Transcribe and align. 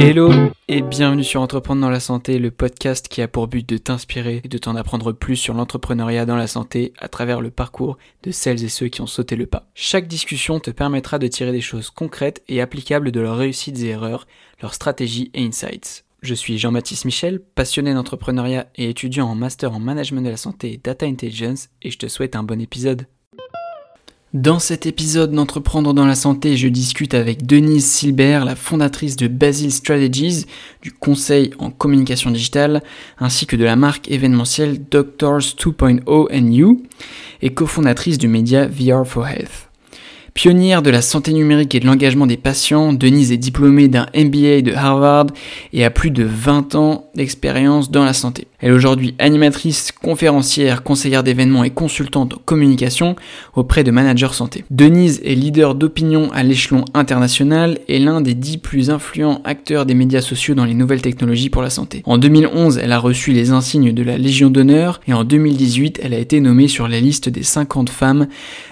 Hello 0.00 0.30
et 0.68 0.80
bienvenue 0.80 1.24
sur 1.24 1.40
Entreprendre 1.40 1.80
dans 1.80 1.90
la 1.90 1.98
santé, 1.98 2.38
le 2.38 2.52
podcast 2.52 3.08
qui 3.08 3.20
a 3.20 3.26
pour 3.26 3.48
but 3.48 3.68
de 3.68 3.78
t'inspirer 3.78 4.42
et 4.44 4.48
de 4.48 4.56
t'en 4.56 4.76
apprendre 4.76 5.10
plus 5.10 5.34
sur 5.34 5.54
l'entrepreneuriat 5.54 6.24
dans 6.24 6.36
la 6.36 6.46
santé 6.46 6.92
à 7.00 7.08
travers 7.08 7.40
le 7.40 7.50
parcours 7.50 7.98
de 8.22 8.30
celles 8.30 8.62
et 8.62 8.68
ceux 8.68 8.86
qui 8.86 9.00
ont 9.00 9.08
sauté 9.08 9.34
le 9.34 9.46
pas. 9.46 9.66
Chaque 9.74 10.06
discussion 10.06 10.60
te 10.60 10.70
permettra 10.70 11.18
de 11.18 11.26
tirer 11.26 11.50
des 11.50 11.60
choses 11.60 11.90
concrètes 11.90 12.44
et 12.46 12.60
applicables 12.60 13.10
de 13.10 13.18
leurs 13.18 13.38
réussites 13.38 13.80
et 13.80 13.88
erreurs, 13.88 14.28
leurs 14.62 14.74
stratégies 14.74 15.32
et 15.34 15.44
insights. 15.44 16.04
Je 16.22 16.34
suis 16.34 16.58
Jean-Baptiste 16.58 17.04
Michel, 17.04 17.40
passionné 17.56 17.92
d'entrepreneuriat 17.92 18.68
et 18.76 18.88
étudiant 18.90 19.26
en 19.26 19.34
master 19.34 19.72
en 19.72 19.80
management 19.80 20.22
de 20.22 20.30
la 20.30 20.36
santé 20.36 20.74
et 20.74 20.78
data 20.78 21.06
intelligence 21.06 21.70
et 21.82 21.90
je 21.90 21.98
te 21.98 22.06
souhaite 22.06 22.36
un 22.36 22.44
bon 22.44 22.60
épisode. 22.60 23.08
Dans 24.34 24.58
cet 24.58 24.84
épisode 24.84 25.32
d'Entreprendre 25.32 25.94
dans 25.94 26.04
la 26.04 26.14
santé, 26.14 26.58
je 26.58 26.68
discute 26.68 27.14
avec 27.14 27.46
Denise 27.46 27.86
Silbert, 27.86 28.44
la 28.44 28.56
fondatrice 28.56 29.16
de 29.16 29.26
Basil 29.26 29.72
Strategies, 29.72 30.44
du 30.82 30.92
conseil 30.92 31.52
en 31.58 31.70
communication 31.70 32.30
digitale, 32.30 32.82
ainsi 33.18 33.46
que 33.46 33.56
de 33.56 33.64
la 33.64 33.74
marque 33.74 34.10
événementielle 34.10 34.80
Doctors 34.90 35.38
2.0 35.38 36.26
and 36.30 36.52
You, 36.52 36.82
et 37.40 37.54
cofondatrice 37.54 38.18
du 38.18 38.28
média 38.28 38.66
VR 38.66 39.06
for 39.06 39.26
Health. 39.26 39.70
Pionnière 40.34 40.82
de 40.82 40.90
la 40.90 41.00
santé 41.00 41.32
numérique 41.32 41.74
et 41.74 41.80
de 41.80 41.86
l'engagement 41.86 42.26
des 42.26 42.36
patients, 42.36 42.92
Denise 42.92 43.32
est 43.32 43.38
diplômée 43.38 43.88
d'un 43.88 44.08
MBA 44.14 44.60
de 44.60 44.74
Harvard 44.74 45.28
et 45.72 45.86
a 45.86 45.90
plus 45.90 46.10
de 46.10 46.22
20 46.22 46.74
ans 46.74 47.10
d'expérience 47.14 47.90
dans 47.90 48.04
la 48.04 48.12
santé. 48.12 48.46
Elle 48.60 48.70
est 48.70 48.74
aujourd'hui 48.74 49.14
animatrice, 49.18 49.92
conférencière, 49.92 50.82
conseillère 50.82 51.22
d'événements 51.22 51.62
et 51.62 51.70
consultante 51.70 52.34
en 52.34 52.38
communication 52.44 53.14
auprès 53.54 53.84
de 53.84 53.92
managers 53.92 54.32
santé. 54.32 54.64
Denise 54.70 55.20
est 55.24 55.34
leader 55.34 55.76
d'opinion 55.76 56.30
à 56.32 56.42
l'échelon 56.42 56.84
international 56.92 57.78
et 57.86 58.00
l'un 58.00 58.20
des 58.20 58.34
dix 58.34 58.58
plus 58.58 58.90
influents 58.90 59.40
acteurs 59.44 59.86
des 59.86 59.94
médias 59.94 60.20
sociaux 60.20 60.56
dans 60.56 60.64
les 60.64 60.74
nouvelles 60.74 61.02
technologies 61.02 61.50
pour 61.50 61.62
la 61.62 61.70
santé. 61.70 62.02
En 62.04 62.18
2011, 62.18 62.78
elle 62.78 62.92
a 62.92 62.98
reçu 62.98 63.32
les 63.32 63.52
insignes 63.52 63.92
de 63.92 64.02
la 64.02 64.18
Légion 64.18 64.50
d'honneur 64.50 65.00
et 65.06 65.12
en 65.12 65.22
2018, 65.22 66.00
elle 66.02 66.14
a 66.14 66.18
été 66.18 66.40
nommée 66.40 66.68
sur 66.68 66.88
la 66.88 67.00
liste 67.00 67.28
des 67.28 67.44
50 67.44 67.90
femmes 67.90 68.26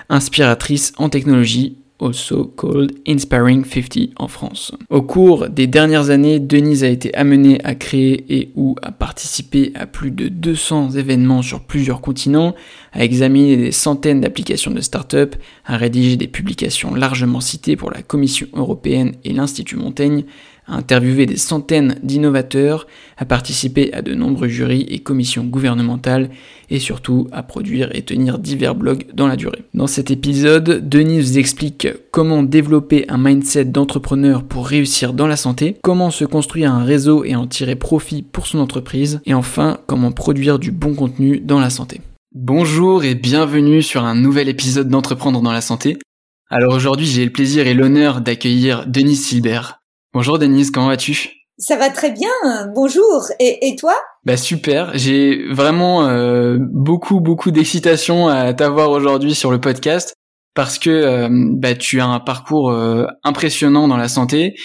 inspiratrices 0.08 0.92
en 0.98 1.08
technologie 1.08 1.76
also 2.00 2.44
called 2.44 2.92
Inspiring 3.06 3.64
50 3.64 4.10
en 4.16 4.28
France. 4.28 4.72
Au 4.90 5.02
cours 5.02 5.48
des 5.48 5.66
dernières 5.66 6.10
années, 6.10 6.38
Denise 6.38 6.84
a 6.84 6.88
été 6.88 7.14
amenée 7.14 7.60
à 7.64 7.74
créer 7.74 8.24
et 8.28 8.52
ou 8.54 8.76
à 8.82 8.92
participer 8.92 9.72
à 9.74 9.86
plus 9.86 10.10
de 10.10 10.28
200 10.28 10.90
événements 10.92 11.42
sur 11.42 11.60
plusieurs 11.60 12.00
continents, 12.00 12.54
à 12.92 13.04
examiner 13.04 13.56
des 13.56 13.72
centaines 13.72 14.20
d'applications 14.20 14.70
de 14.70 14.80
start-up, 14.80 15.36
à 15.64 15.76
rédiger 15.76 16.16
des 16.16 16.28
publications 16.28 16.94
largement 16.94 17.40
citées 17.40 17.76
pour 17.76 17.90
la 17.90 18.02
Commission 18.02 18.46
européenne 18.54 19.12
et 19.24 19.32
l'Institut 19.32 19.76
Montaigne, 19.76 20.24
à 20.66 20.76
interviewer 20.76 21.26
des 21.26 21.36
centaines 21.36 21.96
d'innovateurs, 22.02 22.86
à 23.16 23.24
participer 23.24 23.92
à 23.92 24.02
de 24.02 24.14
nombreux 24.14 24.48
jurys 24.48 24.86
et 24.88 25.00
commissions 25.00 25.44
gouvernementales 25.44 26.30
et 26.70 26.78
surtout 26.78 27.28
à 27.32 27.42
produire 27.42 27.90
et 27.94 28.02
tenir 28.02 28.38
divers 28.38 28.74
blogs 28.74 29.06
dans 29.14 29.28
la 29.28 29.36
durée. 29.36 29.64
Dans 29.74 29.86
cet 29.86 30.10
épisode, 30.10 30.88
Denis 30.88 31.20
vous 31.20 31.38
explique 31.38 31.88
comment 32.10 32.42
développer 32.42 33.04
un 33.08 33.18
mindset 33.18 33.66
d'entrepreneur 33.66 34.44
pour 34.44 34.66
réussir 34.66 35.12
dans 35.12 35.26
la 35.26 35.36
santé, 35.36 35.76
comment 35.82 36.10
se 36.10 36.24
construire 36.24 36.72
un 36.72 36.84
réseau 36.84 37.24
et 37.24 37.36
en 37.36 37.46
tirer 37.46 37.76
profit 37.76 38.22
pour 38.22 38.46
son 38.46 38.58
entreprise, 38.58 39.20
et 39.24 39.34
enfin 39.34 39.78
comment 39.86 40.12
produire 40.12 40.58
du 40.58 40.72
bon 40.72 40.94
contenu 40.94 41.40
dans 41.40 41.60
la 41.60 41.70
santé. 41.70 42.00
Bonjour 42.34 43.04
et 43.04 43.14
bienvenue 43.14 43.82
sur 43.82 44.04
un 44.04 44.14
nouvel 44.14 44.48
épisode 44.48 44.88
d'Entreprendre 44.88 45.40
dans 45.40 45.52
la 45.52 45.60
santé. 45.60 45.98
Alors 46.50 46.74
aujourd'hui 46.74 47.06
j'ai 47.06 47.24
le 47.24 47.32
plaisir 47.32 47.66
et 47.66 47.74
l'honneur 47.74 48.20
d'accueillir 48.20 48.86
Denise 48.86 49.24
Silbert. 49.24 49.75
Bonjour 50.16 50.38
Denise, 50.38 50.70
comment 50.70 50.86
vas-tu? 50.86 51.28
Ça 51.58 51.76
va 51.76 51.90
très 51.90 52.10
bien, 52.10 52.30
bonjour. 52.74 53.26
Et, 53.38 53.68
et 53.68 53.76
toi? 53.76 53.94
Bah 54.24 54.38
super, 54.38 54.96
j'ai 54.96 55.46
vraiment 55.52 56.08
euh, 56.08 56.56
beaucoup 56.58 57.20
beaucoup 57.20 57.50
d'excitation 57.50 58.26
à 58.26 58.54
t'avoir 58.54 58.92
aujourd'hui 58.92 59.34
sur 59.34 59.50
le 59.50 59.60
podcast 59.60 60.14
parce 60.56 60.78
que 60.78 60.90
euh, 60.90 61.28
bah, 61.30 61.74
tu 61.74 62.00
as 62.00 62.06
un 62.06 62.18
parcours 62.18 62.70
euh, 62.70 63.04
impressionnant 63.22 63.86
dans 63.86 63.98
la 63.98 64.08
santé 64.08 64.56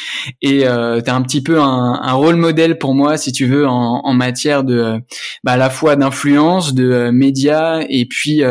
et 0.42 0.66
euh, 0.66 1.02
tu 1.02 1.10
as 1.10 1.16
un 1.16 1.22
petit 1.22 1.44
peu 1.44 1.60
un, 1.60 2.00
un, 2.02 2.14
rôle 2.14 2.38
modèle 2.38 2.80
pour 2.80 2.96
moi 2.96 3.18
si 3.18 3.34
tu 3.34 3.46
veux 3.46 3.68
en, 3.68 4.00
en 4.04 4.14
matière 4.14 4.64
de 4.64 5.00
bah, 5.44 5.52
à 5.52 5.58
la 5.58 5.70
fois 5.70 5.98
d'influence, 5.98 6.74
de 6.74 7.10
médias 7.12 7.84
et 7.90 8.06
puis 8.06 8.42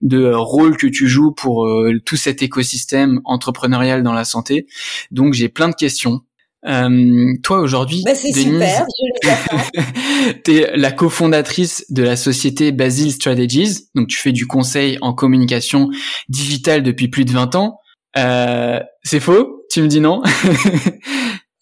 de 0.00 0.32
rôle 0.32 0.78
que 0.78 0.86
tu 0.86 1.08
joues 1.08 1.32
pour 1.32 1.68
tout 2.06 2.16
cet 2.16 2.42
écosystème 2.42 3.20
entrepreneurial 3.24 4.02
dans 4.02 4.14
la 4.14 4.24
santé. 4.24 4.66
Donc 5.10 5.34
j'ai 5.34 5.50
plein 5.50 5.68
de 5.68 5.74
questions 5.74 6.22
euh, 6.66 7.34
toi 7.42 7.60
aujourd'hui, 7.60 8.02
bah 8.04 8.14
c'est 8.14 8.32
super, 8.32 8.84
tu 10.44 10.56
es 10.56 10.76
la 10.76 10.90
cofondatrice 10.90 11.84
de 11.90 12.02
la 12.02 12.16
société 12.16 12.72
Basil 12.72 13.12
Strategies, 13.12 13.88
donc 13.94 14.08
tu 14.08 14.18
fais 14.18 14.32
du 14.32 14.46
conseil 14.46 14.98
en 15.00 15.12
communication 15.12 15.88
digitale 16.28 16.82
depuis 16.82 17.08
plus 17.08 17.24
de 17.24 17.30
20 17.30 17.54
ans. 17.54 17.78
Euh, 18.16 18.80
c'est 19.04 19.20
faux? 19.20 19.64
Tu 19.70 19.82
me 19.82 19.86
dis 19.86 20.00
non? 20.00 20.22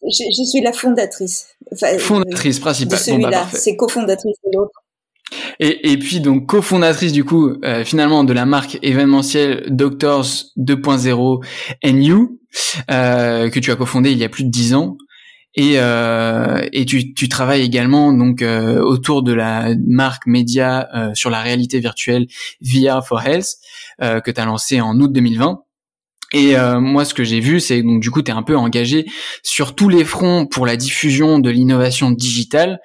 Je, 0.09 0.23
je, 0.39 0.45
suis 0.45 0.61
la 0.61 0.73
fondatrice. 0.73 1.49
Enfin, 1.73 1.99
fondatrice 1.99 2.61
principale. 2.61 2.99
De 2.99 3.03
celui-là, 3.03 3.29
bon, 3.29 3.51
bah, 3.51 3.59
c'est 3.59 3.75
cofondatrice 3.75 4.37
de 4.45 4.57
l'autre. 4.57 4.86
Et, 5.61 5.93
et, 5.93 5.99
puis 5.99 6.21
donc 6.21 6.47
cofondatrice 6.47 7.13
du 7.13 7.25
coup 7.25 7.55
euh, 7.65 7.85
finalement 7.85 8.25
de 8.25 8.33
la 8.33 8.45
marque 8.45 8.79
événementielle 8.83 9.65
Doctors 9.69 10.27
2.0 10.59 11.45
NU 11.93 12.29
euh, 12.91 13.51
que 13.51 13.59
tu 13.59 13.71
as 13.71 13.77
cofondé 13.77 14.13
il 14.13 14.19
y 14.19 14.25
a 14.25 14.29
plus 14.29 14.45
de 14.45 14.51
dix 14.51 14.75
ans. 14.75 14.97
Et, 15.59 15.75
euh, 15.77 16.63
et 16.73 16.85
tu, 16.85 17.15
tu, 17.15 17.31
travailles 17.31 17.63
également 17.63 18.13
donc 18.13 18.43
euh, 18.43 18.79
autour 18.79 19.23
de 19.23 19.33
la 19.33 19.71
marque 19.87 20.27
média 20.27 20.87
euh, 20.95 21.15
sur 21.15 21.31
la 21.31 21.41
réalité 21.41 21.81
virtuelle 21.81 22.27
VR 22.61 23.03
for 23.07 23.23
Health 23.27 23.55
euh, 24.03 24.21
que 24.21 24.31
tu 24.31 24.39
as 24.39 24.45
lancé 24.45 24.83
en 24.83 25.01
août 25.01 25.11
2020. 25.11 25.63
Et 26.33 26.57
moi, 26.81 27.05
ce 27.05 27.15
que 27.15 27.23
j'ai 27.23 27.39
vu, 27.39 27.61
c'est 27.61 27.83
donc 27.83 28.03
du 28.03 28.11
coup, 28.11 28.21
tu 28.21 28.33
es 28.33 28.35
un 28.35 28.43
peu 28.43 28.57
engagé 28.57 29.07
sur 29.45 29.77
tous 29.77 29.89
les 29.89 30.05
fronts 30.05 30.45
pour 30.45 30.67
la 30.67 30.77
diffusion 30.77 31.39
de 31.39 31.49
l'innovation 31.49 32.11
digitale 32.11 32.81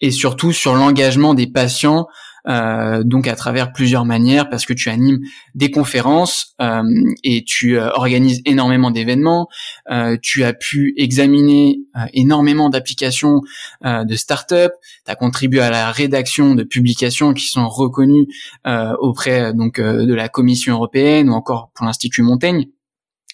et 0.00 0.10
surtout 0.10 0.52
sur 0.52 0.74
l'engagement 0.74 1.34
des 1.34 1.46
patients 1.46 2.06
euh, 2.48 3.02
donc 3.02 3.26
à 3.26 3.34
travers 3.34 3.72
plusieurs 3.72 4.04
manières 4.04 4.48
parce 4.48 4.66
que 4.66 4.72
tu 4.72 4.88
animes 4.88 5.18
des 5.54 5.70
conférences 5.70 6.54
euh, 6.60 6.82
et 7.24 7.44
tu 7.44 7.78
euh, 7.78 7.90
organises 7.90 8.40
énormément 8.44 8.90
d'événements. 8.90 9.48
Euh, 9.90 10.16
tu 10.22 10.44
as 10.44 10.52
pu 10.52 10.94
examiner 10.96 11.80
euh, 11.96 12.00
énormément 12.12 12.68
d'applications 12.70 13.40
de 13.84 14.16
start-up. 14.16 14.72
Tu 15.04 15.10
as 15.10 15.14
contribué 15.14 15.60
à 15.60 15.70
la 15.70 15.90
rédaction 15.90 16.54
de 16.54 16.62
publications 16.62 17.34
qui 17.34 17.46
sont 17.46 17.68
reconnues 17.68 18.26
auprès 18.64 19.52
donc 19.54 19.80
de 19.80 20.14
la 20.14 20.28
Commission 20.28 20.74
européenne 20.74 21.28
ou 21.30 21.32
encore 21.32 21.70
pour 21.74 21.86
l'Institut 21.86 22.22
Montaigne. 22.22 22.66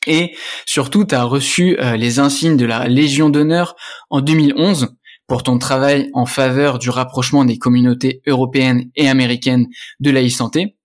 Et 0.06 0.34
surtout, 0.66 1.04
tu 1.04 1.14
as 1.14 1.24
reçu 1.24 1.76
les 1.96 2.18
insignes 2.18 2.56
de 2.56 2.66
la 2.66 2.88
Légion 2.88 3.30
d'honneur 3.30 3.76
en 4.10 4.20
2011 4.20 4.94
pour 5.26 5.42
ton 5.42 5.58
travail 5.58 6.10
en 6.14 6.26
faveur 6.26 6.78
du 6.78 6.90
rapprochement 6.90 7.44
des 7.44 7.58
communautés 7.58 8.22
européennes 8.26 8.90
et 8.96 9.08
américaines 9.08 9.66
de 10.00 10.10
la 10.10 10.24
e-santé. 10.24 10.76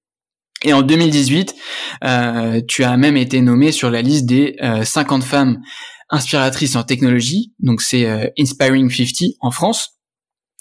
Et 0.63 0.73
en 0.73 0.81
2018, 0.81 1.55
euh, 2.03 2.61
tu 2.67 2.83
as 2.83 2.97
même 2.97 3.17
été 3.17 3.41
nommé 3.41 3.71
sur 3.71 3.91
la 3.91 4.01
liste 4.01 4.25
des 4.25 4.55
50 4.83 5.21
euh, 5.21 5.25
femmes 5.25 5.61
inspiratrices 6.09 6.75
en 6.75 6.83
technologie, 6.83 7.53
donc 7.59 7.81
c'est 7.81 8.05
euh, 8.05 8.27
Inspiring 8.39 8.89
50 8.89 9.35
en 9.41 9.51
France. 9.51 9.96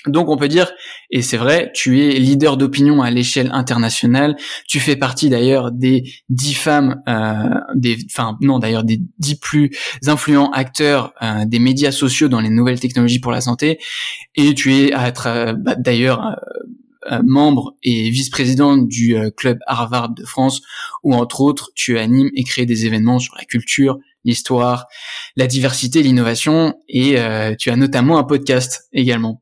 Donc 0.07 0.29
on 0.29 0.37
peut 0.37 0.49
dire, 0.49 0.71
et 1.11 1.23
c'est 1.23 1.37
vrai, 1.37 1.71
tu 1.75 2.03
es 2.03 2.19
leader 2.19 2.57
d'opinion 2.57 3.03
à 3.03 3.11
l'échelle 3.11 3.51
internationale. 3.53 4.37
Tu 4.69 4.81
fais 4.81 4.97
partie 4.97 5.29
d'ailleurs 5.29 5.73
des 5.73 6.05
dix 6.29 6.55
femmes, 6.55 7.03
euh, 7.09 7.61
des, 7.75 7.99
enfin 8.11 8.37
non 8.41 8.59
d'ailleurs 8.59 8.85
des 8.85 9.01
dix 9.19 9.39
plus 9.39 9.71
influents 10.07 10.51
acteurs 10.51 11.13
euh, 11.23 11.45
des 11.47 11.59
médias 11.59 11.93
sociaux 11.93 12.29
dans 12.29 12.41
les 12.41 12.51
nouvelles 12.51 12.81
technologies 12.81 13.21
pour 13.21 13.33
la 13.33 13.41
santé. 13.41 13.79
Et 14.35 14.55
tu 14.55 14.75
es 14.75 14.91
bah, 14.91 15.75
d'ailleurs 15.77 16.25
euh, 16.25 16.33
euh, 17.13 17.23
membre 17.25 17.77
et 17.83 18.11
vice-président 18.11 18.77
du 18.77 19.17
euh, 19.17 19.31
club 19.31 19.59
Harvard 19.67 20.11
de 20.15 20.25
France, 20.25 20.61
où 21.05 21.15
entre 21.15 21.41
autres 21.41 21.71
tu 21.75 21.99
animes 21.99 22.31
et 22.35 22.43
crées 22.43 22.67
des 22.67 22.87
événements 22.87 23.19
sur 23.19 23.35
la 23.37 23.45
culture, 23.45 23.99
l'histoire, 24.25 24.87
la 25.37 25.47
diversité, 25.47 26.03
l'innovation, 26.03 26.75
et 26.89 27.17
tu 27.61 27.71
as 27.71 27.77
notamment 27.77 28.19
un 28.19 28.25
podcast 28.25 28.89
également. 28.93 29.41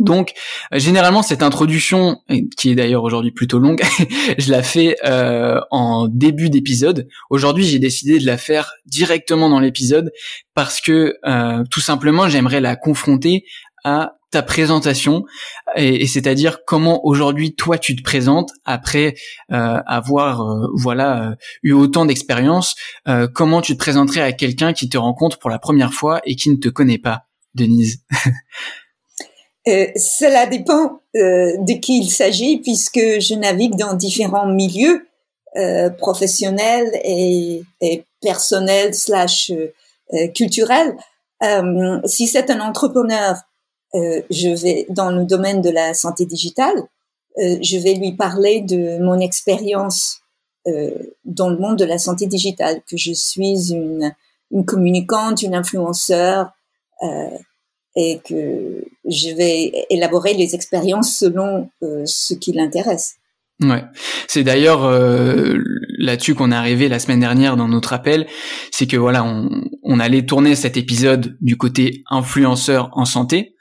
Donc, 0.00 0.32
euh, 0.72 0.78
généralement, 0.78 1.22
cette 1.22 1.42
introduction, 1.42 2.22
qui 2.56 2.70
est 2.70 2.74
d'ailleurs 2.74 3.04
aujourd'hui 3.04 3.32
plutôt 3.32 3.58
longue, 3.58 3.82
je 4.38 4.50
la 4.50 4.62
fais 4.62 4.96
euh, 5.04 5.60
en 5.70 6.08
début 6.08 6.48
d'épisode. 6.48 7.06
Aujourd'hui, 7.28 7.64
j'ai 7.64 7.78
décidé 7.78 8.18
de 8.18 8.24
la 8.24 8.38
faire 8.38 8.72
directement 8.86 9.50
dans 9.50 9.60
l'épisode 9.60 10.10
parce 10.54 10.80
que, 10.80 11.16
euh, 11.26 11.64
tout 11.70 11.80
simplement, 11.80 12.28
j'aimerais 12.28 12.62
la 12.62 12.76
confronter 12.76 13.44
à 13.84 14.14
ta 14.30 14.42
présentation 14.42 15.24
et, 15.76 16.06
c'est-à-dire 16.06 16.58
comment 16.64 17.04
aujourd'hui 17.04 17.56
toi 17.56 17.78
tu 17.78 17.96
te 17.96 18.02
présentes 18.02 18.52
après 18.64 19.16
avoir 19.48 20.68
voilà 20.74 21.34
eu 21.64 21.72
autant 21.72 22.06
d'expérience 22.06 22.76
comment 23.34 23.60
tu 23.60 23.72
te 23.72 23.78
présenterais 23.78 24.20
à 24.20 24.30
quelqu'un 24.30 24.72
qui 24.72 24.88
te 24.88 24.96
rencontre 24.96 25.40
pour 25.40 25.50
la 25.50 25.58
première 25.58 25.92
fois 25.92 26.20
et 26.26 26.36
qui 26.36 26.48
ne 26.50 26.56
te 26.58 26.68
connaît 26.68 26.98
pas 26.98 27.24
Denise? 27.56 28.04
euh, 29.68 29.86
Cela 29.96 30.46
dépend 30.46 31.00
euh, 31.16 31.56
de 31.58 31.78
qui 31.80 31.98
il 31.98 32.10
s'agit, 32.10 32.58
puisque 32.58 32.98
je 32.98 33.34
navigue 33.34 33.76
dans 33.76 33.94
différents 33.94 34.46
milieux 34.46 35.06
euh, 35.56 35.90
professionnels 35.90 36.90
et, 37.04 37.62
et 37.80 38.04
personnels 38.20 38.94
slash 38.94 39.50
euh, 39.50 40.28
culturels. 40.28 40.96
si 42.04 42.26
c'est 42.26 42.50
un 42.50 42.60
entrepreneur, 42.60 43.36
je 43.94 44.54
vais 44.62 44.86
dans 44.88 45.10
le 45.10 45.24
domaine 45.24 45.62
de 45.62 45.70
la 45.70 45.94
santé 45.94 46.26
digitale, 46.26 46.82
je 47.38 47.78
vais 47.78 47.94
lui 47.94 48.12
parler 48.12 48.60
de 48.60 48.98
mon 48.98 49.18
expérience 49.20 50.20
dans 51.24 51.48
le 51.48 51.56
monde 51.58 51.78
de 51.78 51.84
la 51.84 51.98
santé 51.98 52.26
digitale, 52.26 52.82
que 52.88 52.96
je 52.96 53.12
suis 53.12 53.72
une, 53.72 54.12
une 54.50 54.64
communicante, 54.64 55.42
une 55.42 55.54
influenceur, 55.54 56.52
euh, 57.02 57.38
et 57.96 58.20
que 58.24 58.84
je 59.08 59.34
vais 59.34 59.72
élaborer 59.90 60.34
les 60.34 60.54
expériences 60.54 61.16
selon 61.16 61.70
euh, 61.82 62.02
ce 62.06 62.34
qui 62.34 62.52
l'intéresse. 62.52 63.16
Ouais, 63.62 63.84
c'est 64.26 64.42
d'ailleurs 64.42 64.84
euh, 64.84 65.58
là-dessus 65.98 66.34
qu'on 66.34 66.50
est 66.50 66.54
arrivé 66.54 66.88
la 66.88 66.98
semaine 66.98 67.20
dernière 67.20 67.56
dans 67.56 67.68
notre 67.68 67.92
appel, 67.92 68.26
c'est 68.70 68.86
que 68.86 68.96
voilà, 68.96 69.22
on, 69.22 69.50
on, 69.82 70.00
allait 70.00 70.24
tourner 70.24 70.54
cet 70.54 70.78
épisode 70.78 71.36
du 71.42 71.58
côté 71.58 72.02
influenceur 72.08 72.88
en 72.92 73.04
santé. 73.04 73.54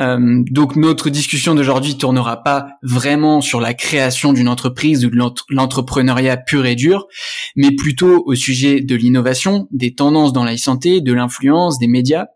Euh, 0.00 0.42
donc 0.50 0.76
notre 0.76 1.10
discussion 1.10 1.54
d'aujourd'hui 1.54 1.98
tournera 1.98 2.42
pas 2.42 2.68
vraiment 2.82 3.40
sur 3.40 3.60
la 3.60 3.74
création 3.74 4.32
d'une 4.32 4.48
entreprise 4.48 5.04
ou 5.04 5.10
de 5.10 5.18
l'entrepreneuriat 5.50 6.36
pur 6.36 6.64
et 6.64 6.76
dur, 6.76 7.06
mais 7.56 7.72
plutôt 7.72 8.22
au 8.24 8.34
sujet 8.34 8.80
de 8.80 8.94
l'innovation, 8.94 9.66
des 9.70 9.94
tendances 9.94 10.32
dans 10.32 10.44
la 10.44 10.56
santé, 10.56 11.00
de 11.00 11.12
l'influence, 11.12 11.78
des 11.78 11.88
médias 11.88 12.26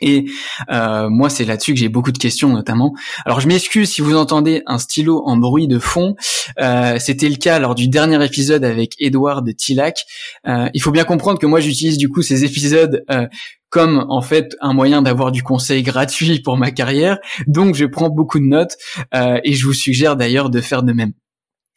et 0.00 0.26
euh, 0.70 1.08
moi, 1.08 1.30
c'est 1.30 1.44
là-dessus 1.44 1.74
que 1.74 1.80
j'ai 1.80 1.88
beaucoup 1.88 2.12
de 2.12 2.18
questions, 2.18 2.50
notamment. 2.50 2.94
Alors, 3.24 3.40
je 3.40 3.48
m'excuse 3.48 3.90
si 3.90 4.00
vous 4.00 4.16
entendez 4.16 4.62
un 4.66 4.78
stylo 4.78 5.22
en 5.26 5.36
bruit 5.36 5.68
de 5.68 5.78
fond. 5.78 6.14
Euh, 6.60 6.98
C'était 6.98 7.28
le 7.28 7.36
cas 7.36 7.58
lors 7.58 7.74
du 7.74 7.88
dernier 7.88 8.22
épisode 8.24 8.64
avec 8.64 8.94
Edouard 8.98 9.42
de 9.42 9.52
Tilac. 9.52 10.04
Euh, 10.46 10.68
il 10.74 10.82
faut 10.82 10.90
bien 10.90 11.04
comprendre 11.04 11.38
que 11.38 11.46
moi, 11.46 11.60
j'utilise 11.60 11.98
du 11.98 12.08
coup 12.08 12.22
ces 12.22 12.44
épisodes 12.44 13.04
euh, 13.10 13.26
comme 13.70 14.06
en 14.08 14.22
fait 14.22 14.56
un 14.60 14.72
moyen 14.72 15.02
d'avoir 15.02 15.30
du 15.30 15.42
conseil 15.42 15.82
gratuit 15.82 16.40
pour 16.40 16.56
ma 16.56 16.70
carrière. 16.70 17.18
Donc, 17.46 17.74
je 17.74 17.84
prends 17.84 18.08
beaucoup 18.08 18.38
de 18.38 18.46
notes 18.46 18.76
euh, 19.14 19.40
et 19.44 19.54
je 19.54 19.66
vous 19.66 19.74
suggère 19.74 20.16
d'ailleurs 20.16 20.50
de 20.50 20.60
faire 20.60 20.82
de 20.82 20.92
même. 20.92 21.12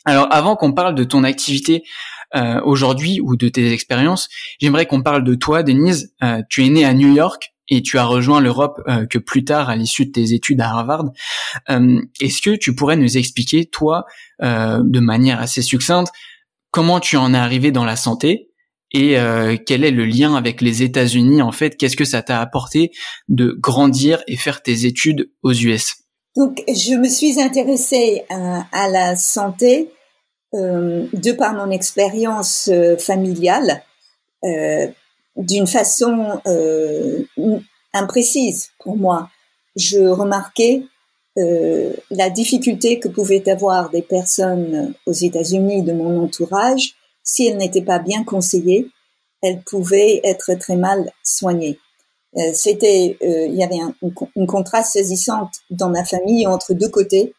Alors, 0.05 0.27
avant 0.31 0.55
qu'on 0.55 0.73
parle 0.73 0.95
de 0.95 1.03
ton 1.03 1.23
activité 1.23 1.83
euh, 2.33 2.59
aujourd'hui 2.63 3.19
ou 3.21 3.35
de 3.35 3.49
tes 3.49 3.71
expériences, 3.71 4.29
j'aimerais 4.59 4.85
qu'on 4.85 5.03
parle 5.03 5.23
de 5.23 5.35
toi, 5.35 5.63
Denise. 5.63 6.13
tu 6.49 6.65
es 6.65 6.69
née 6.69 6.85
à 6.85 6.93
New 6.93 7.13
York 7.13 7.51
et 7.71 7.81
tu 7.81 7.97
as 7.97 8.05
rejoint 8.05 8.41
l'Europe 8.41 8.81
euh, 8.87 9.07
que 9.07 9.17
plus 9.17 9.45
tard 9.45 9.69
à 9.69 9.75
l'issue 9.75 10.05
de 10.05 10.11
tes 10.11 10.33
études 10.33 10.61
à 10.61 10.69
Harvard. 10.69 11.05
Euh, 11.69 12.01
est-ce 12.19 12.41
que 12.41 12.55
tu 12.55 12.75
pourrais 12.75 12.97
nous 12.97 13.17
expliquer, 13.17 13.65
toi, 13.65 14.05
euh, 14.43 14.81
de 14.83 14.99
manière 14.99 15.39
assez 15.39 15.61
succincte, 15.61 16.11
comment 16.69 16.99
tu 16.99 17.15
en 17.15 17.33
es 17.33 17.37
arrivé 17.37 17.71
dans 17.71 17.85
la 17.85 17.95
santé 17.95 18.49
et 18.93 19.15
quel 19.65 19.85
est 19.85 19.91
le 19.91 20.03
lien 20.03 20.35
avec 20.35 20.59
les 20.59 20.83
États-Unis 20.83 21.41
en 21.41 21.53
fait? 21.53 21.77
Qu'est-ce 21.77 21.95
que 21.95 22.03
ça 22.03 22.21
t'a 22.21 22.41
apporté 22.41 22.91
de 23.29 23.55
grandir 23.57 24.21
et 24.27 24.35
faire 24.35 24.61
tes 24.61 24.85
études 24.85 25.31
aux 25.43 25.53
US 25.53 25.95
Donc, 26.35 26.61
je 26.67 26.95
me 26.95 27.07
suis 27.07 27.39
intéressée 27.39 28.23
à, 28.29 28.89
la 28.89 29.15
santé 29.15 29.87
de 30.51 31.31
par 31.31 31.53
mon 31.53 31.71
expérience 31.71 32.69
familiale 32.99 33.81
d'une 35.35 35.67
façon 35.67 36.41
euh, 36.45 37.23
imprécise 37.93 38.69
pour 38.79 38.97
moi. 38.97 39.29
Je 39.75 39.99
remarquais 39.99 40.83
euh, 41.37 41.93
la 42.09 42.29
difficulté 42.29 42.99
que 42.99 43.07
pouvaient 43.07 43.47
avoir 43.49 43.89
des 43.89 44.01
personnes 44.01 44.93
aux 45.05 45.13
États-Unis 45.13 45.81
de 45.83 45.93
mon 45.93 46.23
entourage 46.23 46.95
si 47.23 47.47
elles 47.47 47.57
n'étaient 47.57 47.83
pas 47.83 47.99
bien 47.99 48.23
conseillées, 48.23 48.89
elles 49.41 49.61
pouvaient 49.61 50.19
être 50.23 50.53
très 50.55 50.75
mal 50.75 51.11
soignées. 51.23 51.79
Euh, 52.37 52.51
c'était, 52.53 53.17
euh, 53.21 53.47
il 53.47 53.55
y 53.55 53.63
avait 53.63 53.79
un, 53.79 53.93
une 54.35 54.47
contraste 54.47 54.93
saisissante 54.93 55.53
dans 55.69 55.89
ma 55.89 56.03
famille 56.03 56.47
entre 56.47 56.73
deux 56.73 56.89
côtés. 56.89 57.33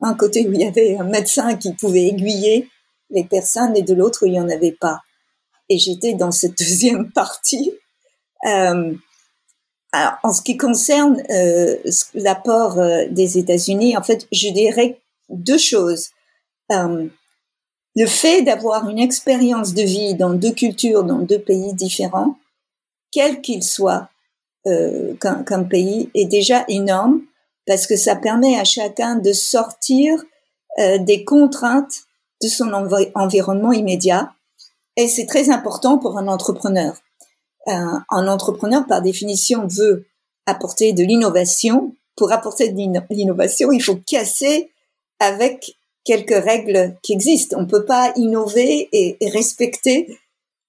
Un 0.00 0.14
côté 0.14 0.46
où 0.46 0.52
il 0.52 0.60
y 0.60 0.66
avait 0.66 0.96
un 0.96 1.04
médecin 1.04 1.54
qui 1.56 1.72
pouvait 1.74 2.06
aiguiller 2.08 2.68
les 3.10 3.24
personnes 3.24 3.76
et 3.76 3.82
de 3.82 3.94
l'autre 3.94 4.26
il 4.26 4.32
n'y 4.32 4.40
en 4.40 4.48
avait 4.48 4.76
pas 4.78 5.00
et 5.68 5.78
j'étais 5.78 6.14
dans 6.14 6.30
cette 6.30 6.58
deuxième 6.58 7.10
partie. 7.10 7.72
Euh, 8.46 8.94
alors, 9.92 10.18
en 10.22 10.32
ce 10.32 10.42
qui 10.42 10.56
concerne 10.56 11.22
euh, 11.30 11.76
l'apport 12.14 12.78
euh, 12.78 13.06
des 13.10 13.38
États-Unis, 13.38 13.96
en 13.96 14.02
fait, 14.02 14.26
je 14.32 14.50
dirais 14.50 15.00
deux 15.28 15.58
choses. 15.58 16.10
Le 16.70 18.06
fait 18.06 18.42
d'avoir 18.42 18.88
une 18.88 18.98
expérience 18.98 19.72
de 19.72 19.82
vie 19.82 20.14
dans 20.14 20.34
deux 20.34 20.50
cultures, 20.50 21.04
dans 21.04 21.20
deux 21.20 21.38
pays 21.38 21.72
différents, 21.74 22.36
quel 23.12 23.40
qu'il 23.40 23.62
soit 23.62 24.08
comme, 25.20 25.68
pays, 25.68 26.10
est 26.14 26.24
déjà 26.24 26.64
énorme 26.68 27.20
parce 27.66 27.86
que 27.86 27.96
ça 27.96 28.16
permet 28.16 28.58
à 28.58 28.64
chacun 28.64 29.16
de 29.16 29.32
sortir 29.32 30.24
des 30.78 31.22
contraintes 31.24 32.04
de 32.42 32.48
son 32.48 32.72
environnement 32.72 33.72
immédiat 33.72 34.32
et 34.96 35.08
c'est 35.08 35.26
très 35.26 35.50
important 35.50 35.98
pour 35.98 36.18
un 36.18 36.28
entrepreneur. 36.28 36.94
Un, 37.66 38.04
un, 38.10 38.28
entrepreneur, 38.28 38.86
par 38.86 39.02
définition, 39.02 39.66
veut 39.66 40.06
apporter 40.46 40.92
de 40.92 41.02
l'innovation. 41.02 41.94
Pour 42.16 42.30
apporter 42.30 42.70
de 42.70 42.76
l'innovation, 43.10 43.72
il 43.72 43.82
faut 43.82 43.96
casser 43.96 44.70
avec 45.18 45.76
quelques 46.04 46.44
règles 46.44 46.96
qui 47.02 47.12
existent. 47.12 47.56
On 47.58 47.66
peut 47.66 47.84
pas 47.84 48.12
innover 48.16 48.88
et, 48.92 49.16
respecter 49.30 50.18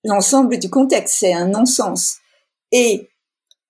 l'ensemble 0.04 0.58
du 0.58 0.70
contexte. 0.70 1.18
C'est 1.20 1.34
un 1.34 1.48
non-sens. 1.48 2.18
Et 2.72 3.10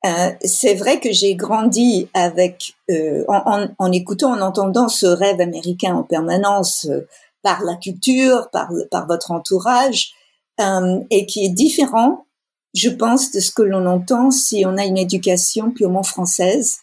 euh, 0.06 0.32
c'est 0.44 0.76
vrai 0.76 1.00
que 1.00 1.12
j'ai 1.12 1.36
grandi 1.36 2.08
avec, 2.14 2.76
euh, 2.92 3.26
en, 3.28 3.92
écoutant, 3.92 4.34
en 4.34 4.42
entendant 4.42 4.88
ce 4.88 5.08
rêve 5.08 5.42
américain 5.42 5.96
en 5.96 6.04
permanence 6.04 6.86
euh, 6.86 7.08
par 7.42 7.64
la 7.64 7.76
culture, 7.76 8.50
par 8.52 9.08
votre 9.08 9.32
entourage, 9.32 10.14
euh, 10.60 11.00
et 11.10 11.26
qui 11.26 11.46
est 11.46 11.50
différent, 11.50 12.26
je 12.74 12.90
pense, 12.90 13.32
de 13.32 13.40
ce 13.40 13.52
que 13.52 13.62
l'on 13.62 13.86
entend 13.86 14.32
si 14.32 14.66
on 14.66 14.78
a 14.78 14.86
une 14.86 14.98
éducation 14.98 15.72
purement 15.72 16.04
française, 16.04 16.78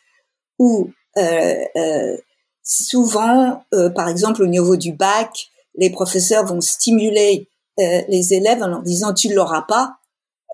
où 0.59 0.91
euh, 1.19 1.55
euh, 1.76 2.17
souvent, 2.62 3.64
euh, 3.75 3.91
par 3.91 4.09
exemple 4.09 4.43
au 4.43 4.47
niveau 4.47 4.76
du 4.76 4.93
bac, 4.93 5.49
les 5.75 5.91
professeurs 5.91 6.47
vont 6.47 6.61
stimuler 6.61 7.49
les 7.79 8.35
élèves 8.35 8.62
en 8.62 8.69
leur 8.69 8.83
disant 8.83 9.14
tu 9.14 9.33
l'auras 9.33 9.62
pas, 9.62 9.97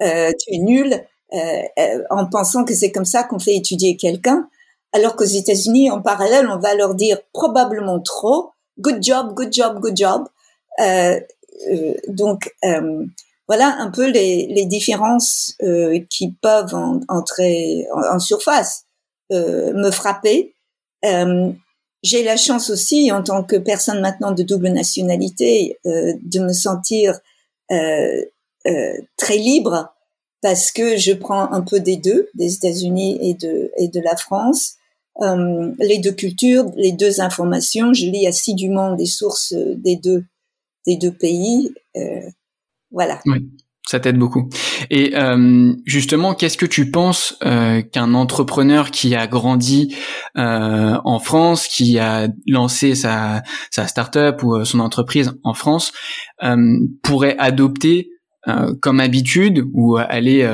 tu 0.01 0.55
es 0.55 0.59
nul, 0.59 1.05
en 2.11 2.27
pensant 2.27 2.65
que 2.65 2.75
c'est 2.75 2.93
comme 2.93 3.05
ça 3.05 3.25
qu'on 3.25 3.41
fait 3.41 3.57
étudier 3.57 3.97
quelqu'un, 3.97 4.49
alors 4.93 5.17
qu'aux 5.17 5.25
États-Unis, 5.25 5.91
en 5.91 6.01
parallèle, 6.01 6.49
on 6.49 6.59
va 6.59 6.75
leur 6.75 6.95
dire 6.95 7.19
probablement 7.33 8.01
trop, 8.01 8.53
good 8.79 9.03
job, 9.03 9.35
good 9.35 9.53
job, 9.53 9.81
good 9.81 9.97
job. 9.97 10.29
Euh, 10.81 11.21
donc 12.09 12.55
euh, 12.65 13.05
voilà 13.47 13.77
un 13.79 13.91
peu 13.91 14.11
les, 14.11 14.67
différences 14.67 15.55
euh, 15.63 16.01
qui 16.11 16.33
peuvent 16.33 16.75
entrer 17.09 17.87
en, 17.93 18.19
surface, 18.19 18.85
me 19.31 19.91
frapper. 19.91 20.55
j'ai 22.03 22.23
la 22.23 22.37
chance 22.37 22.71
aussi, 22.71 23.11
en 23.11 23.23
tant 23.23 23.43
que 23.43 23.57
personne 23.57 24.01
maintenant 24.01 24.33
de 24.33 24.43
double 24.43 24.69
nationalité, 24.69 25.79
de 25.85 26.41
me 26.41 26.53
sentir 26.53 27.19
très 27.69 29.37
libre 29.37 29.95
parce 30.43 30.71
que 30.71 30.97
je 30.97 31.13
prends 31.13 31.51
un 31.53 31.63
peu 31.63 31.81
des 31.81 31.97
deux, 31.97 32.29
des 32.35 32.55
États-Unis 32.55 33.19
et 33.23 33.35
de, 33.35 33.73
et 33.77 33.89
de 33.89 34.01
la 34.01 34.17
France. 34.17 34.75
Euh, 35.21 35.73
les 35.81 35.99
deux 35.99 36.13
cultures, 36.13 36.71
les 36.77 36.93
deux 36.93 37.21
informations. 37.21 37.93
Je 37.93 38.07
lis 38.07 38.27
assidûment 38.27 38.95
des 38.95 39.07
sources 39.07 39.53
des 39.53 39.97
deux 39.97 40.25
des 40.89 40.97
deux 40.97 41.13
pays. 41.13 41.75
Euh, 41.97 42.21
voilà. 42.91 43.21
Oui, 43.27 43.47
ça 43.87 44.01
t'aide 44.01 44.19
beaucoup. 44.19 44.49
Et 44.91 45.15
euh, 45.15 45.75
justement, 45.85 46.35
qu'est-ce 46.35 46.57
que 46.57 46.67
tu 46.67 46.91
penses 46.91 47.37
euh, 47.45 47.83
qu'un 47.83 48.15
entrepreneur 48.15 48.91
qui 48.91 49.15
a 49.15 49.27
grandi 49.27 49.95
en 50.35 51.19
France, 51.19 51.69
qui 51.69 51.99
a 51.99 52.29
lancé 52.47 52.95
sa, 52.95 53.43
sa 53.71 53.87
start-up 53.87 54.43
ou 54.43 54.65
son 54.65 54.81
entreprise 54.81 55.33
en 55.45 55.53
France, 55.55 55.93
pourrait 57.03 57.37
adopter 57.39 58.11
comme 58.81 59.01
habitude 59.01 59.65
ou 59.75 59.97
aller, 59.99 60.47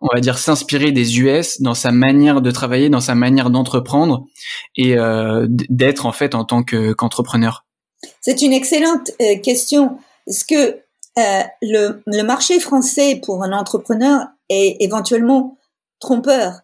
on 0.00 0.08
va 0.14 0.20
dire, 0.20 0.38
s'inspirer 0.38 0.92
des 0.92 1.18
US 1.20 1.60
dans 1.60 1.74
sa 1.74 1.90
manière 1.90 2.40
de 2.40 2.50
travailler, 2.50 2.88
dans 2.88 3.00
sa 3.00 3.14
manière 3.14 3.50
d'entreprendre 3.50 4.24
et 4.76 4.96
d'être 5.48 6.06
en 6.06 6.12
fait 6.12 6.34
en 6.34 6.44
tant 6.44 6.62
qu'entrepreneur? 6.62 7.64
C'est 8.20 8.42
une 8.42 8.52
excellente 8.52 9.10
euh, 9.20 9.38
question. 9.38 9.98
Est-ce 10.26 10.44
que 10.44 10.80
euh, 11.18 11.42
le, 11.62 12.02
le, 12.06 12.22
marché 12.22 12.58
français 12.60 13.20
pour 13.22 13.44
un 13.44 13.52
entrepreneur 13.52 14.26
est 14.48 14.76
éventuellement 14.80 15.56
trompeur? 16.00 16.60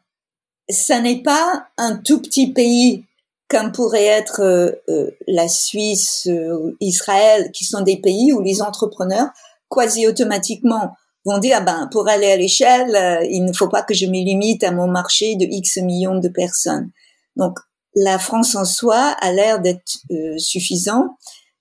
Ça 0.69 1.01
n'est 1.01 1.23
pas 1.23 1.67
un 1.77 1.97
tout 1.97 2.21
petit 2.21 2.53
pays 2.53 3.05
comme 3.51 3.73
pourrait 3.73 4.07
être 4.07 4.43
euh, 4.43 4.71
euh, 4.89 5.11
la 5.27 5.49
Suisse, 5.49 6.29
euh, 6.31 6.77
Israël, 6.81 7.51
qui 7.53 7.65
sont 7.65 7.83
des 7.83 7.97
pays 7.97 8.33
où 8.33 8.41
les 8.41 8.63
entrepreneurs 8.63 9.29
quasi 9.69 10.07
automatiquement 10.07 10.95
vont 11.25 11.39
dire 11.39 11.57
ah 11.59 11.61
ben 11.61 11.89
pour 11.93 12.09
aller 12.09 12.31
à 12.31 12.37
l'échelle, 12.37 12.95
euh, 12.95 13.27
il 13.29 13.45
ne 13.45 13.53
faut 13.53 13.69
pas 13.69 13.83
que 13.83 13.93
je 13.93 14.07
me 14.07 14.13
limite 14.13 14.65
à 14.65 14.71
mon 14.71 14.87
marché 14.87 15.35
de 15.35 15.45
X 15.45 15.79
millions 15.79 16.19
de 16.19 16.29
personnes. 16.29 16.91
Donc 17.37 17.59
la 17.95 18.19
France 18.19 18.55
en 18.55 18.65
soi 18.65 19.17
a 19.21 19.33
l'air 19.33 19.61
d'être 19.61 19.99
suffisant. 20.39 21.17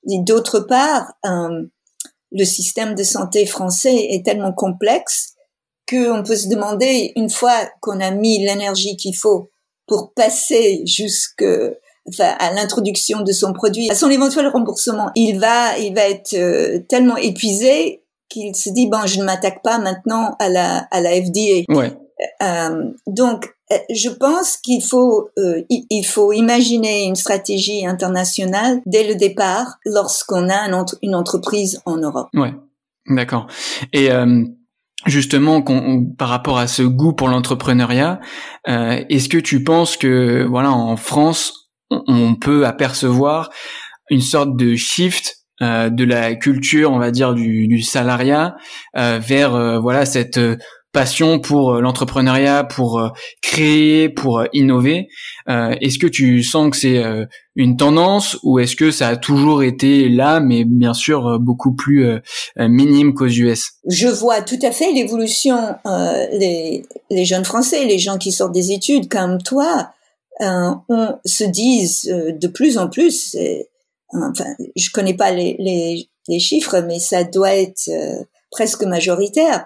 Et 0.10 0.20
d'autre 0.20 0.60
part, 0.60 1.14
le 1.24 2.46
système 2.46 2.96
de 2.96 3.04
santé 3.04 3.46
français 3.46 3.96
est 4.12 4.26
tellement 4.26 4.54
complexe 4.54 5.34
qu'on 5.90 6.24
peut 6.24 6.36
se 6.36 6.48
demander, 6.48 7.12
une 7.16 7.30
fois 7.30 7.68
qu'on 7.82 8.00
a 8.00 8.12
mis 8.12 8.46
l'énergie 8.46 8.96
qu'il 8.96 9.16
faut 9.16 9.50
pour 9.88 10.14
passer 10.14 10.84
jusque 10.86 11.44
enfin, 12.08 12.36
à 12.40 12.54
l'introduction 12.54 13.22
de 13.22 13.32
son 13.32 13.54
produit, 13.54 13.90
à 13.90 13.96
son 13.96 14.10
éventuel 14.10 14.48
remboursement, 14.48 15.10
il 15.16 15.40
va, 15.40 15.78
il 15.80 15.96
va 15.96 16.08
être 16.08 16.34
euh, 16.36 16.80
tellement 16.88 17.18
épuisé 17.18 18.04
qu'il 18.30 18.56
se 18.56 18.70
dit 18.70 18.88
bon, 18.88 19.06
je 19.06 19.20
ne 19.20 19.26
m'attaque 19.26 19.64
pas 19.64 19.80
maintenant 19.80 20.36
à 20.40 20.50
la 20.50 20.88
à 20.92 21.02
la 21.02 21.12
FDA. 21.12 21.64
Ouais. 21.70 21.92
Euh, 22.44 22.92
donc, 23.08 23.46
euh, 23.46 23.50
je 23.92 24.10
pense 24.10 24.58
qu'il 24.58 24.84
faut 24.84 25.30
euh, 25.38 25.62
il 25.70 26.04
faut 26.04 26.34
imaginer 26.34 27.06
une 27.06 27.16
stratégie 27.16 27.86
internationale 27.86 28.82
dès 28.86 29.08
le 29.08 29.16
départ 29.16 29.78
lorsqu'on 29.86 30.50
a 30.50 30.68
une 31.02 31.16
entreprise 31.16 31.82
en 31.86 31.98
Europe. 31.98 32.30
Ouais, 32.34 32.54
d'accord. 33.08 33.48
Et 33.94 34.12
euh, 34.12 34.44
justement 35.06 35.62
par 36.18 36.30
rapport 36.30 36.58
à 36.58 36.68
ce 36.68 36.82
goût 36.82 37.14
pour 37.14 37.28
l'entrepreneuriat, 37.28 38.20
euh, 38.68 39.04
est-ce 39.10 39.30
que 39.30 39.38
tu 39.38 39.64
penses 39.64 39.98
que 39.98 40.46
voilà 40.50 40.72
en 40.72 40.98
France 40.98 41.72
on, 41.92 42.36
peut 42.36 42.68
apercevoir 42.68 43.50
une 44.12 44.22
sorte 44.22 44.56
de 44.56 44.76
shift 44.76 45.38
euh, 45.62 45.90
de 45.90 46.04
la 46.04 46.36
culture, 46.36 46.92
on 46.92 47.00
va 47.00 47.10
dire 47.10 47.34
du, 47.34 47.68
du 47.68 47.82
salariat 47.82 48.56
euh, 48.96 49.20
vers 49.20 49.82
voilà 49.82 50.06
cette 50.06 50.40
passion 50.92 51.40
pour 51.40 51.74
euh, 51.74 51.82
l'entrepreneuriat, 51.82 52.64
pour 52.64 53.00
euh, 53.00 53.10
créer, 53.42 54.10
pour 54.10 54.40
euh, 54.40 54.46
innover. 54.54 55.08
est-ce 55.48 56.00
que 56.00 56.08
tu 56.08 56.44
sens 56.44 56.72
que 56.72 56.78
c'est 56.78 57.04
une 57.56 57.78
tendance 57.78 58.38
ou 58.44 58.60
est-ce 58.60 58.76
que 58.76 58.92
ça 58.92 59.10
a 59.10 59.18
toujours 59.18 59.64
été 59.64 60.10
là, 60.10 60.40
mais 60.40 60.64
bien 60.64 60.94
sûr 60.94 61.40
beaucoup 61.40 61.74
plus 61.74 62.06
minime 62.58 63.14
qu'aux 63.14 63.28
US 63.28 63.72
Je 63.88 64.08
vois 64.08 64.42
tout 64.42 64.60
à 64.62 64.72
fait 64.72 64.92
l'évolution. 64.92 65.76
les, 65.86 66.86
les 67.10 67.26
jeunes 67.26 67.46
Français, 67.46 67.86
les 67.86 67.98
gens 67.98 68.18
qui 68.18 68.32
sortent 68.32 68.54
des 68.54 68.72
études 68.72 69.10
comme 69.10 69.42
toi, 69.42 69.90
on 70.40 71.18
se 71.26 71.44
disent 71.44 72.04
de 72.06 72.48
plus 72.48 72.78
en 72.78 72.88
plus. 72.88 73.36
Enfin, 74.14 74.46
je 74.76 74.90
connais 74.92 75.16
pas 75.16 75.32
les, 75.32 75.56
les, 75.60 76.10
les 76.28 76.40
chiffres, 76.40 76.82
mais 76.88 77.00
ça 77.00 77.24
doit 77.24 77.56
être 77.56 77.90
presque 78.52 78.84
majoritaire 78.84 79.66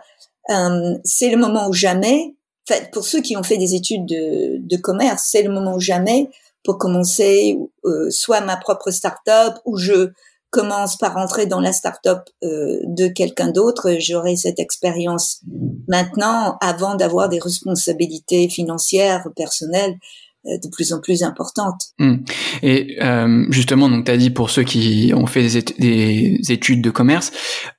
euh, 0.49 0.97
c'est 1.03 1.29
le 1.29 1.37
moment 1.37 1.67
ou 1.67 1.73
jamais. 1.73 2.35
fait, 2.67 2.91
pour 2.91 3.05
ceux 3.05 3.21
qui 3.21 3.37
ont 3.37 3.43
fait 3.43 3.57
des 3.57 3.75
études 3.75 4.05
de, 4.05 4.77
commerce, 4.77 5.27
c'est 5.31 5.43
le 5.43 5.51
moment 5.51 5.75
ou 5.75 5.79
jamais 5.79 6.29
pour 6.63 6.77
commencer 6.77 7.57
euh, 7.85 8.09
soit 8.09 8.41
ma 8.41 8.55
propre 8.55 8.89
start-up 8.91 9.55
ou 9.65 9.77
je 9.77 10.11
commence 10.49 10.97
par 10.97 11.17
entrer 11.17 11.47
dans 11.47 11.59
la 11.59 11.73
start-up 11.73 12.29
euh, 12.43 12.79
de 12.83 13.07
quelqu'un 13.07 13.49
d'autre. 13.49 13.95
J'aurai 13.99 14.35
cette 14.35 14.59
expérience 14.59 15.41
maintenant 15.87 16.57
avant 16.61 16.95
d'avoir 16.95 17.27
des 17.27 17.39
responsabilités 17.39 18.47
financières, 18.47 19.27
personnelles 19.35 19.97
de 20.45 20.69
plus 20.69 20.93
en 20.93 20.99
plus 20.99 21.23
importantes. 21.23 21.81
Hmm. 21.99 22.17
Et 22.61 22.97
euh, 23.01 23.45
justement, 23.49 23.89
donc 23.89 24.05
tu 24.05 24.11
as 24.11 24.17
dit 24.17 24.29
pour 24.29 24.49
ceux 24.49 24.63
qui 24.63 25.13
ont 25.15 25.25
fait 25.25 25.47
des, 25.79 26.39
des 26.39 26.51
études 26.51 26.81
de 26.81 26.89
commerce, 26.89 27.31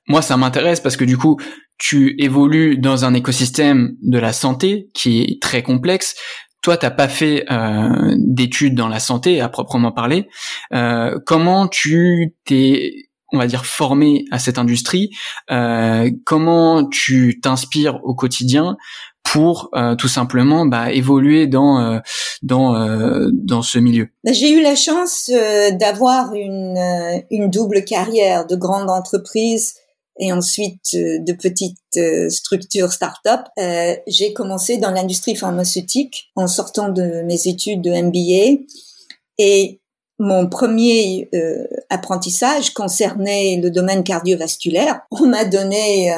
moi 0.07 0.21
ça 0.21 0.37
m'intéresse 0.37 0.79
parce 0.79 0.97
que 0.97 1.05
du 1.05 1.17
coup, 1.17 1.37
tu 1.77 2.15
évolues 2.19 2.77
dans 2.77 3.05
un 3.05 3.13
écosystème 3.13 3.95
de 4.01 4.17
la 4.17 4.33
santé 4.33 4.89
qui 4.93 5.21
est 5.21 5.41
très 5.41 5.61
complexe. 5.61 6.15
Toi, 6.61 6.77
t'as 6.77 6.91
pas 6.91 7.07
fait 7.07 7.45
euh, 7.51 8.15
d'études 8.17 8.75
dans 8.75 8.87
la 8.87 8.99
santé 8.99 9.39
à 9.39 9.49
proprement 9.49 9.91
parler. 9.91 10.27
Euh, 10.73 11.19
comment 11.25 11.67
tu 11.67 12.33
t'es, 12.45 12.93
on 13.31 13.37
va 13.37 13.45
dire, 13.45 13.65
formé 13.65 14.25
à 14.31 14.39
cette 14.39 14.57
industrie? 14.57 15.11
Euh, 15.51 16.09
Comment 16.25 16.87
tu 16.87 17.39
t'inspires 17.41 17.99
au 18.03 18.15
quotidien? 18.15 18.77
Pour 19.25 19.69
euh, 19.75 19.95
tout 19.95 20.07
simplement 20.07 20.65
bah, 20.65 20.91
évoluer 20.91 21.47
dans 21.47 21.79
euh, 21.79 21.99
dans 22.41 22.75
euh, 22.75 23.29
dans 23.33 23.61
ce 23.61 23.79
milieu 23.79 24.09
bah, 24.23 24.31
J'ai 24.31 24.51
eu 24.51 24.61
la 24.61 24.75
chance 24.75 25.29
d'avoir 25.79 26.33
une 26.33 27.23
une 27.31 27.49
double 27.49 27.83
carrière 27.83 28.47
de 28.47 28.55
grande 28.55 28.89
entreprise 28.89 29.75
et 30.19 30.31
ensuite 30.31 30.93
euh, 30.95 31.19
de 31.19 31.33
petites 31.33 31.77
euh, 31.97 32.29
structures 32.29 32.91
start-up. 32.91 33.41
Euh, 33.59 33.95
j'ai 34.07 34.33
commencé 34.33 34.77
dans 34.77 34.91
l'industrie 34.91 35.35
pharmaceutique 35.35 36.31
en 36.35 36.47
sortant 36.47 36.89
de 36.89 37.21
mes 37.23 37.47
études 37.47 37.81
de 37.81 37.91
MBA 37.91 38.63
et 39.37 39.81
mon 40.17 40.47
premier 40.47 41.29
apprentissage 41.89 42.73
concernait 42.73 43.59
le 43.61 43.69
domaine 43.69 44.03
cardiovasculaire. 44.03 45.01
On 45.11 45.25
m'a 45.25 45.43
donné 45.43 46.15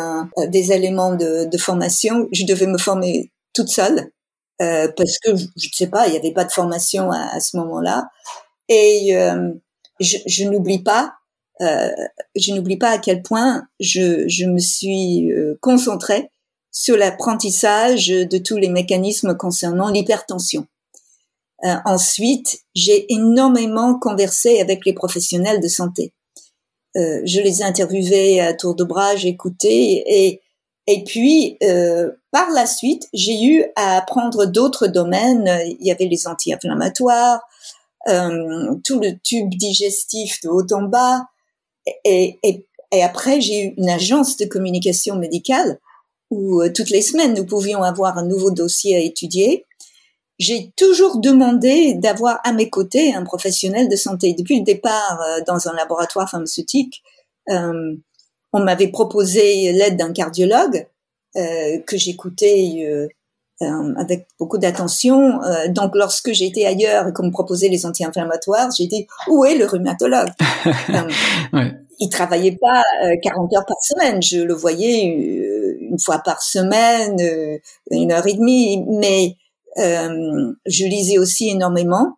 des 0.50 0.72
éléments 0.72 1.16
de, 1.16 1.46
de, 1.46 1.58
formation. 1.58 2.28
Je 2.32 2.46
devais 2.46 2.68
me 2.68 2.78
former 2.78 3.32
toute 3.54 3.70
seule 3.70 4.12
parce 4.60 5.18
que 5.18 5.36
je 5.36 5.46
ne 5.46 5.74
sais 5.74 5.88
pas, 5.88 6.08
il 6.08 6.12
n'y 6.12 6.18
avait 6.18 6.32
pas 6.32 6.46
de 6.46 6.52
formation 6.52 7.12
à, 7.12 7.36
à 7.36 7.40
ce 7.40 7.58
moment-là. 7.58 8.08
Et 8.70 9.18
je, 10.00 10.18
je 10.28 10.44
n'oublie 10.44 10.84
pas 10.84 11.18
euh, 11.62 11.90
je 12.36 12.54
n'oublie 12.54 12.78
pas 12.78 12.92
à 12.92 12.98
quel 12.98 13.22
point 13.22 13.68
je, 13.80 14.28
je 14.28 14.46
me 14.46 14.60
suis 14.60 15.32
euh, 15.32 15.58
concentrée 15.62 16.30
sur 16.72 16.98
l'apprentissage 16.98 18.08
de 18.08 18.38
tous 18.38 18.58
les 18.58 18.70
mécanismes 18.70 19.36
concernant 19.36 19.90
l'hypertension. 19.90 20.68
Euh, 21.66 21.76
ensuite, 21.86 22.60
j'ai 22.76 23.12
énormément 23.12 23.98
conversé 24.00 24.60
avec 24.60 24.86
les 24.86 24.94
professionnels 24.94 25.60
de 25.60 25.68
santé. 25.68 26.14
Euh, 26.96 27.22
je 27.26 27.42
les 27.42 27.62
ai 27.62 27.64
interviewés 27.64 28.40
à 28.40 28.54
tour 28.54 28.76
de 28.76 28.84
bras, 28.84 29.16
j'ai 29.16 29.30
écouté 29.30 30.04
et 30.08 30.42
et 30.90 31.04
puis 31.04 31.58
euh, 31.64 32.12
par 32.32 32.50
la 32.52 32.66
suite, 32.66 33.10
j'ai 33.14 33.44
eu 33.44 33.66
à 33.76 33.98
apprendre 33.98 34.46
d'autres 34.46 34.88
domaines. 34.88 35.62
Il 35.66 35.86
y 35.86 35.92
avait 35.92 36.06
les 36.06 36.28
anti-inflammatoires, 36.28 37.42
euh, 38.08 38.74
tout 38.86 39.00
le 39.00 39.20
tube 39.22 39.50
digestif 39.50 40.40
de 40.42 40.50
haut 40.50 40.66
en 40.72 40.84
bas, 40.84 41.26
et, 42.06 42.40
et, 42.44 42.66
et 42.94 43.04
après, 43.04 43.42
j'ai 43.42 43.66
eu 43.66 43.74
une 43.78 43.90
agence 43.90 44.38
de 44.38 44.46
communication 44.46 45.16
médicale 45.16 45.80
où 46.30 46.62
euh, 46.62 46.72
toutes 46.74 46.90
les 46.90 47.02
semaines, 47.02 47.34
nous 47.34 47.46
pouvions 47.46 47.84
avoir 47.84 48.18
un 48.18 48.26
nouveau 48.26 48.52
dossier 48.52 48.96
à 48.96 49.00
étudier. 49.00 49.66
J'ai 50.40 50.72
toujours 50.76 51.20
demandé 51.20 51.96
d'avoir 51.96 52.40
à 52.44 52.54
mes 52.54 52.70
côtés 52.70 53.14
un 53.14 53.24
professionnel 53.24 53.90
de 53.90 53.96
santé. 53.96 54.34
Depuis 54.34 54.60
le 54.60 54.64
départ 54.64 55.20
euh, 55.22 55.42
dans 55.48 55.68
un 55.68 55.74
laboratoire 55.74 56.30
pharmaceutique, 56.30 57.02
euh, 57.50 57.96
on 58.54 58.60
m'avait 58.60 58.90
proposé 58.90 59.72
l'aide 59.72 59.98
d'un 59.98 60.14
cardiologue 60.14 60.88
euh, 61.36 61.80
que 61.86 61.98
j'écoutais 61.98 63.10
avec 63.60 64.28
beaucoup 64.40 64.60
d'attention. 64.60 65.40
donc, 65.70 65.96
lorsque 65.96 66.32
j'étais 66.32 66.66
ailleurs 66.66 67.08
et 67.08 67.14
qu'on 67.14 67.26
me 67.26 67.32
proposait 67.32 67.70
les 67.70 67.88
anti-inflammatoires, 67.88 68.70
j'ai 68.78 68.86
dit 68.86 69.08
où 69.28 69.46
est 69.46 69.58
le 69.58 69.66
rhumatologue? 69.66 70.30
Ouais 71.54 71.74
il 72.00 72.10
travaillait 72.10 72.58
pas 72.60 72.84
40 73.24 73.52
euh, 73.52 73.58
heures 73.58 73.66
par 73.66 73.82
semaine. 73.82 74.22
Je 74.22 74.40
le 74.40 74.54
voyais 74.54 75.04
une 75.80 76.00
fois 76.00 76.20
par 76.20 76.42
semaine, 76.42 77.18
une 77.92 78.12
heure 78.12 78.28
et 78.28 78.34
demie, 78.34 78.84
mais 78.88 79.36
je 79.78 80.86
lisais 80.86 81.18
aussi 81.18 81.50
énormément. 81.50 82.18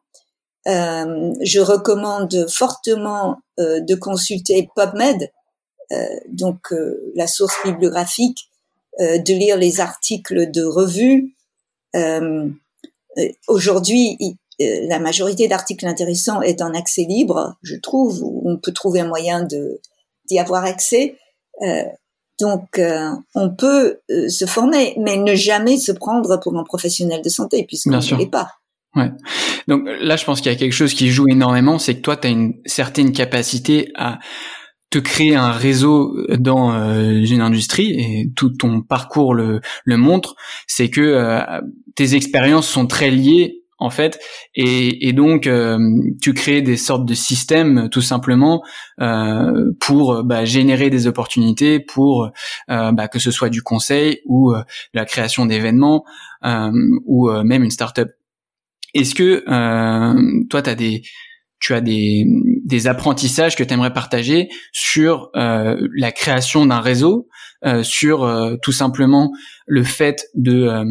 je 0.65 1.59
recommande 1.59 2.47
fortement 2.49 3.37
de 3.57 3.95
consulter 3.95 4.69
PubMed, 4.75 5.29
donc 6.27 6.73
la 7.15 7.27
source 7.27 7.55
bibliographique, 7.65 8.49
de 8.99 9.33
lire 9.33 9.57
les 9.57 9.79
articles 9.81 10.51
de 10.51 10.63
revues. 10.63 11.35
Aujourd'hui, 13.47 14.17
euh, 14.61 14.87
la 14.87 14.99
majorité 14.99 15.47
d'articles 15.47 15.87
intéressants 15.87 16.41
est 16.41 16.61
en 16.61 16.73
accès 16.73 17.03
libre, 17.03 17.57
je 17.63 17.75
trouve, 17.75 18.21
où 18.23 18.41
on 18.45 18.57
peut 18.57 18.73
trouver 18.73 18.99
un 18.99 19.07
moyen 19.07 19.47
d'y 20.25 20.39
avoir 20.39 20.65
accès. 20.65 21.15
Euh, 21.61 21.83
donc, 22.39 22.79
euh, 22.79 23.09
on 23.35 23.49
peut 23.49 23.99
se 24.27 24.45
former, 24.45 24.95
mais 24.97 25.17
ne 25.17 25.35
jamais 25.35 25.77
se 25.77 25.91
prendre 25.91 26.39
pour 26.39 26.57
un 26.57 26.63
professionnel 26.63 27.21
de 27.21 27.29
santé, 27.29 27.65
puisqu'on 27.67 27.91
ne 27.91 28.17
l'est 28.17 28.31
pas. 28.31 28.49
Ouais. 28.95 29.11
Donc 29.67 29.83
là, 29.85 30.15
je 30.15 30.25
pense 30.25 30.41
qu'il 30.41 30.51
y 30.51 30.55
a 30.55 30.57
quelque 30.57 30.73
chose 30.73 30.93
qui 30.93 31.09
joue 31.09 31.27
énormément, 31.29 31.77
c'est 31.77 31.95
que 31.95 32.01
toi, 32.01 32.17
tu 32.17 32.27
as 32.27 32.31
une 32.31 32.53
certaine 32.65 33.11
capacité 33.11 33.91
à 33.95 34.19
te 34.89 34.97
créer 34.97 35.35
un 35.35 35.51
réseau 35.51 36.15
dans 36.39 36.71
une 37.05 37.41
industrie 37.41 37.91
et 37.91 38.31
tout 38.35 38.49
ton 38.49 38.81
parcours 38.81 39.35
le, 39.35 39.61
le 39.83 39.97
montre, 39.97 40.35
c'est 40.65 40.89
que 40.89 41.61
tes 41.95 42.15
expériences 42.15 42.67
sont 42.67 42.87
très 42.87 43.11
liées 43.11 43.58
en 43.79 43.89
fait. 43.89 44.19
Et, 44.55 45.07
et 45.07 45.13
donc 45.13 45.47
euh, 45.47 45.79
tu 46.21 46.33
crées 46.33 46.61
des 46.61 46.77
sortes 46.77 47.05
de 47.05 47.13
systèmes 47.13 47.89
tout 47.89 48.01
simplement 48.01 48.61
euh, 49.01 49.71
pour 49.79 50.23
bah, 50.23 50.45
générer 50.45 50.89
des 50.89 51.07
opportunités 51.07 51.79
pour 51.79 52.29
euh, 52.69 52.91
bah, 52.91 53.07
que 53.07 53.19
ce 53.19 53.31
soit 53.31 53.49
du 53.49 53.61
conseil 53.61 54.19
ou 54.25 54.53
euh, 54.53 54.61
la 54.93 55.05
création 55.05 55.45
d'événements 55.45 56.03
euh, 56.45 56.71
ou 57.05 57.29
même 57.43 57.63
une 57.63 57.71
startup. 57.71 58.09
Est-ce 58.93 59.15
que 59.15 59.43
toi 60.49 60.67
as 60.67 60.75
des 60.75 61.01
tu 61.59 61.73
as 61.73 61.81
des, 61.81 62.25
des 62.65 62.87
apprentissages 62.87 63.57
que 63.57 63.63
tu 63.63 63.73
aimerais 63.73 63.93
partager 63.93 64.47
sur 64.71 65.29
la 65.33 66.11
création 66.13 66.65
d'un 66.65 66.79
réseau, 66.79 67.27
sur 67.83 68.57
tout 68.61 68.71
simplement 68.71 69.31
le 69.67 69.83
fait 69.83 70.25
de 70.35 70.85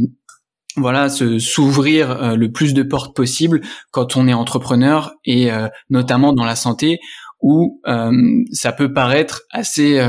voilà, 0.80 1.08
se 1.08 1.38
s'ouvrir 1.38 2.10
euh, 2.10 2.36
le 2.36 2.50
plus 2.50 2.74
de 2.74 2.82
portes 2.82 3.14
possible 3.14 3.60
quand 3.90 4.16
on 4.16 4.28
est 4.28 4.32
entrepreneur 4.32 5.14
et 5.24 5.50
euh, 5.52 5.68
notamment 5.90 6.32
dans 6.32 6.44
la 6.44 6.56
santé 6.56 6.98
où 7.40 7.80
euh, 7.86 8.10
ça 8.52 8.72
peut 8.72 8.92
paraître 8.92 9.42
assez 9.50 10.00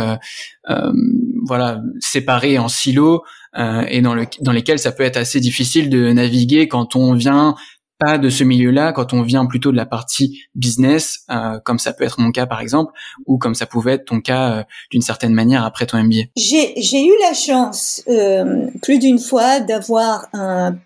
voilà 1.45 1.79
séparé 1.99 2.57
en 2.57 2.67
silos 2.67 3.21
et 3.55 4.01
dans 4.01 4.15
le 4.15 4.25
dans 4.41 4.51
lesquels 4.51 4.79
ça 4.79 4.91
peut 4.91 5.03
être 5.03 5.17
assez 5.17 5.39
difficile 5.39 5.89
de 5.89 6.11
naviguer 6.11 6.67
quand 6.67 6.95
on 6.95 7.13
vient 7.13 7.55
pas 7.99 8.17
de 8.17 8.29
ce 8.29 8.43
milieu-là, 8.43 8.93
quand 8.93 9.13
on 9.13 9.21
vient 9.21 9.45
plutôt 9.45 9.71
de 9.71 9.77
la 9.77 9.85
partie 9.85 10.41
business, 10.55 11.19
euh, 11.29 11.59
comme 11.63 11.79
ça 11.79 11.93
peut 11.93 12.05
être 12.05 12.19
mon 12.19 12.31
cas 12.31 12.45
par 12.45 12.61
exemple, 12.61 12.93
ou 13.27 13.37
comme 13.37 13.55
ça 13.55 13.65
pouvait 13.65 13.93
être 13.93 14.05
ton 14.05 14.21
cas 14.21 14.51
euh, 14.51 14.63
d'une 14.89 15.01
certaine 15.01 15.33
manière 15.33 15.65
après 15.65 15.85
ton 15.85 16.01
MBA 16.01 16.23
J'ai 16.37 17.05
eu 17.05 17.13
la 17.21 17.33
chance 17.33 18.01
euh, 18.07 18.67
plus 18.81 18.99
d'une 18.99 19.19
fois 19.19 19.59
d'avoir 19.59 20.27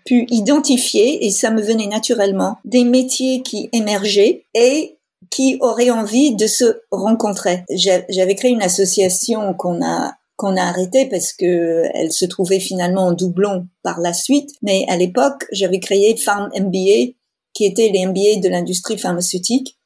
pu 0.04 0.26
identifier, 0.28 1.24
et 1.24 1.30
ça 1.30 1.50
me 1.50 1.62
venait 1.62 1.86
naturellement, 1.86 2.58
des 2.64 2.84
métiers 2.84 3.42
qui 3.42 3.68
émergeaient 3.72 4.44
et 4.54 4.98
qui 5.30 5.58
auraient 5.60 5.90
envie 5.90 6.34
de 6.34 6.46
se 6.46 6.80
rencontrer. 6.90 7.64
J'avais 7.76 8.34
créé 8.34 8.50
une 8.50 8.62
association 8.62 9.54
qu'on 9.54 9.84
a 9.84 10.14
qu'on 10.36 10.56
a 10.56 10.62
arrêté 10.62 11.06
parce 11.06 11.32
que 11.32 11.84
elle 11.94 12.12
se 12.12 12.24
trouvait 12.24 12.60
finalement 12.60 13.06
en 13.06 13.12
doublon 13.12 13.66
par 13.82 14.00
la 14.00 14.12
suite. 14.12 14.50
Mais 14.62 14.84
à 14.88 14.96
l'époque, 14.96 15.44
j'avais 15.52 15.80
créé 15.80 16.16
Farm 16.16 16.50
MBA, 16.58 17.14
qui 17.52 17.64
était 17.64 17.90
les 17.90 18.06
MBA 18.06 18.40
de 18.42 18.48
l'industrie 18.48 18.98
pharmaceutique, 18.98 19.78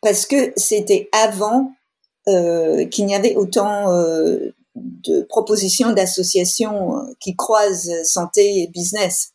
parce 0.00 0.26
que 0.26 0.52
c'était 0.56 1.08
avant 1.12 1.72
euh, 2.28 2.86
qu'il 2.86 3.06
n'y 3.06 3.14
avait 3.14 3.36
autant 3.36 3.92
euh, 3.92 4.52
de 4.74 5.22
propositions 5.22 5.92
d'associations 5.92 6.98
euh, 6.98 7.02
qui 7.20 7.36
croisent 7.36 7.92
santé 8.04 8.62
et 8.62 8.66
business. 8.68 9.30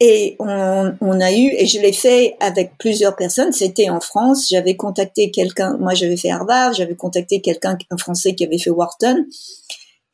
Et 0.00 0.36
on, 0.38 0.94
on 1.00 1.20
a 1.20 1.32
eu, 1.32 1.52
et 1.56 1.66
je 1.66 1.80
l'ai 1.80 1.92
fait 1.92 2.36
avec 2.40 2.78
plusieurs 2.78 3.16
personnes, 3.16 3.52
c'était 3.52 3.90
en 3.90 4.00
France, 4.00 4.48
j'avais 4.48 4.76
contacté 4.76 5.30
quelqu'un, 5.30 5.76
moi 5.78 5.94
j'avais 5.94 6.16
fait 6.16 6.30
Harvard, 6.30 6.72
j'avais 6.74 6.94
contacté 6.94 7.40
quelqu'un, 7.40 7.76
un 7.90 7.96
Français 7.96 8.34
qui 8.34 8.44
avait 8.44 8.58
fait 8.58 8.70
Wharton, 8.70 9.26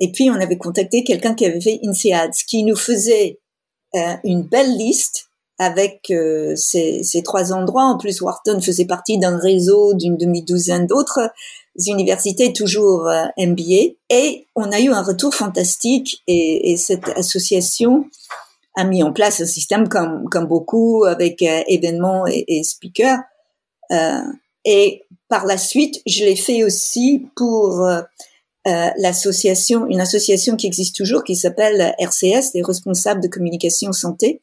et 0.02 0.10
puis, 0.10 0.28
on 0.30 0.34
avait 0.34 0.58
contacté 0.58 1.04
quelqu'un 1.04 1.32
qui 1.32 1.46
avait 1.46 1.60
fait 1.60 1.78
INSEAD, 1.84 2.32
qui 2.48 2.64
nous 2.64 2.74
faisait 2.74 3.38
euh, 3.94 4.14
une 4.24 4.42
belle 4.42 4.76
liste 4.76 5.28
avec 5.60 6.10
euh, 6.10 6.56
ces, 6.56 7.22
trois 7.24 7.52
endroits. 7.52 7.84
En 7.84 7.98
plus, 7.98 8.20
Wharton 8.20 8.60
faisait 8.60 8.84
partie 8.84 9.18
d'un 9.18 9.38
réseau 9.38 9.94
d'une 9.94 10.16
demi-douzaine 10.16 10.88
d'autres 10.88 11.30
universités, 11.86 12.52
toujours 12.52 13.06
euh, 13.06 13.26
MBA. 13.38 13.94
Et 14.10 14.48
on 14.56 14.72
a 14.72 14.80
eu 14.80 14.88
un 14.88 15.04
retour 15.04 15.36
fantastique 15.36 16.20
et, 16.26 16.72
et, 16.72 16.76
cette 16.76 17.08
association 17.10 18.06
a 18.74 18.82
mis 18.82 19.04
en 19.04 19.12
place 19.12 19.40
un 19.40 19.46
système 19.46 19.88
comme, 19.88 20.26
beaucoup 20.48 21.04
avec 21.04 21.42
événements 21.42 22.24
et 22.26 22.64
speakers. 22.64 23.20
et 24.64 25.02
par 25.28 25.44
la 25.44 25.58
suite, 25.58 26.00
je 26.06 26.24
l'ai 26.24 26.36
fait 26.36 26.64
aussi 26.64 27.26
pour 27.36 27.86
euh, 28.66 28.90
l'association, 28.98 29.86
une 29.88 30.00
association 30.00 30.56
qui 30.56 30.66
existe 30.66 30.94
toujours, 30.94 31.24
qui 31.24 31.34
s'appelle 31.34 31.94
RCS, 31.98 32.54
les 32.54 32.62
responsables 32.62 33.20
de 33.20 33.28
communication 33.28 33.92
santé. 33.92 34.40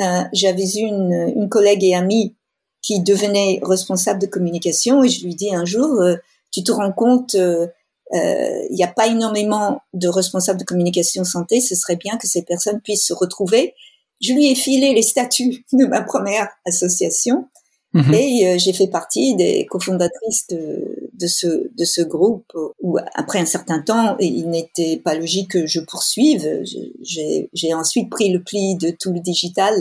Euh, 0.00 0.22
J'avais 0.32 0.68
une, 0.70 1.32
une 1.36 1.48
collègue 1.48 1.84
et 1.84 1.94
amie 1.94 2.34
qui 2.82 3.00
devenait 3.00 3.60
responsable 3.62 4.20
de 4.20 4.26
communication 4.26 5.04
et 5.04 5.08
je 5.08 5.24
lui 5.24 5.34
dis 5.34 5.54
un 5.54 5.64
jour, 5.64 6.00
euh, 6.00 6.16
tu 6.50 6.64
te 6.64 6.72
rends 6.72 6.92
compte, 6.92 7.34
euh, 7.34 7.68
il 8.12 8.74
n'y 8.74 8.82
a 8.82 8.88
pas 8.88 9.06
énormément 9.06 9.80
de 9.94 10.08
responsables 10.08 10.58
de 10.58 10.64
communication 10.64 11.22
santé, 11.22 11.60
ce 11.60 11.76
serait 11.76 11.96
bien 11.96 12.16
que 12.16 12.26
ces 12.26 12.42
personnes 12.42 12.80
puissent 12.80 13.06
se 13.06 13.14
retrouver. 13.14 13.74
Je 14.20 14.32
lui 14.32 14.50
ai 14.50 14.54
filé 14.54 14.92
les 14.92 15.02
statuts 15.02 15.64
de 15.72 15.86
ma 15.86 16.02
première 16.02 16.48
association 16.66 17.46
Mhm. 17.92 18.14
Et 18.14 18.46
euh, 18.46 18.58
j'ai 18.58 18.72
fait 18.72 18.86
partie 18.86 19.34
des 19.34 19.66
cofondatrices 19.66 20.46
de, 20.48 20.99
de, 21.20 21.26
ce, 21.26 21.46
de 21.46 21.84
ce 21.84 22.00
groupe 22.00 22.52
où, 22.80 22.98
après 23.14 23.38
un 23.38 23.46
certain 23.46 23.80
temps, 23.80 24.16
il 24.18 24.48
n'était 24.48 24.96
pas 24.96 25.14
logique 25.14 25.52
que 25.52 25.66
je 25.66 25.80
poursuive. 25.80 26.62
J'ai 27.02 27.74
ensuite 27.74 28.10
pris 28.10 28.30
le 28.30 28.42
pli 28.42 28.76
de 28.76 28.90
tout 28.90 29.12
le 29.12 29.20
digital 29.20 29.74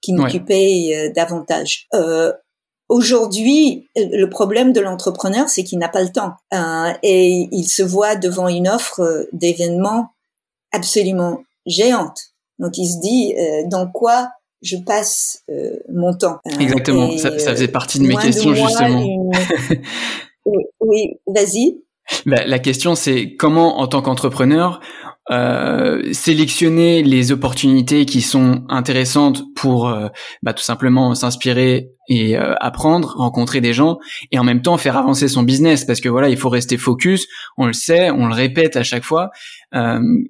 qui 0.00 0.12
m'occupait 0.12 0.92
euh, 0.94 1.12
davantage. 1.12 1.86
Euh, 1.94 2.32
Aujourd'hui, 2.90 3.88
le 3.96 4.26
problème 4.26 4.74
de 4.74 4.80
l'entrepreneur, 4.80 5.48
c'est 5.48 5.64
qu'il 5.64 5.78
n'a 5.78 5.88
pas 5.88 6.02
le 6.02 6.12
temps 6.12 6.34
euh, 6.52 6.92
et 7.02 7.48
il 7.50 7.64
se 7.64 7.82
voit 7.82 8.14
devant 8.14 8.46
une 8.46 8.68
offre 8.68 9.26
d'événements 9.32 10.10
absolument 10.70 11.42
géante. 11.64 12.20
Donc 12.58 12.76
il 12.76 12.86
se 12.86 13.00
dit, 13.00 13.34
dans 13.70 13.90
quoi 13.90 14.28
je 14.64 14.76
passe 14.78 15.42
euh, 15.50 15.76
mon 15.92 16.14
temps. 16.14 16.38
Hein. 16.46 16.58
Exactement, 16.58 17.16
ça, 17.18 17.38
ça, 17.38 17.52
faisait 17.52 17.68
partie 17.68 17.98
de 17.98 18.06
mes 18.06 18.16
questions 18.16 18.54
justement. 18.54 19.30
oui, 20.80 21.18
vas-y. 21.26 21.80
Bah, 22.26 22.44
la 22.44 22.58
question 22.58 22.94
c'est 22.94 23.34
comment 23.34 23.78
en 23.80 23.86
tant 23.86 24.02
qu'entrepreneur 24.02 24.80
euh, 25.30 26.12
sélectionner 26.12 27.02
les 27.02 27.32
opportunités 27.32 28.04
qui 28.04 28.20
sont 28.20 28.62
intéressantes 28.68 29.42
pour 29.54 29.88
euh, 29.88 30.08
bah, 30.42 30.52
tout 30.52 30.62
simplement 30.62 31.14
s'inspirer 31.14 31.88
et 32.10 32.36
euh, 32.36 32.52
apprendre, 32.60 33.14
rencontrer 33.16 33.62
des 33.62 33.72
gens 33.72 33.96
et 34.32 34.38
en 34.38 34.44
même 34.44 34.60
temps 34.60 34.76
faire 34.76 34.98
avancer 34.98 35.28
son 35.28 35.42
business 35.42 35.86
parce 35.86 36.02
que 36.02 36.10
voilà 36.10 36.28
il 36.28 36.36
faut 36.36 36.50
rester 36.50 36.76
focus, 36.76 37.26
on 37.56 37.64
le 37.64 37.72
sait, 37.72 38.10
on 38.10 38.26
le 38.26 38.34
répète 38.34 38.76
à 38.76 38.82
chaque 38.82 39.04
fois 39.04 39.30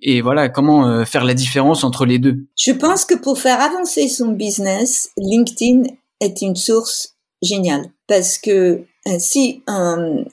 et 0.00 0.22
voilà 0.22 0.48
comment 0.48 1.04
faire 1.04 1.24
la 1.24 1.34
différence 1.34 1.84
entre 1.84 2.06
les 2.06 2.18
deux. 2.18 2.46
Je 2.56 2.72
pense 2.72 3.04
que 3.04 3.14
pour 3.14 3.38
faire 3.38 3.60
avancer 3.60 4.08
son 4.08 4.28
business, 4.28 5.10
LinkedIn 5.18 5.82
est 6.20 6.40
une 6.40 6.56
source 6.56 7.16
géniale 7.42 7.90
parce 8.06 8.38
que 8.38 8.84
si 9.18 9.62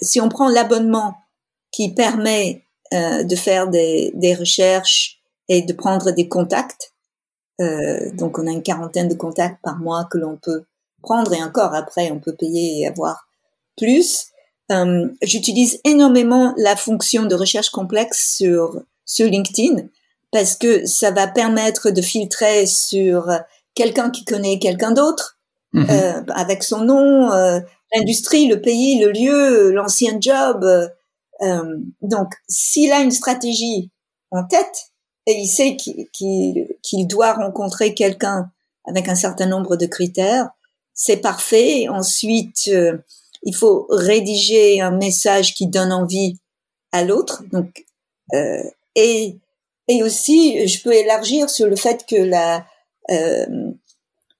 si 0.01 0.21
on 0.21 0.29
prend 0.29 0.49
l'abonnement 0.49 1.15
qui 1.71 1.93
permet 1.93 2.63
euh, 2.93 3.23
de 3.23 3.36
faire 3.36 3.69
des, 3.69 4.12
des, 4.15 4.36
recherches 4.36 5.21
et 5.47 5.62
de 5.62 5.71
prendre 5.71 6.12
des 6.12 6.27
contacts. 6.27 6.93
Euh, 7.62 8.12
donc 8.13 8.38
on 8.38 8.47
a 8.47 8.51
une 8.51 8.63
quarantaine 8.63 9.07
de 9.07 9.13
contacts 9.13 9.62
par 9.63 9.77
mois 9.77 10.07
que 10.12 10.17
l'on 10.17 10.36
peut 10.36 10.63
prendre 11.01 11.34
et 11.34 11.41
encore 11.41 11.73
après 11.73 12.12
on 12.12 12.19
peut 12.19 12.36
payer 12.36 12.81
et 12.81 12.88
avoir 12.88 13.27
plus. 13.77 14.27
Euh, 14.71 15.07
J'utilise 15.21 15.79
énormément 15.86 16.53
la 16.57 16.75
fonction 16.75 17.25
de 17.25 17.36
recherche 17.36 17.69
complexe 17.69 18.36
sur 18.36 18.81
sur 19.05 19.27
LinkedIn 19.27 19.88
parce 20.31 20.55
que 20.55 20.86
ça 20.86 21.12
va 21.12 21.27
permettre 21.27 21.91
de 21.91 22.01
filtrer 22.01 22.65
sur 22.65 23.29
quelqu'un 23.75 24.10
qui 24.10 24.25
connaît 24.25 24.60
quelqu'un 24.60 24.91
d'autre 24.91 25.38
mhm. 25.73 25.88
euh, 25.89 26.21
avec 26.34 26.63
son 26.63 26.84
nom, 26.84 27.31
euh, 27.31 27.60
l'industrie, 27.93 28.47
le 28.47 28.62
pays, 28.62 28.99
le 28.99 29.12
lieu, 29.12 29.71
l'ancien 29.71 30.17
job, 30.19 30.65
euh, 31.41 31.77
donc, 32.01 32.34
s'il 32.47 32.91
a 32.91 33.01
une 33.01 33.12
stratégie 33.12 33.91
en 34.32 34.45
tête 34.45 34.91
et 35.27 35.34
il 35.34 35.47
sait 35.47 35.75
qu'il 35.75 37.08
doit 37.08 37.34
rencontrer 37.34 37.93
quelqu'un 37.93 38.51
avec 38.86 39.08
un 39.08 39.15
certain 39.15 39.45
nombre 39.45 39.75
de 39.75 39.86
critères, 39.86 40.49
c'est 40.93 41.17
parfait. 41.17 41.88
Ensuite, 41.89 42.69
euh, 42.69 42.97
il 43.43 43.56
faut 43.56 43.88
rédiger 43.89 44.82
un 44.82 44.91
message 44.91 45.54
qui 45.54 45.67
donne 45.67 45.91
envie 45.91 46.38
à 46.91 47.04
l'autre. 47.04 47.43
Donc, 47.51 47.86
euh, 48.34 48.63
et 48.95 49.38
et 49.88 50.04
aussi, 50.04 50.67
je 50.67 50.82
peux 50.84 50.93
élargir 50.93 51.49
sur 51.49 51.67
le 51.67 51.75
fait 51.75 52.06
que 52.08 52.15
la 52.15 52.65
euh, 53.10 53.71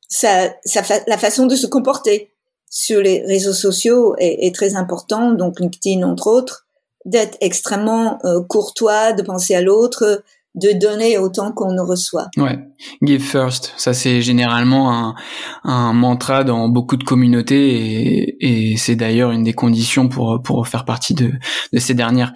ça, 0.08 0.54
ça 0.66 0.82
la 1.08 1.18
façon 1.18 1.46
de 1.46 1.56
se 1.56 1.68
comporter 1.68 2.31
sur 2.72 3.02
les 3.02 3.24
réseaux 3.28 3.54
sociaux 3.54 4.16
est, 4.18 4.48
est 4.48 4.56
très 4.56 4.76
important. 4.76 5.34
Donc 5.34 5.60
LinkedIn 5.60 6.02
entre 6.02 6.28
autres, 6.28 6.66
d'être 7.06 7.38
extrêmement 7.42 8.18
euh, 8.26 8.42
courtois, 8.48 9.14
de 9.14 9.22
penser 9.22 9.54
à 9.54 9.62
l'autre, 9.62 10.24
de 10.56 10.72
donner 10.72 11.18
autant 11.18 11.52
qu'on 11.52 11.74
ne 11.74 11.82
reçoit. 11.82 12.28
Ouais, 12.38 12.60
give 13.02 13.22
first, 13.22 13.74
ça 13.78 13.94
c'est 13.94 14.22
généralement 14.22 14.92
un, 14.92 15.16
un, 15.64 15.94
mantra 15.94 16.44
dans 16.44 16.68
beaucoup 16.68 16.98
de 16.98 17.04
communautés 17.04 17.76
et, 17.76 18.72
et 18.74 18.78
c'est 18.78 18.96
d'ailleurs 18.96 19.32
une 19.32 19.44
des 19.44 19.54
conditions 19.54 20.10
pour 20.10 20.42
pour 20.44 20.68
faire 20.68 20.86
partie 20.86 21.14
de, 21.14 21.32
de 21.72 21.80
ces 21.80 21.94
dernières. 21.94 22.34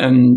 Euh, 0.00 0.34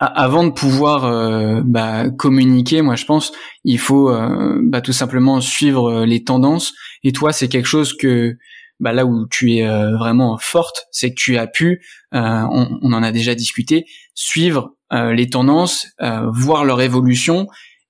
avant 0.00 0.44
de 0.44 0.50
pouvoir 0.50 1.06
euh, 1.06 1.60
bah, 1.64 2.08
communiquer, 2.08 2.82
moi 2.82 2.94
je 2.94 3.04
pense, 3.04 3.32
il 3.64 3.80
faut 3.80 4.10
euh, 4.10 4.60
bah, 4.62 4.80
tout 4.80 4.92
simplement 4.92 5.40
suivre 5.40 6.04
les 6.04 6.22
tendances. 6.22 6.72
Et 7.02 7.10
toi, 7.10 7.32
c'est 7.32 7.48
quelque 7.48 7.66
chose 7.66 7.96
que 7.96 8.36
bah, 8.80 8.92
là 8.92 9.06
où 9.06 9.26
tu 9.28 9.54
es 9.54 9.66
vraiment 9.66 10.38
forte, 10.38 10.86
c'est 10.90 11.10
que 11.10 11.16
tu 11.16 11.36
as 11.36 11.46
pu, 11.46 11.82
on, 12.12 12.78
on, 12.82 12.92
en 12.92 13.02
a 13.02 13.12
déjà 13.12 13.34
discuté, 13.34 13.86
suivre 14.14 14.74
euh, 14.90 15.12
les 15.12 15.28
tendances, 15.28 15.86
euh, 16.00 16.30
voir 16.32 16.64
leur 16.64 16.80
évolution 16.80 17.46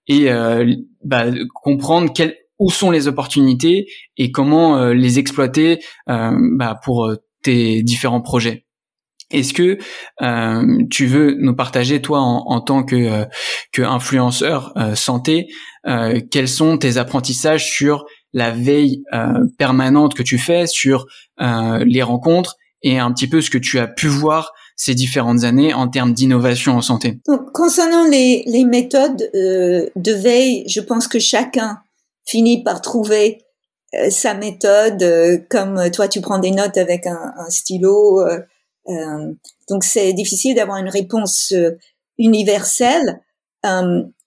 et 0.08 0.32
euh, 0.32 0.74
bah, 1.04 1.26
comprendre 1.54 2.12
quelles 2.12 2.36
où 2.58 2.72
sont 2.72 2.90
les 2.90 3.06
opportunités 3.06 3.86
et 4.16 4.32
comment 4.32 4.88
les 4.88 5.20
exploiter 5.20 5.78
bah, 6.08 6.80
pour 6.82 7.14
tes 7.44 7.84
différents 7.84 8.20
projets. 8.20 8.66
Est-ce 9.30 9.54
que 9.54 9.78
tu 10.90 11.06
veux 11.06 11.36
nous 11.38 11.54
partager, 11.54 12.02
toi, 12.02 12.18
en, 12.18 12.48
en 12.48 12.60
tant 12.60 12.82
que, 12.82 13.26
que 13.70 13.82
influenceur 13.82 14.74
santé, 14.96 15.46
quels 16.32 16.48
sont 16.48 16.78
tes 16.78 16.96
apprentissages 16.96 17.70
sur 17.70 18.06
la 18.32 18.50
veille 18.50 19.02
permanente 19.58 20.14
que 20.14 20.22
tu 20.22 20.38
fais, 20.38 20.66
sur 20.66 21.06
les 21.38 22.02
rencontres 22.02 22.56
et 22.82 22.98
un 22.98 23.12
petit 23.12 23.26
peu 23.26 23.40
ce 23.40 23.50
que 23.50 23.58
tu 23.58 23.78
as 23.78 23.86
pu 23.86 24.06
voir 24.06 24.52
ces 24.76 24.94
différentes 24.94 25.42
années 25.44 25.74
en 25.74 25.88
termes 25.88 26.12
d'innovation 26.12 26.76
en 26.76 26.80
santé 26.80 27.20
Donc, 27.26 27.52
Concernant 27.52 28.04
les, 28.04 28.44
les 28.46 28.64
méthodes 28.64 29.28
euh, 29.34 29.88
de 29.96 30.12
veille, 30.12 30.64
je 30.68 30.80
pense 30.80 31.08
que 31.08 31.18
chacun 31.18 31.80
finit 32.24 32.62
par 32.62 32.80
trouver 32.80 33.42
euh, 33.94 34.10
sa 34.10 34.34
méthode, 34.34 35.02
euh, 35.02 35.38
comme 35.50 35.90
toi 35.90 36.06
tu 36.06 36.20
prends 36.20 36.38
des 36.38 36.52
notes 36.52 36.78
avec 36.78 37.06
un, 37.06 37.32
un 37.36 37.50
stylo. 37.50 38.24
donc 39.68 39.84
c'est 39.84 40.12
difficile 40.12 40.54
d'avoir 40.54 40.78
une 40.78 40.88
réponse 40.88 41.52
universelle. 42.16 43.20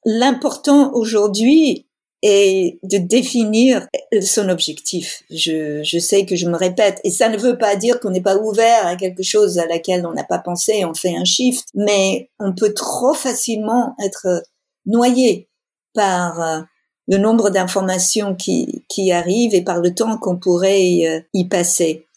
L'important 0.06 0.92
aujourd'hui 0.94 1.88
et 2.22 2.80
de 2.84 2.98
définir 2.98 3.88
son 4.22 4.50
objectif. 4.50 5.24
Je, 5.30 5.82
je, 5.84 6.00
sais 6.00 6.26
que 6.26 6.36
je 6.36 6.48
me 6.48 6.56
répète, 6.56 7.00
et 7.04 7.10
ça 7.10 7.30
ne 7.30 7.38
veut 7.38 7.58
pas 7.58 7.76
dire 7.76 8.00
qu'on 8.00 8.12
n'est 8.12 8.22
pas 8.22 8.38
ouvert 8.38 8.86
à 8.86 8.96
quelque 8.96 9.24
chose 9.24 9.58
à 9.58 9.66
laquelle 9.66 10.06
on 10.06 10.14
n'a 10.14 10.24
pas 10.24 10.40
pensé, 10.40 10.86
on 10.86 10.94
fait 10.94 11.16
un 11.16 11.26
shift, 11.26 11.68
mais 11.74 12.30
on 12.40 12.54
peut 12.54 12.74
trop 12.74 13.14
facilement 13.14 13.96
être 14.04 14.44
noyé 14.86 15.50
par 15.94 16.42
euh, 16.42 16.62
le 17.08 17.18
nombre 17.18 17.50
d'informations 17.50 18.36
qui, 18.36 18.86
qui 18.88 19.12
arrivent 19.12 19.56
et 19.56 19.64
par 19.64 19.80
le 19.80 19.94
temps 19.94 20.18
qu'on 20.18 20.38
pourrait 20.38 21.06
euh, 21.06 21.20
y 21.34 21.48
passer. 21.48 22.08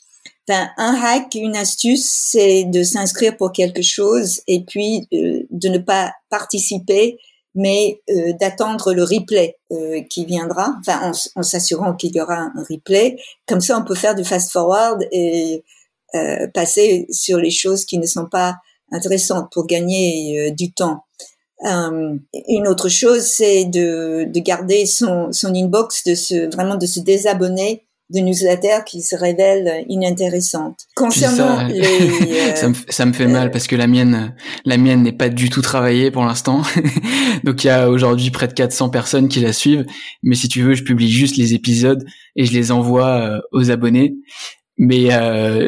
Enfin, 0.48 0.68
un 0.76 0.94
hack, 1.02 1.34
une 1.34 1.56
astuce, 1.56 2.06
c'est 2.06 2.64
de 2.64 2.82
s'inscrire 2.82 3.36
pour 3.36 3.52
quelque 3.52 3.82
chose 3.82 4.42
et 4.46 4.62
puis 4.64 5.08
euh, 5.14 5.40
de 5.50 5.68
ne 5.68 5.78
pas 5.78 6.12
participer 6.28 7.18
mais 7.54 8.00
euh, 8.10 8.32
d'attendre 8.40 8.92
le 8.92 9.04
replay 9.04 9.56
euh, 9.72 10.02
qui 10.10 10.24
viendra, 10.24 10.74
enfin 10.80 11.12
en, 11.36 11.42
s'assurant 11.42 11.94
qu'il 11.94 12.14
y 12.14 12.20
aura 12.20 12.50
un 12.54 12.64
replay. 12.68 13.16
Comme 13.46 13.60
ça, 13.60 13.78
on 13.78 13.84
peut 13.84 13.94
faire 13.94 14.14
du 14.14 14.24
fast 14.24 14.50
forward 14.50 15.06
et 15.12 15.64
euh, 16.14 16.48
passer 16.52 17.06
sur 17.10 17.38
les 17.38 17.50
choses 17.50 17.84
qui 17.84 17.98
ne 17.98 18.06
sont 18.06 18.26
pas 18.26 18.56
intéressantes 18.92 19.50
pour 19.52 19.66
gagner 19.66 20.52
du 20.52 20.72
temps. 20.72 21.04
une 21.62 22.68
autre 22.68 22.88
chose, 22.88 23.22
c'est 23.22 23.64
de, 23.64 24.24
de 24.28 24.40
garder 24.40 24.86
son, 24.86 25.32
son 25.32 25.54
inbox, 25.54 26.04
de 26.04 26.14
se 26.14 26.54
vraiment 26.54 26.76
de 26.76 26.86
se 26.86 27.00
désabonner 27.00 27.84
de 28.10 28.20
newsletters 28.20 28.84
qui 28.86 29.02
se 29.02 29.16
révèlent 29.16 29.84
inintéressantes. 29.88 30.80
Concernant 30.94 31.66
les, 31.66 31.80
euh, 31.82 32.54
ça, 32.54 32.68
me, 32.68 32.74
ça, 32.88 33.06
me, 33.06 33.12
fait 33.12 33.26
mal 33.26 33.48
euh, 33.48 33.50
parce 33.50 33.66
que 33.66 33.76
la 33.76 33.86
mienne, 33.86 34.34
la 34.64 34.76
mienne 34.76 35.02
n'est 35.02 35.12
pas 35.12 35.30
du 35.30 35.48
tout 35.48 35.62
travaillée 35.62 36.10
pour 36.10 36.24
l'instant. 36.24 36.62
Donc 37.44 37.64
il 37.64 37.68
y 37.68 37.70
a 37.70 37.88
aujourd'hui 37.88 38.30
près 38.30 38.46
de 38.46 38.52
400 38.52 38.90
personnes 38.90 39.28
qui 39.28 39.40
la 39.40 39.52
suivent. 39.52 39.86
Mais 40.22 40.34
si 40.34 40.48
tu 40.48 40.62
veux, 40.62 40.74
je 40.74 40.84
publie 40.84 41.10
juste 41.10 41.36
les 41.36 41.54
épisodes 41.54 42.04
et 42.36 42.44
je 42.44 42.52
les 42.52 42.72
envoie 42.72 43.08
euh, 43.08 43.40
aux 43.52 43.70
abonnés. 43.70 44.16
Mais 44.76 45.10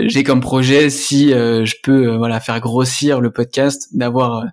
j'ai 0.09 0.25
comme 0.25 0.41
projet, 0.41 0.91
si 0.91 1.29
je 1.29 1.75
peux, 1.85 2.17
voilà, 2.17 2.41
faire 2.41 2.59
grossir 2.59 3.21
le 3.21 3.31
podcast, 3.31 3.87
d'avoir 3.93 4.47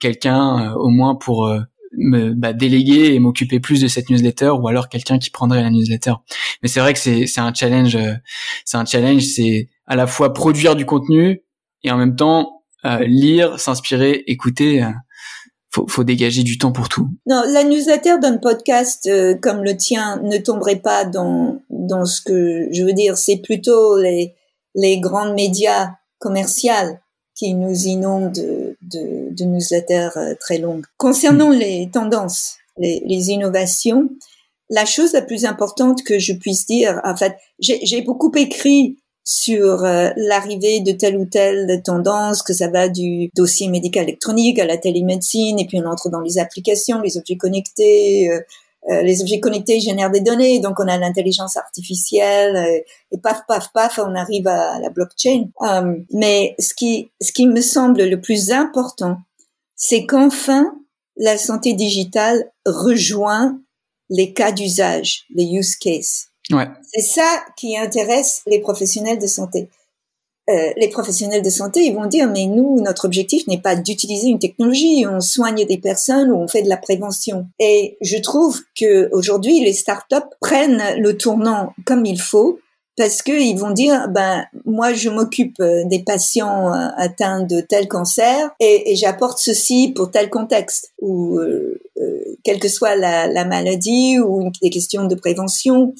quelqu'un 0.00 0.74
au 0.74 0.88
moins 0.88 1.14
pour 1.14 1.48
me 1.96 2.32
bah, 2.34 2.52
déléguer 2.52 3.14
et 3.14 3.18
m'occuper 3.18 3.60
plus 3.60 3.80
de 3.80 3.88
cette 3.88 4.10
newsletter 4.10 4.50
ou 4.50 4.68
alors 4.68 4.88
quelqu'un 4.88 5.18
qui 5.18 5.30
prendrait 5.30 5.62
la 5.62 5.70
newsletter. 5.70 6.14
Mais 6.62 6.68
c'est 6.68 6.80
vrai 6.80 6.92
que 6.92 6.98
c'est 6.98 7.26
c'est 7.26 7.40
un 7.40 7.52
challenge 7.52 7.96
euh, 7.96 8.14
c'est 8.64 8.76
un 8.76 8.84
challenge 8.84 9.22
c'est 9.22 9.68
à 9.86 9.96
la 9.96 10.06
fois 10.06 10.32
produire 10.32 10.76
du 10.76 10.86
contenu 10.86 11.42
et 11.82 11.90
en 11.90 11.96
même 11.96 12.16
temps 12.16 12.62
euh, 12.84 13.04
lire, 13.06 13.60
s'inspirer, 13.60 14.24
écouter 14.26 14.82
euh, 14.82 14.88
faut, 15.70 15.86
faut 15.88 16.04
dégager 16.04 16.42
du 16.42 16.58
temps 16.58 16.72
pour 16.72 16.88
tout. 16.88 17.08
Non, 17.26 17.42
la 17.46 17.64
newsletter 17.64 18.18
d'un 18.20 18.38
podcast 18.38 19.08
comme 19.40 19.62
le 19.62 19.76
tien 19.76 20.20
ne 20.22 20.38
tomberait 20.38 20.80
pas 20.80 21.04
dans 21.04 21.60
dans 21.70 22.04
ce 22.04 22.20
que 22.20 22.68
je 22.72 22.82
veux 22.82 22.92
dire, 22.92 23.16
c'est 23.16 23.38
plutôt 23.38 23.98
les 23.98 24.34
les 24.74 25.00
grands 25.00 25.34
médias 25.34 25.92
commerciaux 26.18 26.96
qui 27.34 27.54
nous 27.54 27.86
inondent 27.86 28.38
de, 28.82 29.34
de, 29.34 29.44
newsletters 29.44 30.10
euh, 30.16 30.34
très 30.38 30.58
longues. 30.58 30.84
Concernant 30.96 31.50
mm. 31.50 31.58
les 31.58 31.90
tendances, 31.92 32.56
les, 32.78 33.02
les, 33.06 33.30
innovations, 33.30 34.10
la 34.70 34.84
chose 34.84 35.12
la 35.12 35.22
plus 35.22 35.44
importante 35.44 36.02
que 36.02 36.18
je 36.18 36.32
puisse 36.32 36.66
dire, 36.66 37.00
en 37.04 37.16
fait, 37.16 37.36
j'ai 37.58 38.02
beaucoup 38.02 38.32
écrit 38.36 38.96
sur 39.24 39.84
euh, 39.84 40.10
l'arrivée 40.16 40.80
de 40.80 40.92
telle 40.92 41.16
ou 41.16 41.26
telle 41.26 41.82
tendance, 41.84 42.42
que 42.42 42.52
ça 42.52 42.68
va 42.68 42.88
du 42.88 43.30
dossier 43.36 43.68
médical 43.68 44.04
électronique 44.04 44.58
à 44.58 44.66
la 44.66 44.76
télémédecine, 44.76 45.58
et 45.58 45.66
puis 45.66 45.80
on 45.80 45.86
entre 45.86 46.10
dans 46.10 46.20
les 46.20 46.38
applications, 46.38 47.00
les 47.00 47.16
objets 47.16 47.36
connectés, 47.36 48.30
euh, 48.30 48.40
les 48.88 49.20
objets 49.20 49.40
connectés 49.40 49.80
génèrent 49.80 50.10
des 50.10 50.20
données, 50.20 50.58
donc 50.58 50.80
on 50.80 50.88
a 50.88 50.98
l'intelligence 50.98 51.56
artificielle 51.56 52.56
euh, 52.56 52.80
et, 53.12 53.18
paf 53.18 53.42
paf 53.46 53.72
paf, 53.72 53.98
on 53.98 54.14
arrive 54.14 54.48
à 54.48 54.78
la 54.80 54.90
blockchain. 54.90 55.50
Euh, 55.62 55.96
mais 56.12 56.54
ce 56.58 56.74
qui 56.74 57.10
ce 57.20 57.32
qui 57.32 57.46
me 57.46 57.60
semble 57.60 58.02
le 58.02 58.20
plus 58.20 58.50
important, 58.50 59.18
c'est 59.76 60.04
qu'enfin 60.06 60.74
la 61.16 61.38
santé 61.38 61.74
digitale 61.74 62.50
rejoint 62.66 63.58
les 64.10 64.32
cas 64.32 64.50
d'usage, 64.50 65.26
les 65.34 65.44
use 65.44 65.76
cases. 65.76 66.28
Ouais. 66.50 66.68
C'est 66.92 67.02
ça 67.02 67.44
qui 67.56 67.76
intéresse 67.76 68.42
les 68.46 68.60
professionnels 68.60 69.18
de 69.18 69.26
santé. 69.26 69.68
Euh, 70.50 70.72
les 70.76 70.88
professionnels 70.88 71.42
de 71.42 71.50
santé, 71.50 71.84
ils 71.84 71.94
vont 71.94 72.06
dire, 72.06 72.28
mais 72.28 72.46
nous, 72.46 72.80
notre 72.80 73.04
objectif 73.04 73.46
n'est 73.46 73.60
pas 73.60 73.76
d'utiliser 73.76 74.26
une 74.26 74.40
technologie, 74.40 75.06
on 75.08 75.20
soigne 75.20 75.64
des 75.64 75.78
personnes 75.78 76.32
ou 76.32 76.36
on 76.36 76.48
fait 76.48 76.62
de 76.62 76.68
la 76.68 76.76
prévention. 76.76 77.46
Et 77.60 77.96
je 78.00 78.18
trouve 78.18 78.60
que 78.76 79.08
aujourd'hui, 79.12 79.60
les 79.60 79.72
startups 79.72 80.16
prennent 80.40 80.82
le 80.98 81.16
tournant 81.16 81.72
comme 81.84 82.04
il 82.04 82.20
faut 82.20 82.58
parce 82.96 83.22
qu'ils 83.22 83.56
vont 83.56 83.70
dire, 83.70 84.08
ben 84.08 84.44
moi, 84.64 84.92
je 84.92 85.10
m'occupe 85.10 85.60
euh, 85.60 85.84
des 85.84 86.02
patients 86.02 86.74
euh, 86.74 86.88
atteints 86.96 87.44
de 87.44 87.60
tel 87.60 87.86
cancer 87.86 88.50
et, 88.58 88.96
j'apporte 88.96 89.38
ceci 89.38 89.92
pour 89.94 90.10
tel 90.10 90.28
contexte 90.28 90.92
ou 91.00 91.38
quelle 92.42 92.58
que 92.58 92.68
soit 92.68 92.96
la 92.96 93.44
maladie 93.44 94.18
ou 94.18 94.50
des 94.60 94.70
questions 94.70 95.06
de 95.06 95.14
prévention 95.14 95.94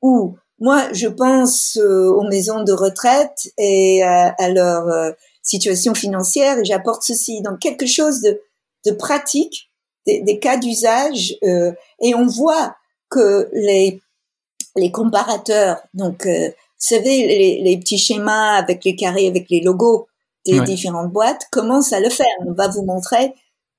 ou 0.00 0.36
moi, 0.58 0.90
je 0.92 1.06
pense 1.06 1.76
euh, 1.76 2.08
aux 2.08 2.26
maisons 2.28 2.62
de 2.62 2.72
retraite 2.72 3.52
et 3.58 4.02
à, 4.02 4.48
leur 4.48 4.88
euh, 4.88 5.10
situation 5.42 5.94
financière 5.94 6.58
et 6.58 6.64
j'apporte 6.64 7.02
ceci. 7.02 7.42
Donc 7.42 7.58
quelque 7.58 7.86
chose 7.86 8.22
de, 8.22 8.40
de 8.86 8.92
pratique, 8.92 9.70
des, 10.06 10.22
des 10.22 10.38
cas 10.38 10.56
d'usage 10.56 11.36
euh, 11.44 11.72
et 12.00 12.14
on 12.14 12.26
voit 12.26 12.76
que 13.10 13.48
les 13.52 14.00
les 14.78 14.90
comparateurs, 14.92 15.78
donc 15.94 16.26
vous 16.26 16.52
savez 16.76 17.26
les, 17.26 17.62
les, 17.62 17.78
petits 17.78 17.96
schémas 17.96 18.56
avec 18.56 18.84
les 18.84 18.94
carrés, 18.94 19.26
avec 19.26 19.48
les 19.48 19.62
logos 19.62 20.06
des 20.44 20.60
différentes 20.60 21.10
boîtes, 21.10 21.46
commencent 21.50 21.94
à 21.94 22.00
le 22.00 22.10
faire. 22.10 22.26
On 22.46 22.52
va 22.52 22.68
vous 22.68 22.82
montrer 22.82 23.32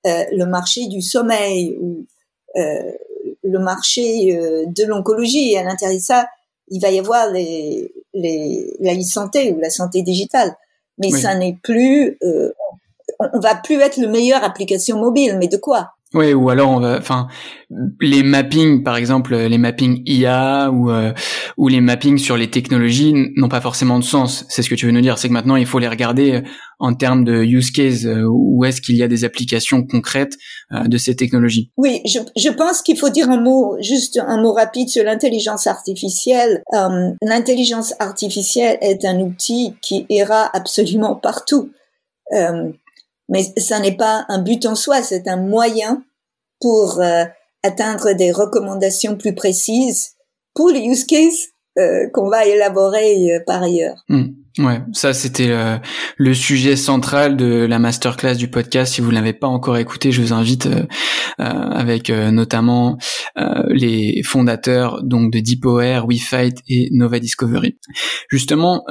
le 0.04 0.46
marché 0.46 0.88
du 0.88 1.04
sommeil 1.04 1.78
ou 1.80 2.08
le 2.56 3.60
marché 3.60 4.66
de 4.66 4.84
l'oncologie 4.86 5.52
et 5.52 5.60
à 5.60 5.64
l'intérieur 5.64 6.00
de 6.00 6.04
ça 6.04 6.26
il 6.70 6.82
va 6.82 6.92
y 6.92 7.00
avoir 7.00 7.32
les, 7.32 7.94
les, 8.14 8.76
la 8.80 8.94
e-santé 8.94 9.52
ou 9.54 9.60
la 9.60 9.70
santé 9.70 10.02
digitale. 10.02 10.56
Mais 10.98 11.12
ça 11.12 11.36
n'est 11.36 11.58
plus, 11.62 12.18
euh, 12.24 12.52
on 13.20 13.40
va 13.40 13.56
plus 13.56 13.80
être 13.82 13.98
le 13.98 14.08
meilleur 14.08 14.44
application 14.44 14.98
mobile. 14.98 15.38
Mais 15.38 15.48
de 15.48 15.58
quoi? 15.58 15.92
Oui, 16.14 16.34
ou 16.34 16.50
alors 16.50 16.70
on 16.70 16.80
va, 16.80 16.98
enfin, 16.98 17.28
les 18.00 18.24
mappings, 18.24 18.82
par 18.82 18.96
exemple, 18.96 19.36
les 19.36 19.58
mappings 19.58 20.04
IA 20.06 20.72
ou 20.72 20.90
euh, 20.90 21.12
ou 21.58 21.68
les 21.68 21.82
mappings 21.82 22.18
sur 22.18 22.38
les 22.38 22.50
technologies 22.50 23.14
n'ont 23.36 23.50
pas 23.50 23.60
forcément 23.60 24.00
de 24.00 24.06
sens. 24.06 24.46
C'est 24.48 24.62
ce 24.62 24.70
que 24.70 24.76
tu 24.76 24.86
veux 24.86 24.94
nous 24.94 25.02
dire, 25.02 25.18
c'est 25.18 25.28
que 25.28 25.34
maintenant 25.34 25.58
il 25.58 25.66
faut 25.66 25.80
les 25.80 25.88
regarder 25.90 26.36
euh, 26.36 26.42
en 26.80 26.94
termes 26.94 27.26
de 27.26 27.44
use 27.44 27.72
case. 27.72 28.06
Euh, 28.06 28.24
où 28.26 28.64
est-ce 28.64 28.80
qu'il 28.80 28.96
y 28.96 29.04
a 29.04 29.10
des 29.10 29.26
applications 29.26 29.86
concrètes 29.86 30.38
de 30.72 30.98
ces 30.98 31.16
technologies 31.16 31.72
Oui, 31.78 32.02
je, 32.06 32.20
je 32.36 32.50
pense 32.50 32.82
qu'il 32.82 32.98
faut 32.98 33.10
dire 33.10 33.30
un 33.30 33.40
mot, 33.40 33.78
juste 33.82 34.20
un 34.26 34.42
mot 34.42 34.54
rapide 34.54 34.90
sur 34.90 35.04
l'intelligence 35.04 35.68
artificielle. 35.68 36.64
l'intelligence 37.22 37.94
artificielle 38.00 38.78
est 38.82 39.06
un 39.06 39.20
outil 39.20 39.76
qui 39.82 40.06
ira 40.10 40.50
absolument 40.54 41.16
partout. 41.16 41.72
Mais 43.30 43.44
ça 43.58 43.80
n'est 43.80 43.96
pas 43.96 44.26
un 44.30 44.42
but 44.42 44.66
en 44.66 44.76
soi, 44.76 45.02
c'est 45.02 45.28
un 45.28 45.38
moyen 45.38 46.04
pour 46.60 47.00
euh, 47.00 47.26
atteindre 47.64 48.14
des 48.14 48.32
recommandations 48.32 49.18
plus 49.18 49.36
précises 49.36 50.12
pour 50.54 50.70
les 50.70 50.82
use 50.82 51.06
cases 51.06 51.50
euh, 51.78 52.08
qu'on 52.14 52.30
va 52.30 52.46
élaborer 52.46 53.34
euh, 53.34 53.40
par 53.46 53.64
ailleurs. 53.64 54.04
Hmm. 54.10 54.28
Ouais, 54.60 54.82
ça 54.92 55.14
c'était 55.14 55.56
le 56.18 56.34
sujet 56.34 56.76
central 56.76 57.38
de 57.38 57.68
la 57.70 57.78
masterclass 57.78 58.34
du 58.34 58.50
podcast. 58.50 58.96
Si 58.96 59.02
vous 59.02 59.12
l'avez 59.12 59.34
pas 59.34 59.46
encore 59.46 59.78
écouté, 59.78 60.12
je 60.12 60.20
vous 60.20 60.34
invite 60.34 60.68
avec 61.38 62.10
notamment 62.10 62.98
les 63.70 64.24
fondateurs 64.26 65.04
donc 65.04 65.32
de 65.32 65.42
DeepOR, 65.42 66.08
WeFight 66.10 66.58
et 66.68 66.90
Nova 66.92 67.20
Discovery. 67.20 67.78
Justement, 68.32 68.84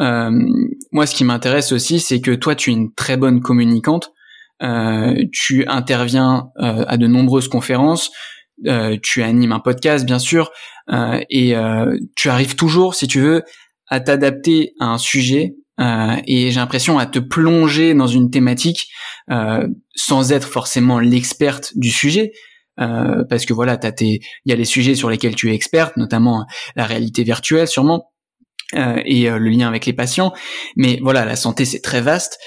moi 0.93 1.05
ce 1.05 1.17
qui 1.17 1.25
m'intéresse 1.25 1.73
aussi, 1.73 1.99
c'est 1.99 2.21
que 2.21 2.37
toi 2.37 2.55
tu 2.55 2.71
es 2.71 2.75
une 2.75 2.95
très 2.95 3.17
bonne 3.17 3.41
communicante. 3.41 4.13
Euh, 4.63 5.25
tu 5.33 5.67
interviens 5.67 6.51
euh, 6.59 6.85
à 6.87 6.97
de 6.97 7.07
nombreuses 7.07 7.49
conférences, 7.49 8.11
euh, 8.67 8.97
tu 9.03 9.23
animes 9.23 9.53
un 9.53 9.61
podcast 9.61 10.07
bien 10.07 10.19
sûr, 10.19 10.51
et 10.89 11.55
tu 12.15 12.29
arrives 12.29 12.55
toujours, 12.55 12.95
si 12.95 13.09
tu 13.09 13.21
veux, 13.21 13.43
à 13.89 13.99
t'adapter 13.99 14.73
à 14.79 14.87
un 14.87 14.99
sujet 14.99 15.57
et 15.79 16.51
j'ai 16.51 16.61
l'impression 16.61 16.97
à 16.97 17.07
te 17.07 17.19
plonger 17.19 17.93
dans 17.93 18.07
une 18.07 18.31
thématique 18.31 18.87
sans 19.97 20.31
être 20.31 20.47
forcément 20.47 21.01
l'experte 21.01 21.73
du 21.75 21.91
sujet. 21.91 22.31
parce 22.77 23.47
que 23.47 23.53
voilà, 23.53 23.77
t'as 23.77 23.91
tes, 23.91 24.21
il 24.45 24.51
y 24.51 24.53
a 24.53 24.55
les 24.57 24.65
sujets 24.65 24.95
sur 24.95 25.11
lesquels 25.11 25.35
tu 25.35 25.51
es 25.51 25.57
experte, 25.57 25.97
notamment 25.97 26.47
la 26.77 26.87
réalité 26.87 27.25
virtuelle, 27.25 27.67
sûrement, 27.67 28.13
et 28.73 29.29
le 29.29 29.49
lien 29.49 29.67
avec 29.67 29.87
les 29.87 29.93
patients. 29.93 30.33
Mais 30.77 31.01
voilà, 31.03 31.25
la 31.25 31.35
santé 31.35 31.65
c'est 31.65 31.81
très 31.81 32.01
vaste. 32.01 32.39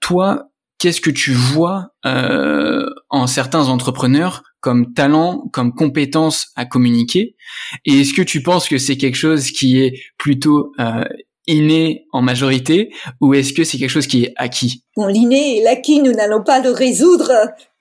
toi, 0.00 0.49
qu'est-ce 0.80 1.00
que 1.00 1.10
tu 1.10 1.32
vois 1.32 1.92
euh, 2.06 2.86
en 3.10 3.28
certains 3.28 3.68
entrepreneurs 3.68 4.42
comme 4.60 4.92
talent, 4.92 5.48
comme 5.52 5.72
compétence 5.72 6.48
à 6.56 6.64
communiquer? 6.64 7.36
Et 7.84 8.00
est-ce 8.00 8.14
que 8.14 8.22
tu 8.22 8.42
penses 8.42 8.68
que 8.68 8.78
c'est 8.78 8.96
quelque 8.96 9.16
chose 9.16 9.52
qui 9.52 9.78
est 9.78 10.00
plutôt 10.18 10.72
euh, 10.80 11.04
inné 11.50 12.06
en 12.12 12.22
majorité 12.22 12.92
ou 13.20 13.34
est-ce 13.34 13.52
que 13.52 13.64
c'est 13.64 13.78
quelque 13.78 13.90
chose 13.90 14.06
qui 14.06 14.24
est 14.24 14.32
acquis? 14.36 14.84
Bon, 14.96 15.06
l'inné 15.06 15.58
et 15.58 15.62
l'acquis, 15.62 16.00
nous 16.00 16.12
n'allons 16.12 16.42
pas 16.42 16.60
le 16.60 16.70
résoudre 16.70 17.32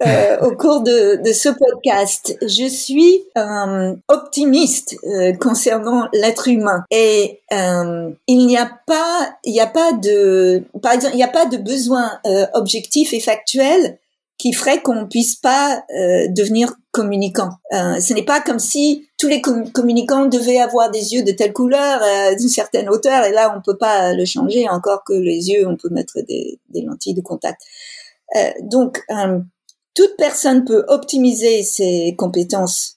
euh, 0.05 0.37
au 0.41 0.55
cours 0.55 0.81
de, 0.81 1.21
de, 1.23 1.33
ce 1.33 1.49
podcast. 1.49 2.35
Je 2.41 2.67
suis 2.67 3.23
euh, 3.37 3.93
optimiste 4.07 4.95
euh, 5.03 5.33
concernant 5.33 6.07
l'être 6.13 6.47
humain 6.47 6.83
et 6.91 7.41
il 7.51 8.45
n'y 8.45 8.57
a 8.57 8.71
pas, 8.87 9.29
il 9.43 9.53
n'y 9.53 9.61
a 9.61 9.67
pas 9.67 9.93
de, 9.93 10.63
par 10.81 10.93
exemple, 10.93 11.13
il 11.13 11.17
n'y 11.17 11.23
a 11.23 11.27
pas 11.27 11.45
de 11.45 11.57
besoin 11.57 12.11
objectif 12.53 13.13
et 13.13 13.19
factuel 13.19 13.97
qui 14.39 14.53
ferait 14.53 14.81
qu'on 14.81 15.05
puisse 15.05 15.35
pas 15.35 15.83
euh, 15.95 16.27
devenir 16.29 16.73
communicant. 16.91 17.49
Euh, 17.73 17.99
ce 17.99 18.13
n'est 18.13 18.23
pas 18.23 18.39
comme 18.39 18.57
si 18.57 19.07
tous 19.17 19.27
les 19.27 19.41
communicants 19.41 20.25
devaient 20.25 20.59
avoir 20.59 20.89
des 20.89 21.13
yeux 21.13 21.23
de 21.23 21.31
telle 21.33 21.51
couleur, 21.51 22.01
euh, 22.01 22.35
d'une 22.35 22.47
certaine 22.47 22.89
hauteur, 22.89 23.25
et 23.25 23.31
là 23.31 23.53
on 23.55 23.61
peut 23.61 23.77
pas 23.77 24.13
le 24.13 24.25
changer. 24.25 24.67
Encore 24.69 25.03
que 25.03 25.13
les 25.13 25.49
yeux, 25.49 25.67
on 25.67 25.75
peut 25.75 25.89
mettre 25.89 26.21
des, 26.21 26.57
des 26.69 26.81
lentilles 26.81 27.13
de 27.13 27.21
contact. 27.21 27.61
Euh, 28.37 28.51
donc 28.61 29.03
euh, 29.11 29.39
toute 29.93 30.15
personne 30.17 30.63
peut 30.63 30.85
optimiser 30.87 31.61
ses 31.61 32.15
compétences 32.17 32.95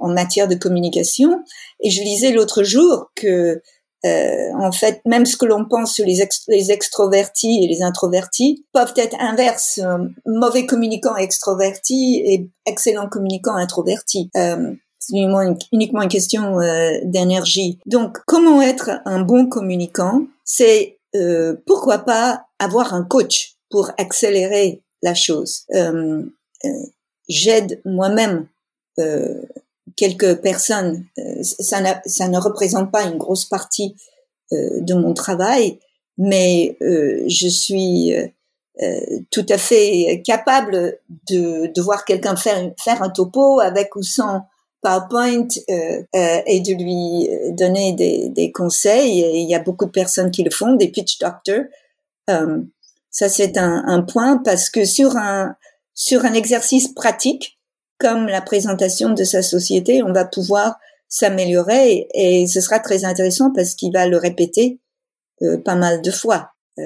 en 0.00 0.08
matière 0.08 0.48
de 0.48 0.54
communication. 0.56 1.42
Et 1.80 1.90
je 1.90 2.02
lisais 2.02 2.32
l'autre 2.32 2.62
jour 2.62 3.10
que 3.14 3.62
euh, 4.06 4.52
en 4.54 4.72
fait, 4.72 5.00
même 5.04 5.26
ce 5.26 5.36
que 5.36 5.46
l'on 5.46 5.64
pense 5.64 5.94
sur 5.94 6.04
les, 6.04 6.20
extrovertis 6.70 7.64
et 7.64 7.66
les 7.66 7.82
introvertis 7.82 8.64
peuvent 8.72 8.94
être 8.96 9.16
inverses. 9.18 9.80
Euh, 9.82 9.98
mauvais 10.26 10.66
communicants 10.66 11.16
extrovertis 11.16 12.22
et 12.24 12.48
excellents 12.66 13.08
communicants 13.08 13.56
introvertis. 13.56 14.30
Euh, 14.36 14.72
c'est 14.98 15.16
uniquement 15.72 16.02
une, 16.02 16.08
question 16.08 16.58
d'énergie. 17.04 17.78
Donc, 17.86 18.18
comment 18.26 18.60
être 18.60 18.90
un 19.04 19.20
bon 19.20 19.46
communicant? 19.46 20.22
C'est 20.44 20.98
pourquoi 21.64 21.98
pas 21.98 22.46
avoir 22.58 22.92
un 22.92 23.04
coach 23.04 23.54
pour 23.70 23.92
accélérer 23.98 24.82
la 25.02 25.14
chose. 25.14 25.64
J'aide 27.28 27.80
moi-même 27.84 28.48
quelques 29.96 30.40
personnes. 30.40 31.06
Euh, 31.18 31.42
ça, 31.42 31.78
ça, 32.04 32.28
ne 32.28 32.38
représente 32.38 32.92
pas 32.92 33.04
une 33.04 33.18
grosse 33.18 33.46
partie 33.46 33.96
euh, 34.52 34.80
de 34.80 34.94
mon 34.94 35.14
travail, 35.14 35.80
mais 36.18 36.76
euh, 36.82 37.24
je 37.26 37.48
suis 37.48 38.14
tout 39.30 39.46
à 39.48 39.56
fait 39.56 40.22
capable 40.22 40.98
de, 41.30 41.72
de 41.74 41.80
voir 41.80 42.04
quelqu'un 42.04 42.36
faire, 42.36 42.74
faire 42.78 43.02
un 43.02 43.08
topo 43.08 43.58
avec 43.58 43.96
ou 43.96 44.02
sans 44.02 44.42
PowerPoint 44.82 45.48
et 46.46 46.60
de 46.60 46.74
lui 46.74 47.54
donner 47.54 47.94
des, 47.94 48.28
des, 48.28 48.52
conseils. 48.52 49.22
Et 49.22 49.38
il 49.38 49.48
y 49.48 49.54
a 49.54 49.60
beaucoup 49.60 49.86
de 49.86 49.90
personnes 49.90 50.30
qui 50.30 50.42
le 50.42 50.50
font, 50.50 50.74
des 50.74 50.88
pitch 50.88 51.18
doctors. 51.18 51.64
ça, 52.28 53.30
c'est 53.30 53.56
un, 53.56 53.82
un, 53.86 54.02
point 54.02 54.36
parce 54.36 54.68
que 54.68 54.84
sur 54.84 55.16
un, 55.16 55.56
sur 55.94 56.26
un 56.26 56.34
exercice 56.34 56.88
pratique, 56.88 57.55
comme 57.98 58.26
la 58.26 58.42
présentation 58.42 59.10
de 59.10 59.24
sa 59.24 59.42
société, 59.42 60.02
on 60.02 60.12
va 60.12 60.24
pouvoir 60.24 60.76
s'améliorer 61.08 62.08
et, 62.14 62.46
ce 62.46 62.60
sera 62.60 62.80
très 62.80 63.04
intéressant 63.04 63.52
parce 63.54 63.74
qu'il 63.74 63.92
va 63.92 64.06
le 64.06 64.16
répéter 64.16 64.80
euh, 65.42 65.58
pas 65.58 65.76
mal 65.76 66.02
de 66.02 66.10
fois. 66.10 66.50
Euh, 66.78 66.82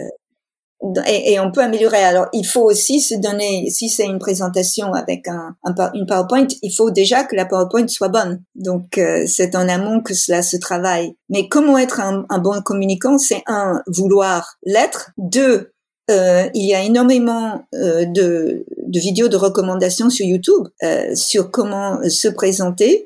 et, 1.07 1.33
et, 1.33 1.41
on 1.41 1.53
peut 1.53 1.63
améliorer. 1.63 2.03
Alors, 2.03 2.29
il 2.33 2.47
faut 2.47 2.63
aussi 2.63 3.01
se 3.01 3.15
donner, 3.15 3.69
si 3.69 3.91
c'est 3.91 4.07
une 4.07 4.19
présentation 4.19 4.95
avec 4.95 5.29
un, 5.29 5.55
un, 5.63 5.75
une 5.93 6.07
PowerPoint, 6.07 6.47
il 6.63 6.73
faut 6.75 6.91
déjà 6.91 7.25
que 7.25 7.37
la 7.37 7.45
PowerPoint 7.45 7.87
soit 7.87 8.09
bonne. 8.09 8.43
Donc, 8.55 8.97
euh, 8.97 9.25
c'est 9.27 9.55
en 9.57 9.69
amont 9.69 10.01
que 10.01 10.15
cela 10.15 10.43
se 10.43 10.57
travaille. 10.57 11.15
Mais 11.29 11.49
comment 11.49 11.77
être 11.77 12.01
un, 12.01 12.25
un 12.31 12.39
bon 12.39 12.63
communicant? 12.63 13.19
C'est 13.19 13.43
un, 13.47 13.83
vouloir 13.87 14.57
l'être. 14.65 15.11
Deux, 15.19 15.73
euh, 16.11 16.49
il 16.55 16.67
y 16.67 16.75
a 16.75 16.83
énormément 16.83 17.65
euh, 17.75 18.05
de, 18.05 18.67
vidéos 18.89 19.29
de 19.29 19.37
recommandations 19.37 20.11
sur 20.11 20.27
YouTube 20.27 20.67
euh, 20.83 21.15
sur 21.15 21.51
comment 21.51 21.99
se 22.09 22.29
présenter. 22.29 23.05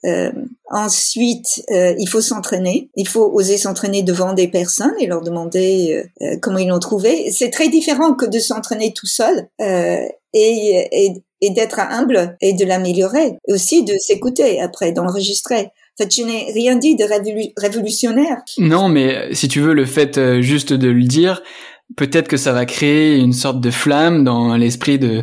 Ensuite, 0.71 1.63
il 1.69 2.09
faut 2.09 2.23
s'entraîner. 2.23 2.89
Il 2.97 3.07
faut 3.07 3.31
oser 3.33 3.59
s'entraîner 3.59 4.03
devant 4.03 4.33
des 4.33 4.49
personnes 4.49 4.95
et 4.99 5.07
leur 5.07 5.21
demander 5.21 6.03
comment 6.41 6.59
ils 6.59 6.69
l'ont 6.69 6.79
trouvé. 6.79 7.31
C'est 7.31 7.51
très 7.51 7.69
différent 7.69 8.15
que 8.15 8.27
de 8.27 8.39
s'entraîner 8.39 8.93
tout 8.93 9.07
seul 9.07 9.47
et 9.61 11.51
d'être 11.51 11.79
humble 11.79 12.37
et 12.41 12.55
de 12.55 12.65
l'améliorer. 12.65 13.39
Et 13.47 13.53
aussi 13.53 13.85
de 13.85 13.95
s'écouter 13.99 14.61
après, 14.61 14.91
d'enregistrer. 14.91 15.61
En 15.97 16.03
fait, 16.03 16.17
je 16.17 16.23
n'ai 16.23 16.51
rien 16.53 16.75
dit 16.75 16.97
de 16.97 17.05
révolutionnaire. 17.57 18.39
Non, 18.59 18.89
mais 18.89 19.33
si 19.33 19.47
tu 19.47 19.61
veux, 19.61 19.75
le 19.75 19.87
fait 19.87 20.41
juste 20.41 20.73
de 20.73 20.89
le 20.89 21.05
dire, 21.05 21.43
peut-être 21.97 22.29
que 22.29 22.37
ça 22.37 22.53
va 22.53 22.67
créer 22.67 23.19
une 23.19 23.33
sorte 23.33 23.61
de 23.61 23.71
flamme 23.71 24.25
dans 24.25 24.57
l'esprit 24.57 24.99
de 24.99 25.23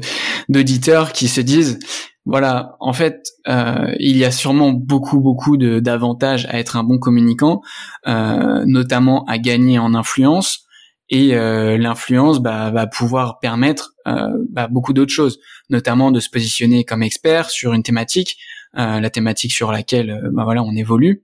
d'auditeurs 0.49 1.13
qui 1.13 1.27
se 1.27 1.41
disent 1.41 1.79
voilà, 2.25 2.75
en 2.79 2.93
fait, 2.93 3.29
euh, 3.47 3.93
il 3.99 4.15
y 4.15 4.25
a 4.25 4.31
sûrement 4.31 4.71
beaucoup, 4.71 5.19
beaucoup 5.19 5.57
d'avantages 5.57 6.45
à 6.47 6.59
être 6.59 6.75
un 6.75 6.83
bon 6.83 6.99
communicant, 6.99 7.61
euh, 8.07 8.63
notamment 8.65 9.25
à 9.25 9.39
gagner 9.39 9.79
en 9.79 9.95
influence. 9.95 10.65
Et 11.09 11.35
euh, 11.35 11.77
l'influence 11.77 12.39
bah, 12.39 12.71
va 12.71 12.87
pouvoir 12.87 13.39
permettre 13.39 13.93
bah, 14.05 14.67
beaucoup 14.69 14.93
d'autres 14.93 15.11
choses, 15.11 15.39
notamment 15.69 16.09
de 16.11 16.19
se 16.19 16.29
positionner 16.29 16.85
comme 16.85 17.03
expert 17.03 17.49
sur 17.49 17.73
une 17.73 17.83
thématique, 17.83 18.37
la 18.73 19.09
thématique 19.09 19.51
sur 19.51 19.71
laquelle 19.71 20.29
bah, 20.31 20.43
voilà 20.45 20.63
on 20.63 20.73
évolue. 20.73 21.23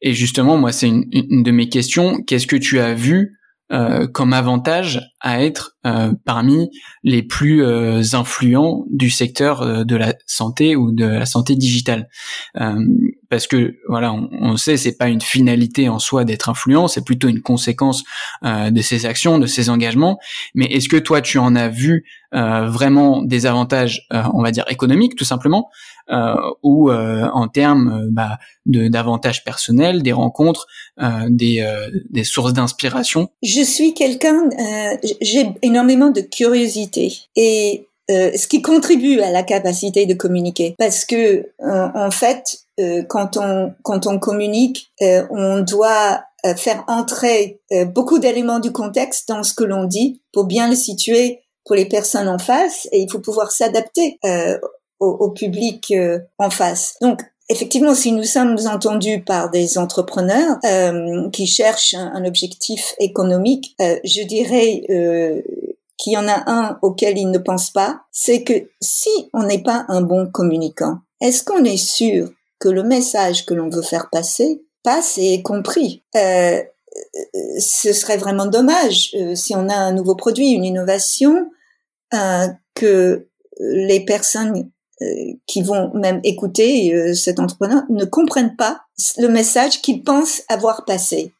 et 0.00 0.12
justement, 0.12 0.56
moi, 0.56 0.70
c'est 0.70 0.88
une, 0.88 1.42
de 1.42 1.50
mes 1.50 1.68
questions. 1.68 2.22
Qu'est-ce 2.22 2.46
que 2.46 2.56
tu 2.56 2.78
as 2.78 2.94
vu 2.94 3.37
euh, 3.70 4.06
comme 4.06 4.32
avantage 4.32 5.00
à 5.20 5.42
être 5.42 5.76
euh, 5.86 6.12
parmi 6.24 6.70
les 7.02 7.22
plus 7.22 7.64
euh, 7.64 8.02
influents 8.12 8.84
du 8.90 9.10
secteur 9.10 9.62
euh, 9.62 9.84
de 9.84 9.96
la 9.96 10.14
santé 10.26 10.76
ou 10.76 10.92
de 10.92 11.04
la 11.04 11.26
santé 11.26 11.54
digitale. 11.56 12.08
parce 13.30 13.46
que 13.46 13.76
voilà, 13.88 14.12
on, 14.12 14.28
on 14.32 14.56
sait 14.56 14.76
c'est 14.76 14.96
pas 14.96 15.08
une 15.08 15.20
finalité 15.20 15.88
en 15.88 15.98
soi 15.98 16.24
d'être 16.24 16.48
influent, 16.48 16.88
c'est 16.88 17.04
plutôt 17.04 17.28
une 17.28 17.42
conséquence 17.42 18.04
de 18.42 18.80
ses 18.80 19.06
actions, 19.06 19.38
de 19.38 19.46
ses 19.46 19.68
engagements. 19.70 20.18
Mais 20.54 20.66
est-ce 20.66 20.88
que 20.88 20.96
toi 20.96 21.20
tu 21.20 21.38
en 21.38 21.54
as 21.54 21.68
vu 21.68 22.04
vraiment 22.32 23.22
des 23.22 23.46
avantages, 23.46 24.06
on 24.10 24.42
va 24.42 24.50
dire 24.50 24.64
économiques 24.68 25.14
tout 25.16 25.24
simplement, 25.24 25.68
ou 26.62 26.90
en 26.90 27.48
termes 27.48 28.08
bah, 28.10 28.38
de 28.66 28.88
d'avantages 28.88 29.44
personnels, 29.44 30.02
des 30.02 30.12
rencontres, 30.12 30.66
des, 31.28 31.66
des 32.10 32.24
sources 32.24 32.52
d'inspiration. 32.52 33.28
Je 33.42 33.62
suis 33.62 33.94
quelqu'un, 33.94 34.48
j'ai 35.20 35.48
énormément 35.62 36.10
de 36.10 36.20
curiosité 36.20 37.12
et 37.36 37.88
euh, 38.10 38.30
ce 38.34 38.46
qui 38.46 38.62
contribue 38.62 39.20
à 39.20 39.30
la 39.30 39.42
capacité 39.42 40.06
de 40.06 40.14
communiquer. 40.14 40.74
Parce 40.78 41.04
que 41.04 41.46
euh, 41.60 41.88
en 41.94 42.10
fait 42.10 42.60
euh, 42.80 43.02
quand 43.02 43.36
on 43.36 43.74
quand 43.82 44.06
on 44.06 44.18
communique 44.18 44.90
on 45.00 45.60
doit 45.60 46.22
faire 46.56 46.84
entrer 46.86 47.60
beaucoup 47.86 48.20
d'éléments 48.20 48.60
du 48.60 48.70
contexte 48.70 49.28
dans 49.28 49.42
ce 49.42 49.52
que 49.52 49.64
l'on 49.64 49.84
dit 49.84 50.22
pour 50.32 50.44
bien 50.44 50.68
le 50.68 50.76
situer 50.76 51.40
pour 51.64 51.74
les 51.74 51.86
personnes 51.86 52.28
en 52.28 52.38
face 52.38 52.86
et 52.92 53.00
il 53.00 53.10
faut 53.10 53.18
pouvoir 53.18 53.50
s'adapter 53.50 54.20
au, 55.00 55.06
au, 55.06 55.30
public 55.30 55.92
en 56.38 56.50
face. 56.50 56.96
Donc 57.00 57.22
Effectivement, 57.50 57.94
si 57.94 58.12
nous 58.12 58.24
sommes 58.24 58.58
entendus 58.66 59.22
par 59.22 59.50
des 59.50 59.78
entrepreneurs 59.78 60.58
euh, 60.64 61.30
qui 61.30 61.46
cherchent 61.46 61.94
un, 61.94 62.26
objectif 62.26 62.94
économique, 62.98 63.74
euh, 63.80 63.98
je 64.04 64.22
dirais 64.22 64.82
euh, 64.90 65.40
qu'il 65.96 66.12
y 66.12 66.18
en 66.18 66.28
a 66.28 66.42
un 66.46 66.78
auquel 66.82 67.16
ils 67.16 67.30
ne 67.30 67.38
pensent 67.38 67.70
pas, 67.70 68.02
c'est 68.12 68.44
que 68.44 68.52
si 68.82 69.08
on 69.32 69.44
n'est 69.44 69.62
pas 69.62 69.86
un 69.88 70.02
bon 70.02 70.26
communicant, 70.30 70.98
est-ce 71.22 71.42
qu'on 71.42 71.64
est 71.64 71.78
sûr 71.78 72.30
que 72.58 72.68
le 72.68 72.82
message 72.82 73.46
que 73.46 73.54
l'on 73.54 73.70
veut 73.70 73.82
faire 73.82 74.10
passer 74.10 74.62
passe 74.82 75.16
et 75.16 75.32
est 75.34 75.42
compris? 75.42 76.04
Euh, 76.16 76.62
Ce 77.58 77.94
serait 77.94 78.18
vraiment 78.18 78.46
dommage 78.46 79.16
si 79.34 79.54
on 79.56 79.70
a 79.70 79.74
un 79.74 79.92
nouveau 79.92 80.16
produit, 80.16 80.50
une 80.50 80.66
innovation, 80.66 81.50
que 82.74 83.28
les 83.58 84.04
personnes 84.04 84.54
euh, 84.56 84.62
qui 85.46 85.62
vont 85.62 85.92
même 85.94 86.20
écouter 86.24 86.94
euh, 86.94 87.14
cet 87.14 87.38
entrepreneur 87.38 87.82
ne 87.88 88.04
comprennent 88.04 88.56
pas 88.56 88.80
le 89.18 89.28
message 89.28 89.80
qu'ils 89.80 90.02
pensent 90.02 90.42
avoir 90.48 90.84
passé. 90.84 91.32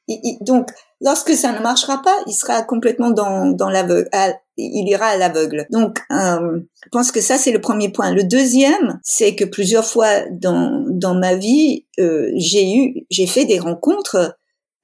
donc, 0.43 0.71
lorsque 1.01 1.33
ça 1.35 1.53
ne 1.53 1.61
marchera 1.61 2.01
pas, 2.03 2.17
il 2.27 2.33
sera 2.33 2.63
complètement 2.63 3.11
dans, 3.11 3.47
dans 3.47 3.69
l'aveugle. 3.69 4.09
Il 4.57 4.89
ira 4.89 5.07
à 5.07 5.17
l'aveugle. 5.17 5.67
Donc, 5.71 6.01
euh, 6.11 6.61
je 6.85 6.89
pense 6.91 7.13
que 7.13 7.21
ça 7.21 7.37
c'est 7.37 7.53
le 7.53 7.61
premier 7.61 7.91
point. 7.91 8.13
Le 8.13 8.25
deuxième, 8.25 9.01
c'est 9.03 9.35
que 9.35 9.45
plusieurs 9.45 9.85
fois 9.85 10.23
dans 10.31 10.85
dans 10.89 11.15
ma 11.15 11.35
vie, 11.35 11.87
j'ai 11.97 12.73
eu, 12.73 13.07
j'ai 13.11 13.27
fait 13.27 13.45
des 13.45 13.59
rencontres 13.59 14.38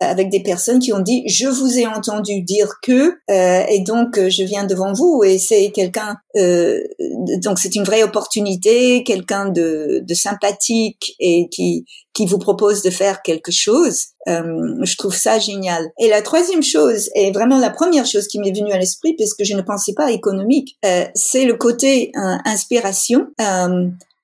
avec 0.09 0.31
des 0.31 0.43
personnes 0.43 0.79
qui 0.79 0.93
ont 0.93 1.01
dit 1.01 1.23
je 1.27 1.47
vous 1.47 1.79
ai 1.79 1.87
entendu 1.87 2.43
dire 2.43 2.75
que 2.83 3.14
euh, 3.31 3.64
et 3.69 3.81
donc 3.81 4.19
euh, 4.19 4.31
je 4.31 4.43
viens 4.45 4.64
devant 4.64 4.93
vous 4.93 5.23
et 5.25 5.38
c'est 5.38 5.71
quelqu'un 5.71 6.17
euh, 6.37 6.81
donc 7.43 7.59
c'est 7.59 7.75
une 7.75 7.85
vraie 7.85 8.03
opportunité 8.03 9.05
quelqu'un 9.05 9.49
de, 9.49 10.03
de, 10.07 10.14
sympathique 10.14 11.14
et 11.21 11.49
qui 11.51 11.85
qui 12.12 12.27
vous 12.27 12.38
propose 12.38 12.83
de 12.83 12.90
faire 12.90 13.23
quelque 13.23 13.51
chose. 13.51 14.05
Euh, 14.29 14.43
je 14.83 14.97
trouve 14.97 15.14
ça 15.14 15.40
génial. 15.40 15.90
Et 15.99 16.09
la 16.09 16.23
troisième 16.23 16.62
chose 16.62 17.11
et 17.17 17.33
vraiment 17.33 17.59
la 17.59 17.71
première 17.71 18.07
chose 18.07 18.29
qui 18.29 18.38
m'est 18.38 18.53
venue 18.53 18.73
à 18.73 18.79
l'esprit 18.79 19.14
parce 19.17 19.35
que 19.35 19.45
je 19.45 19.55
ne 19.55 19.62
pensais 19.62 19.95
pas 19.95 20.12
économique 20.12 20.77
euh, 20.85 21.05
c'est 21.14 21.45
le 21.45 21.55
côté 21.55 22.12
inspiration. 22.45 23.27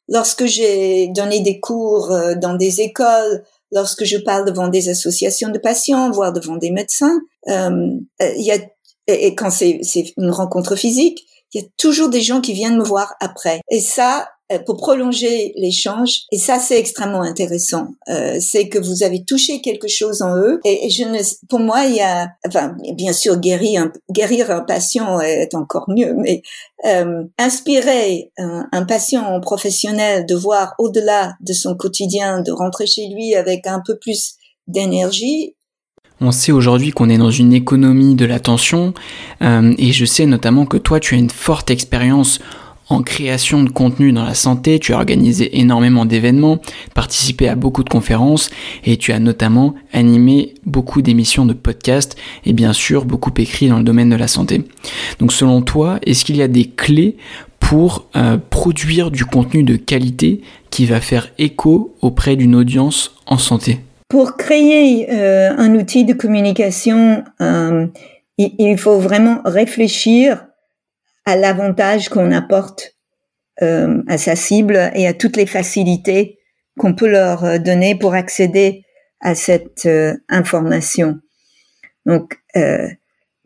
Lorsque 0.08 0.46
j'ai 0.46 1.06
donné 1.08 1.40
des 1.40 1.60
cours 1.60 2.12
dans 2.42 2.54
des 2.54 2.80
écoles 2.80 3.44
lorsque 3.72 4.04
je 4.04 4.18
parle 4.18 4.44
devant 4.44 4.68
des 4.68 4.88
associations 4.88 5.50
de 5.50 5.58
patients, 5.58 6.10
voire 6.10 6.32
devant 6.32 6.56
des 6.56 6.70
médecins, 6.70 7.20
euh, 7.48 7.90
euh, 8.22 8.32
il 8.36 8.44
y 8.44 8.52
a 8.52 8.58
et 9.06 9.34
quand 9.34 9.50
c'est 9.50 9.80
une 10.16 10.30
rencontre 10.30 10.76
physique, 10.76 11.26
il 11.52 11.62
y 11.62 11.64
a 11.64 11.68
toujours 11.76 12.10
des 12.10 12.20
gens 12.20 12.40
qui 12.40 12.52
viennent 12.52 12.78
me 12.78 12.84
voir 12.84 13.14
après. 13.20 13.60
Et 13.68 13.80
ça, 13.80 14.28
pour 14.66 14.76
prolonger 14.76 15.52
l'échange. 15.56 16.22
Et 16.32 16.38
ça, 16.38 16.58
c'est 16.58 16.78
extrêmement 16.78 17.22
intéressant. 17.22 17.88
Euh, 18.08 18.38
c'est 18.40 18.68
que 18.68 18.78
vous 18.78 19.02
avez 19.02 19.24
touché 19.24 19.60
quelque 19.60 19.88
chose 19.88 20.22
en 20.22 20.36
eux. 20.36 20.60
Et, 20.64 20.90
je 20.90 21.04
ne, 21.04 21.18
pour 21.48 21.60
moi, 21.60 21.84
il 21.84 21.96
y 21.96 22.00
a, 22.00 22.28
enfin, 22.46 22.76
bien 22.94 23.12
sûr, 23.12 23.38
guérir 23.38 23.82
un, 23.82 23.92
guérir 24.10 24.50
un 24.50 24.60
patient 24.60 25.20
est 25.20 25.54
encore 25.54 25.86
mieux, 25.88 26.14
mais 26.14 26.42
euh, 26.86 27.24
inspirer 27.38 28.32
un, 28.38 28.66
un, 28.72 28.84
patient 28.84 29.40
professionnel 29.40 30.26
de 30.26 30.34
voir 30.34 30.74
au-delà 30.78 31.34
de 31.40 31.52
son 31.52 31.76
quotidien, 31.76 32.40
de 32.40 32.52
rentrer 32.52 32.86
chez 32.86 33.08
lui 33.08 33.34
avec 33.34 33.66
un 33.66 33.82
peu 33.84 33.98
plus 33.98 34.34
d'énergie, 34.66 35.54
on 36.20 36.32
sait 36.32 36.52
aujourd'hui 36.52 36.90
qu'on 36.90 37.08
est 37.08 37.16
dans 37.16 37.30
une 37.30 37.54
économie 37.54 38.14
de 38.14 38.26
l'attention 38.26 38.92
euh, 39.42 39.72
et 39.78 39.92
je 39.92 40.04
sais 40.04 40.26
notamment 40.26 40.66
que 40.66 40.76
toi 40.76 41.00
tu 41.00 41.14
as 41.14 41.18
une 41.18 41.30
forte 41.30 41.70
expérience 41.70 42.40
en 42.90 43.02
création 43.02 43.62
de 43.62 43.70
contenu 43.70 44.12
dans 44.12 44.24
la 44.24 44.34
santé, 44.34 44.78
tu 44.80 44.92
as 44.92 44.96
organisé 44.96 45.60
énormément 45.60 46.04
d'événements, 46.04 46.58
participé 46.92 47.48
à 47.48 47.54
beaucoup 47.54 47.84
de 47.84 47.88
conférences 47.88 48.50
et 48.84 48.96
tu 48.96 49.12
as 49.12 49.20
notamment 49.20 49.74
animé 49.92 50.54
beaucoup 50.66 51.00
d'émissions 51.00 51.46
de 51.46 51.52
podcasts 51.52 52.16
et 52.44 52.52
bien 52.52 52.72
sûr 52.72 53.04
beaucoup 53.04 53.32
écrit 53.38 53.68
dans 53.68 53.78
le 53.78 53.84
domaine 53.84 54.10
de 54.10 54.16
la 54.16 54.28
santé. 54.28 54.64
Donc 55.20 55.32
selon 55.32 55.62
toi, 55.62 55.98
est-ce 56.04 56.24
qu'il 56.24 56.36
y 56.36 56.42
a 56.42 56.48
des 56.48 56.64
clés 56.64 57.16
pour 57.60 58.06
euh, 58.16 58.38
produire 58.50 59.12
du 59.12 59.24
contenu 59.24 59.62
de 59.62 59.76
qualité 59.76 60.40
qui 60.70 60.86
va 60.86 61.00
faire 61.00 61.30
écho 61.38 61.94
auprès 62.02 62.34
d'une 62.34 62.56
audience 62.56 63.14
en 63.26 63.38
santé? 63.38 63.78
Pour 64.08 64.36
créer 64.36 65.06
euh, 65.12 65.50
un 65.56 65.76
outil 65.76 66.04
de 66.04 66.12
communication, 66.12 67.22
euh, 67.40 67.86
il 68.36 68.76
faut 68.76 68.98
vraiment 68.98 69.40
réfléchir 69.44 70.46
à 71.24 71.36
l'avantage 71.36 72.08
qu'on 72.08 72.32
apporte 72.32 72.96
euh, 73.62 74.02
à 74.08 74.16
sa 74.16 74.36
cible 74.36 74.90
et 74.94 75.06
à 75.06 75.12
toutes 75.12 75.36
les 75.36 75.44
facilités 75.44 76.38
qu'on 76.78 76.94
peut 76.94 77.08
leur 77.08 77.44
euh, 77.44 77.58
donner 77.58 77.94
pour 77.94 78.14
accéder 78.14 78.86
à 79.20 79.34
cette 79.34 79.84
euh, 79.84 80.16
information. 80.30 81.18
Donc, 82.06 82.38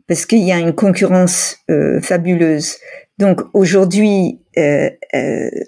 parce 0.07 0.25
qu'il 0.25 0.39
y 0.39 0.53
a 0.53 0.57
une 0.57 0.73
concurrence 0.73 1.57
fabuleuse. 2.01 2.77
Donc 3.19 3.41
aujourd'hui, 3.53 4.39
les, 4.55 5.59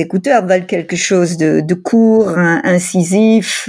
écouteurs 0.00 0.46
veulent 0.46 0.66
quelque 0.66 0.96
chose 0.96 1.36
de, 1.36 1.60
de 1.60 1.74
court, 1.74 2.38
incisif, 2.38 3.68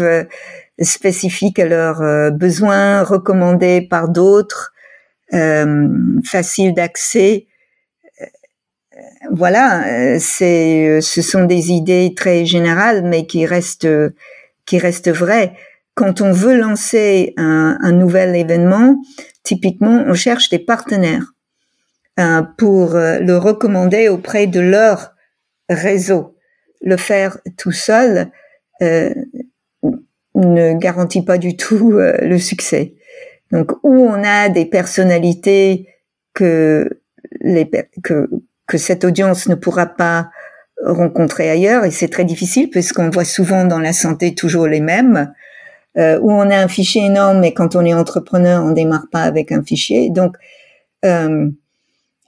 spécifique 0.81 1.59
à 1.59 1.65
leurs 1.65 2.31
besoins, 2.31 3.03
recommandé 3.03 3.81
par 3.81 4.09
d'autres, 4.09 4.73
facile 5.31 6.73
d'accès. 6.73 7.47
Voilà, 9.31 10.19
c'est, 10.19 11.01
ce 11.01 11.21
sont 11.21 11.45
des 11.45 11.71
idées 11.71 12.13
très 12.15 12.45
générales, 12.45 13.03
mais 13.03 13.27
qui 13.27 13.45
restent, 13.45 13.89
qui 14.65 14.79
restent 14.79 15.11
vraies. 15.11 15.53
Quand 15.95 16.21
on 16.21 16.31
veut 16.31 16.57
lancer 16.57 17.33
un, 17.37 17.77
un 17.81 17.91
nouvel 17.91 18.35
événement, 18.35 19.01
typiquement, 19.43 20.03
on 20.07 20.13
cherche 20.13 20.49
des 20.49 20.59
partenaires 20.59 21.33
euh, 22.19 22.41
pour 22.57 22.95
euh, 22.95 23.19
le 23.19 23.37
recommander 23.37 24.09
auprès 24.09 24.47
de 24.47 24.59
leur 24.59 25.13
réseau. 25.69 26.35
Le 26.81 26.97
faire 26.97 27.37
tout 27.57 27.71
seul 27.71 28.31
euh, 28.81 29.13
ne 30.33 30.73
garantit 30.73 31.23
pas 31.23 31.37
du 31.37 31.55
tout 31.55 31.91
le 31.91 32.37
succès. 32.39 32.95
Donc 33.51 33.71
où 33.83 33.93
on 33.93 34.23
a 34.23 34.49
des 34.49 34.65
personnalités 34.65 35.87
que 36.33 37.01
les 37.41 37.69
que 38.03 38.29
que 38.67 38.77
cette 38.77 39.05
audience 39.05 39.47
ne 39.47 39.55
pourra 39.55 39.85
pas 39.85 40.29
rencontrer 40.85 41.49
ailleurs 41.49 41.85
et 41.85 41.91
c'est 41.91 42.09
très 42.09 42.25
difficile 42.25 42.69
puisqu'on 42.69 43.09
voit 43.09 43.25
souvent 43.25 43.65
dans 43.65 43.79
la 43.79 43.93
santé 43.93 44.35
toujours 44.35 44.67
les 44.67 44.81
mêmes 44.81 45.33
euh, 45.97 46.19
où 46.21 46.31
on 46.31 46.49
a 46.51 46.57
un 46.57 46.67
fichier 46.67 47.05
énorme 47.05 47.43
et 47.43 47.53
quand 47.53 47.75
on 47.75 47.83
est 47.83 47.93
entrepreneur 47.93 48.63
on 48.63 48.71
démarre 48.71 49.07
pas 49.11 49.23
avec 49.23 49.51
un 49.51 49.63
fichier. 49.63 50.09
Donc 50.11 50.35
euh, 51.05 51.49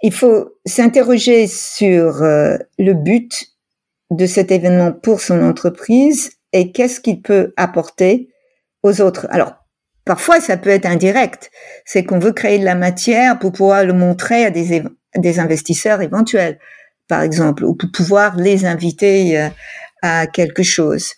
il 0.02 0.14
faut 0.14 0.56
s'interroger 0.66 1.48
sur 1.48 2.24
euh, 2.24 2.58
le 2.80 2.94
but 2.94 3.48
de 4.10 4.26
cet 4.26 4.52
événement 4.52 4.92
pour 4.92 5.22
son 5.22 5.44
entreprise 5.44 6.32
et 6.54 6.72
qu'est-ce 6.72 7.00
qu'il 7.00 7.22
peut 7.22 7.54
apporter 7.58 8.30
aux 8.82 9.02
autres. 9.02 9.28
Alors 9.30 9.59
Parfois, 10.10 10.42
ça 10.42 10.58
peut 10.58 10.72
être 10.72 10.88
indirect. 10.88 11.52
C'est 11.86 12.04
qu'on 12.04 12.18
veut 12.18 12.32
créer 12.32 12.58
de 12.58 12.66
la 12.66 12.74
matière 12.74 13.38
pour 13.38 13.52
pouvoir 13.52 13.86
le 13.86 13.94
montrer 13.94 14.44
à 14.44 14.50
des, 14.50 15.40
investisseurs 15.40 16.02
éventuels, 16.02 16.58
par 17.08 17.22
exemple, 17.22 17.64
ou 17.64 17.76
pour 17.76 17.92
pouvoir 17.92 18.36
les 18.36 18.66
inviter 18.66 19.40
euh, 19.40 19.50
à 20.02 20.26
quelque 20.26 20.64
chose. 20.64 21.12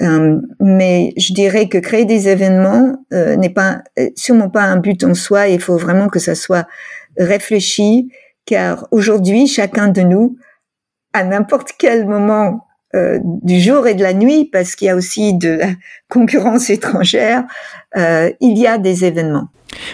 Euh, 0.00 0.38
mais 0.60 1.14
je 1.16 1.32
dirais 1.32 1.68
que 1.68 1.78
créer 1.78 2.04
des 2.04 2.28
événements 2.28 3.04
euh, 3.12 3.34
n'est 3.34 3.50
pas 3.50 3.82
sûrement 4.14 4.50
pas 4.50 4.62
un 4.62 4.76
but 4.76 5.02
en 5.02 5.14
soi. 5.14 5.48
Il 5.48 5.60
faut 5.60 5.76
vraiment 5.76 6.06
que 6.06 6.20
ça 6.20 6.36
soit 6.36 6.68
réfléchi, 7.16 8.12
car 8.46 8.86
aujourd'hui, 8.92 9.48
chacun 9.48 9.88
de 9.88 10.02
nous, 10.02 10.36
à 11.12 11.24
n'importe 11.24 11.72
quel 11.76 12.06
moment 12.06 12.67
euh, 12.94 13.18
du 13.22 13.60
jour 13.60 13.86
et 13.86 13.94
de 13.94 14.02
la 14.02 14.14
nuit, 14.14 14.48
parce 14.50 14.74
qu'il 14.74 14.86
y 14.86 14.90
a 14.90 14.96
aussi 14.96 15.34
de 15.34 15.50
la 15.50 15.68
concurrence 16.08 16.70
étrangère, 16.70 17.44
euh, 17.96 18.30
il 18.40 18.56
y 18.56 18.66
a 18.66 18.78
des 18.78 19.04
événements. 19.04 19.48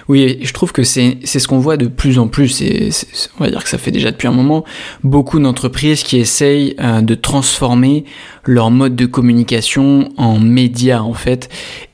Oui, 0.09 0.39
je 0.41 0.53
trouve 0.53 0.73
que 0.73 0.85
c'est 0.85 1.19
ce 1.25 1.49
qu'on 1.49 1.59
voit 1.59 1.77
de 1.77 1.89
plus 1.89 2.21
en 2.21 2.29
plus, 2.29 2.63
et 2.63 2.91
on 3.39 3.45
va 3.45 3.51
dire 3.51 3.65
que 3.65 3.69
ça 3.69 3.79
fait 3.79 3.91
déjà 3.91 4.13
depuis 4.13 4.29
un 4.29 4.33
moment, 4.33 4.65
beaucoup 5.03 5.41
d'entreprises 5.41 6.05
qui 6.05 6.19
essayent 6.19 6.77
euh, 6.81 7.01
de 7.01 7.17
transformer 7.17 8.05
leur 8.45 8.71
mode 8.71 8.95
de 8.95 9.07
communication 9.07 10.09
en 10.17 10.39
médias 10.39 11.01
en 11.01 11.15
fait, 11.15 11.49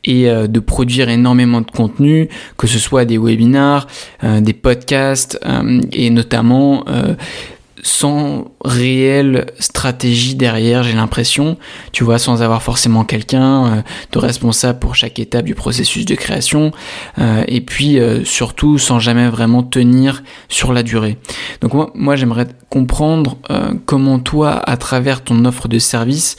et 0.05 0.29
euh, 0.29 0.47
de 0.47 0.61
produire 0.61 1.09
énormément 1.09 1.63
de 1.63 1.71
contenu, 1.71 2.29
que 2.59 2.67
ce 2.67 2.79
soit 2.79 3.07
des 3.07 3.17
webinars, 3.17 3.87
des 4.23 4.53
podcasts, 4.53 5.41
et 5.93 6.11
notamment 6.11 6.85
sans 7.83 8.53
réelle 8.65 9.47
stratégie 9.59 10.35
derrière, 10.35 10.83
j'ai 10.83 10.93
l'impression, 10.93 11.57
tu 11.93 12.05
vois, 12.05 12.19
sans 12.19 12.43
avoir 12.43 12.63
forcément 12.63 13.05
quelqu'un 13.05 13.67
euh, 13.67 13.83
de 14.13 14.19
responsable 14.19 14.79
pour 14.79 14.95
chaque 14.95 15.19
étape 15.19 15.45
du 15.45 15.55
processus 15.55 16.05
de 16.05 16.15
création, 16.15 16.73
euh, 17.19 17.45
et 17.49 17.61
puis 17.61 17.99
euh, 17.99 18.25
surtout 18.25 18.79
sans 18.79 18.99
jamais 18.99 19.29
vraiment 19.29 19.63
tenir 19.63 20.23
sur 20.49 20.73
la 20.73 20.83
durée. 20.83 21.19
Donc 21.61 21.73
moi, 21.95 22.17
j'aimerais 22.17 22.49
comprendre 22.69 23.37
comment 23.87 24.19
toi, 24.19 24.53
à 24.53 24.77
travers 24.77 25.23
ton 25.23 25.45
offre 25.45 25.69
de 25.69 25.79
service, 25.79 26.37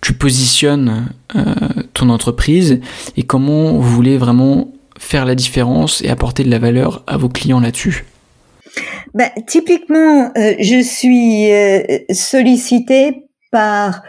tu 0.00 0.12
positionnes 0.12 1.08
ton 1.94 2.10
entreprise 2.10 2.80
et 3.16 3.22
comment 3.22 3.72
vous 3.72 3.82
voulez 3.82 4.18
vraiment 4.18 4.72
faire 4.98 5.24
la 5.24 5.34
différence 5.34 6.02
et 6.02 6.10
apporter 6.10 6.44
de 6.44 6.50
la 6.50 6.58
valeur 6.58 7.02
à 7.06 7.16
vos 7.16 7.28
clients 7.28 7.60
là-dessus. 7.60 8.04
Ben, 9.14 9.30
typiquement, 9.46 10.30
euh, 10.36 10.54
je 10.58 10.82
suis 10.82 11.52
euh, 11.52 11.82
sollicitée 12.12 13.26
par 13.50 14.02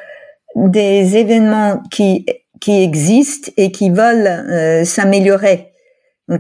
des 0.56 1.18
événements 1.18 1.82
qui 1.92 2.26
qui 2.60 2.84
existent 2.84 3.52
et 3.58 3.72
qui 3.72 3.90
veulent 3.90 4.28
euh, 4.28 4.86
s'améliorer, 4.86 5.72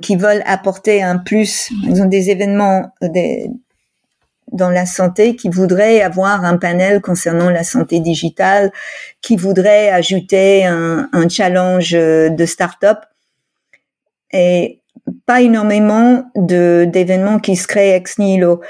qui 0.03 0.15
veulent 0.15 0.43
apporter 0.45 1.01
un 1.01 1.17
plus. 1.17 1.71
Ils 1.87 1.99
ont 1.99 2.05
des 2.05 2.29
événements 2.29 2.93
des, 3.01 3.49
dans 4.51 4.69
la 4.69 4.85
santé 4.85 5.35
qui 5.35 5.49
voudraient 5.49 6.01
avoir 6.01 6.45
un 6.45 6.57
panel 6.57 7.01
concernant 7.01 7.49
la 7.49 7.63
santé 7.63 7.99
digitale, 7.99 8.71
qui 9.23 9.35
voudraient 9.35 9.89
ajouter 9.89 10.63
un, 10.63 11.09
un 11.11 11.27
challenge 11.27 11.93
de 11.93 12.45
start-up. 12.45 12.99
Et 14.31 14.80
pas 15.25 15.41
énormément 15.41 16.23
d'événements 16.35 17.39
qui 17.39 17.55
se 17.55 17.67
créent 17.67 17.95
ex 17.95 18.17
nihilo. 18.17 18.61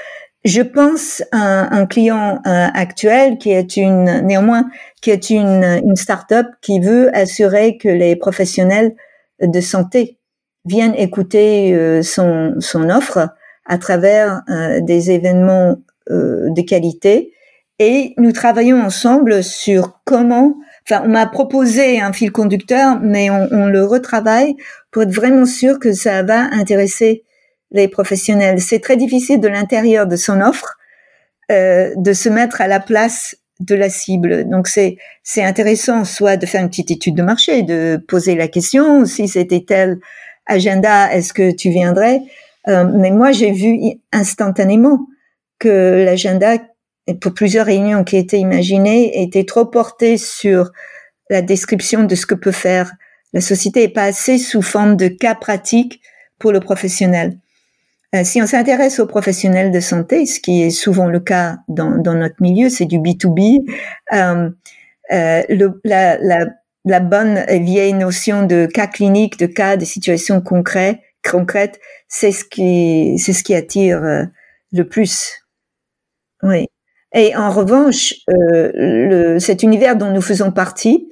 Je 0.44 0.62
pense 0.62 1.22
à 1.30 1.74
un 1.74 1.86
client 1.86 2.40
euh, 2.46 2.66
actuel 2.74 3.38
qui 3.38 3.52
est 3.52 3.76
une 3.76 4.22
néanmoins 4.26 4.68
qui 5.00 5.10
est 5.10 5.30
une 5.30 5.62
une 5.84 5.94
start-up 5.96 6.46
qui 6.60 6.80
veut 6.80 7.16
assurer 7.16 7.76
que 7.78 7.88
les 7.88 8.16
professionnels 8.16 8.96
de 9.40 9.60
santé 9.60 10.18
viennent 10.64 10.96
écouter 10.96 11.74
euh, 11.74 12.02
son 12.02 12.54
son 12.58 12.90
offre 12.90 13.28
à 13.66 13.78
travers 13.78 14.42
euh, 14.48 14.80
des 14.80 15.12
événements 15.12 15.76
de 16.10 16.60
qualité 16.62 17.32
et 17.78 18.12
nous 18.18 18.32
travaillons 18.32 18.82
ensemble 18.82 19.44
sur 19.44 20.00
comment 20.04 20.56
Enfin, 20.88 21.02
on 21.04 21.08
m'a 21.08 21.26
proposé 21.26 22.00
un 22.00 22.12
fil 22.12 22.32
conducteur, 22.32 22.98
mais 23.00 23.30
on, 23.30 23.48
on, 23.52 23.66
le 23.66 23.84
retravaille 23.84 24.56
pour 24.90 25.02
être 25.02 25.12
vraiment 25.12 25.46
sûr 25.46 25.78
que 25.78 25.92
ça 25.92 26.22
va 26.22 26.40
intéresser 26.52 27.24
les 27.70 27.88
professionnels. 27.88 28.60
C'est 28.60 28.80
très 28.80 28.96
difficile 28.96 29.40
de 29.40 29.48
l'intérieur 29.48 30.06
de 30.06 30.16
son 30.16 30.40
offre 30.40 30.76
euh, 31.50 31.92
de 31.96 32.12
se 32.12 32.28
mettre 32.28 32.60
à 32.60 32.68
la 32.68 32.80
place 32.80 33.36
de 33.60 33.74
la 33.74 33.90
cible. 33.90 34.48
Donc 34.48 34.68
c'est 34.68 34.96
c'est 35.22 35.42
intéressant 35.42 36.04
soit 36.04 36.36
de 36.36 36.46
faire 36.46 36.62
une 36.62 36.68
petite 36.68 36.90
étude 36.90 37.14
de 37.14 37.22
marché, 37.22 37.62
de 37.62 38.02
poser 38.08 38.36
la 38.36 38.48
question 38.48 39.04
si 39.04 39.28
c'était 39.28 39.64
tel 39.66 39.98
agenda, 40.46 41.12
est-ce 41.12 41.32
que 41.32 41.54
tu 41.54 41.70
viendrais? 41.70 42.22
Euh, 42.68 42.84
Mais 42.84 43.10
moi 43.10 43.32
j'ai 43.32 43.50
vu 43.50 43.78
instantanément 44.12 45.06
que 45.58 46.04
l'agenda 46.04 46.58
et 47.06 47.14
pour 47.14 47.34
plusieurs 47.34 47.66
réunions 47.66 48.04
qui 48.04 48.16
étaient 48.16 48.38
imaginées, 48.38 49.22
était 49.22 49.44
trop 49.44 49.66
porté 49.66 50.18
sur 50.18 50.70
la 51.30 51.42
description 51.42 52.04
de 52.04 52.14
ce 52.14 52.26
que 52.26 52.34
peut 52.34 52.52
faire 52.52 52.92
la 53.32 53.40
société 53.40 53.84
et 53.84 53.88
pas 53.88 54.04
assez 54.04 54.38
sous 54.38 54.62
forme 54.62 54.96
de 54.96 55.08
cas 55.08 55.34
pratiques 55.34 56.00
pour 56.38 56.52
le 56.52 56.60
professionnel. 56.60 57.38
Euh, 58.14 58.24
si 58.24 58.42
on 58.42 58.46
s'intéresse 58.46 59.00
aux 59.00 59.06
professionnels 59.06 59.70
de 59.70 59.80
santé, 59.80 60.26
ce 60.26 60.38
qui 60.38 60.62
est 60.62 60.70
souvent 60.70 61.06
le 61.06 61.18
cas 61.18 61.58
dans, 61.68 61.96
notre 62.14 62.36
milieu, 62.40 62.68
c'est 62.68 62.84
du 62.84 62.98
B2B, 62.98 63.66
euh, 64.12 64.50
euh, 65.12 65.42
le, 65.48 65.80
la, 65.84 66.18
la, 66.18 66.46
la, 66.84 67.00
bonne 67.00 67.42
vieille 67.48 67.94
notion 67.94 68.44
de 68.44 68.66
cas 68.66 68.86
clinique, 68.86 69.38
de 69.38 69.46
cas, 69.46 69.78
de 69.78 69.86
situations 69.86 70.42
concrètes, 70.42 70.98
concrètes, 71.28 71.80
c'est 72.08 72.32
ce 72.32 72.44
qui, 72.44 73.18
c'est 73.18 73.32
ce 73.32 73.42
qui 73.42 73.54
attire 73.54 74.02
euh, 74.02 74.24
le 74.72 74.86
plus. 74.86 75.46
Oui. 76.42 76.68
Et 77.14 77.36
en 77.36 77.50
revanche, 77.50 78.14
euh, 78.30 78.70
le, 78.74 79.38
cet 79.38 79.62
univers 79.62 79.96
dont 79.96 80.10
nous 80.10 80.22
faisons 80.22 80.50
partie, 80.50 81.08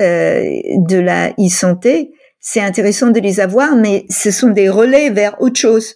euh, 0.00 0.42
de 0.78 0.96
la 0.96 1.30
e-santé, 1.38 2.12
c'est 2.40 2.60
intéressant 2.60 3.10
de 3.10 3.20
les 3.20 3.40
avoir, 3.40 3.76
mais 3.76 4.04
ce 4.08 4.30
sont 4.30 4.48
des 4.48 4.68
relais 4.68 5.10
vers 5.10 5.40
autre 5.40 5.60
chose. 5.60 5.94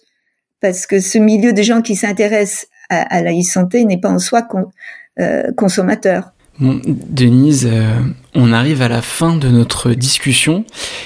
Parce 0.61 0.85
que 0.85 0.99
ce 0.99 1.17
milieu 1.17 1.51
de 1.51 1.61
gens 1.61 1.81
qui 1.81 1.95
s'intéressent 1.95 2.67
à, 2.89 3.01
à, 3.17 3.21
la 3.21 3.31
e-santé 3.31 3.83
n'est 3.85 3.99
pas 3.99 4.09
en 4.09 4.19
soi 4.19 4.43
con, 4.43 4.65
euh, 5.19 5.51
consommateur. 5.57 6.31
Bon, 6.59 6.79
Denise, 6.85 7.67
euh, 7.69 7.99
on 8.39 8.53
arrive 8.53 8.83
à 8.83 8.87
la 8.87 9.01
fin 9.01 9.35
de 9.35 9.49
notre 9.49 9.93
discussion 9.93 10.63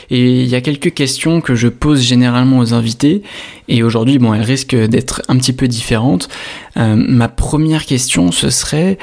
et 0.10 0.42
il 0.42 0.48
y 0.48 0.56
a 0.56 0.60
quelques 0.60 0.94
questions 0.94 1.40
que 1.40 1.56
je 1.56 1.70
pose 1.70 2.02
généralement 2.02 2.60
aux 2.60 2.74
invités 2.74 3.24
et 3.70 3.84
aujourd'hui, 3.84 4.20
elles 4.22 4.42
risquent 4.42 4.76
d'être 4.76 5.22
un 5.30 5.38
petit 5.38 5.54
peu 5.54 5.70
différentes. 5.70 6.28
Euh, 6.76 6.96
ma 6.96 7.30
première 7.30 7.86
question, 7.86 8.34
ce 8.34 8.50
serait 8.50 8.98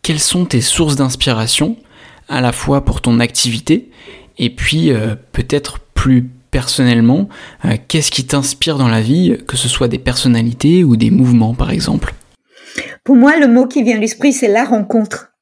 quelles 0.00 0.20
sont 0.20 0.46
tes 0.46 0.62
sources 0.62 0.96
d'inspiration 0.96 1.76
à 2.30 2.40
la 2.40 2.52
fois 2.52 2.82
pour 2.82 3.02
ton 3.02 3.20
activité 3.20 3.90
et 4.38 4.48
puis 4.48 4.90
euh, 4.90 5.14
peut-être 5.32 5.78
plus 5.92 6.30
personnellement, 6.50 7.28
euh, 7.66 7.76
qu'est-ce 7.88 8.10
qui 8.10 8.24
t'inspire 8.24 8.78
dans 8.78 8.88
la 8.88 9.02
vie, 9.02 9.36
que 9.46 9.58
ce 9.58 9.68
soit 9.68 9.88
des 9.88 9.98
personnalités 9.98 10.82
ou 10.82 10.96
des 10.96 11.10
mouvements 11.10 11.52
par 11.52 11.70
exemple? 11.70 12.14
Pour 13.04 13.16
moi, 13.16 13.36
le 13.36 13.48
mot 13.48 13.66
qui 13.66 13.82
vient 13.82 13.98
à 13.98 14.00
l'esprit, 14.00 14.32
c'est 14.32 14.48
la 14.48 14.64
rencontre. 14.64 15.35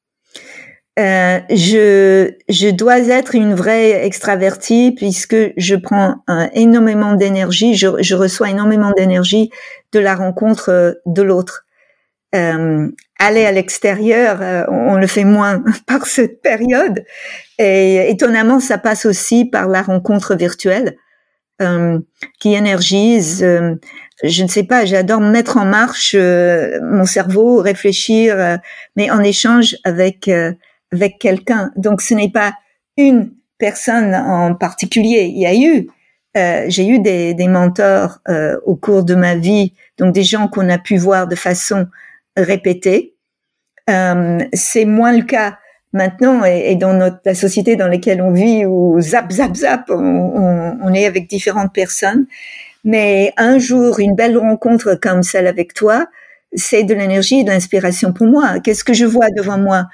Euh, 0.97 1.41
je, 1.51 2.31
je 2.49 2.71
dois 2.71 3.01
être 3.01 3.35
une 3.35 3.55
vraie 3.55 4.07
extravertie 4.07 4.93
puisque 4.97 5.37
je 5.57 5.75
prends 5.75 6.23
euh, 6.31 6.47
énormément 6.53 7.15
d'énergie, 7.15 7.75
je, 7.75 8.01
je, 8.01 8.15
reçois 8.15 8.51
énormément 8.51 8.93
d'énergie 8.97 9.51
de 9.93 9.99
la 9.99 10.15
rencontre 10.15 10.71
euh, 10.71 10.93
de 11.07 11.23
l'autre. 11.23 11.63
Aller 13.21 13.47
à 13.47 13.53
l'extérieur, 13.53 14.43
euh, 14.43 14.65
on 14.69 14.97
le 14.97 15.07
fait 15.07 15.23
moins 15.23 15.63
par 15.87 16.07
cette 16.07 16.43
période. 16.43 17.05
Et 17.59 18.11
étonnamment, 18.11 18.59
ça 18.59 18.77
passe 18.77 19.07
aussi 19.07 19.45
par 19.45 19.69
la 19.69 19.83
rencontre 19.83 20.35
virtuelle 20.35 20.97
qui 22.41 22.53
énergise. 22.53 23.39
je 24.25 24.43
ne 24.43 24.49
sais 24.49 24.65
pas, 24.65 24.85
j'adore 24.85 25.21
mettre 25.21 25.57
en 25.57 25.65
marche 25.65 26.17
mon 26.17 27.05
cerveau, 27.05 27.59
réfléchir, 27.59 28.59
mais 28.97 29.09
en 29.13 29.23
échange 29.23 29.77
avec 29.85 30.29
avec 30.95 31.19
quelqu'un. 31.19 31.71
Donc 31.77 32.01
ce 32.01 32.15
n'est 32.15 32.31
pas 32.31 32.55
une 32.97 33.33
personne 33.59 34.15
en 34.15 34.55
particulier. 34.55 35.31
Il 35.35 35.41
y 35.41 35.47
a 35.47 35.55
eu, 35.55 35.89
euh, 36.37 36.65
j'ai 36.69 36.87
eu 36.87 36.99
des, 37.01 37.35
mentors 37.49 38.21
euh, 38.29 38.57
au 38.65 38.77
cours 38.77 39.05
de 39.05 39.15
ma 39.15 39.35
vie, 39.35 39.73
donc 39.99 40.13
des 40.13 40.25
gens 40.25 40.49
qu'on 40.49 40.69
a 40.69 40.79
pu 40.79 40.97
voir 40.97 41.27
de 41.27 41.37
façon 41.37 41.87
répétée. 42.37 43.15
Euh, 43.91 44.39
c'est 44.53 44.85
moins 44.85 45.13
le 45.13 45.23
cas 45.23 45.59
maintenant 45.93 46.45
et, 46.45 46.75
dans 46.75 46.95
notre 46.95 47.19
la 47.25 47.35
société 47.35 47.77
dans 47.77 47.87
laquelle 47.87 48.21
on 48.23 48.33
vit 48.33 48.65
où 48.65 48.99
zap 49.01 49.31
zap 49.31 49.55
zap 49.55 49.85
on, 49.91 49.95
on, 49.95 50.79
on, 50.83 50.95
est 50.95 51.07
avec 51.07 51.29
différentes 51.29 51.73
personnes. 51.73 52.27
Mais 52.85 53.33
un 53.37 53.59
jour, 53.59 54.01
une 54.01 54.15
belle 54.15 54.37
rencontre 54.37 54.95
comme 54.95 55.23
celle 55.23 55.47
avec 55.47 55.73
toi, 55.75 56.07
c'est 56.55 56.85
de 56.85 56.95
l'énergie 56.95 57.41
et 57.41 57.45
de 57.45 57.51
l'inspiration 57.51 58.13
pour 58.13 58.27
moi. 58.27 58.61
Qu'est-ce 58.61 58.85
que 58.85 58.93
je 58.93 59.05
vois 59.05 59.29
devant 59.37 59.59
moi? 59.59 59.87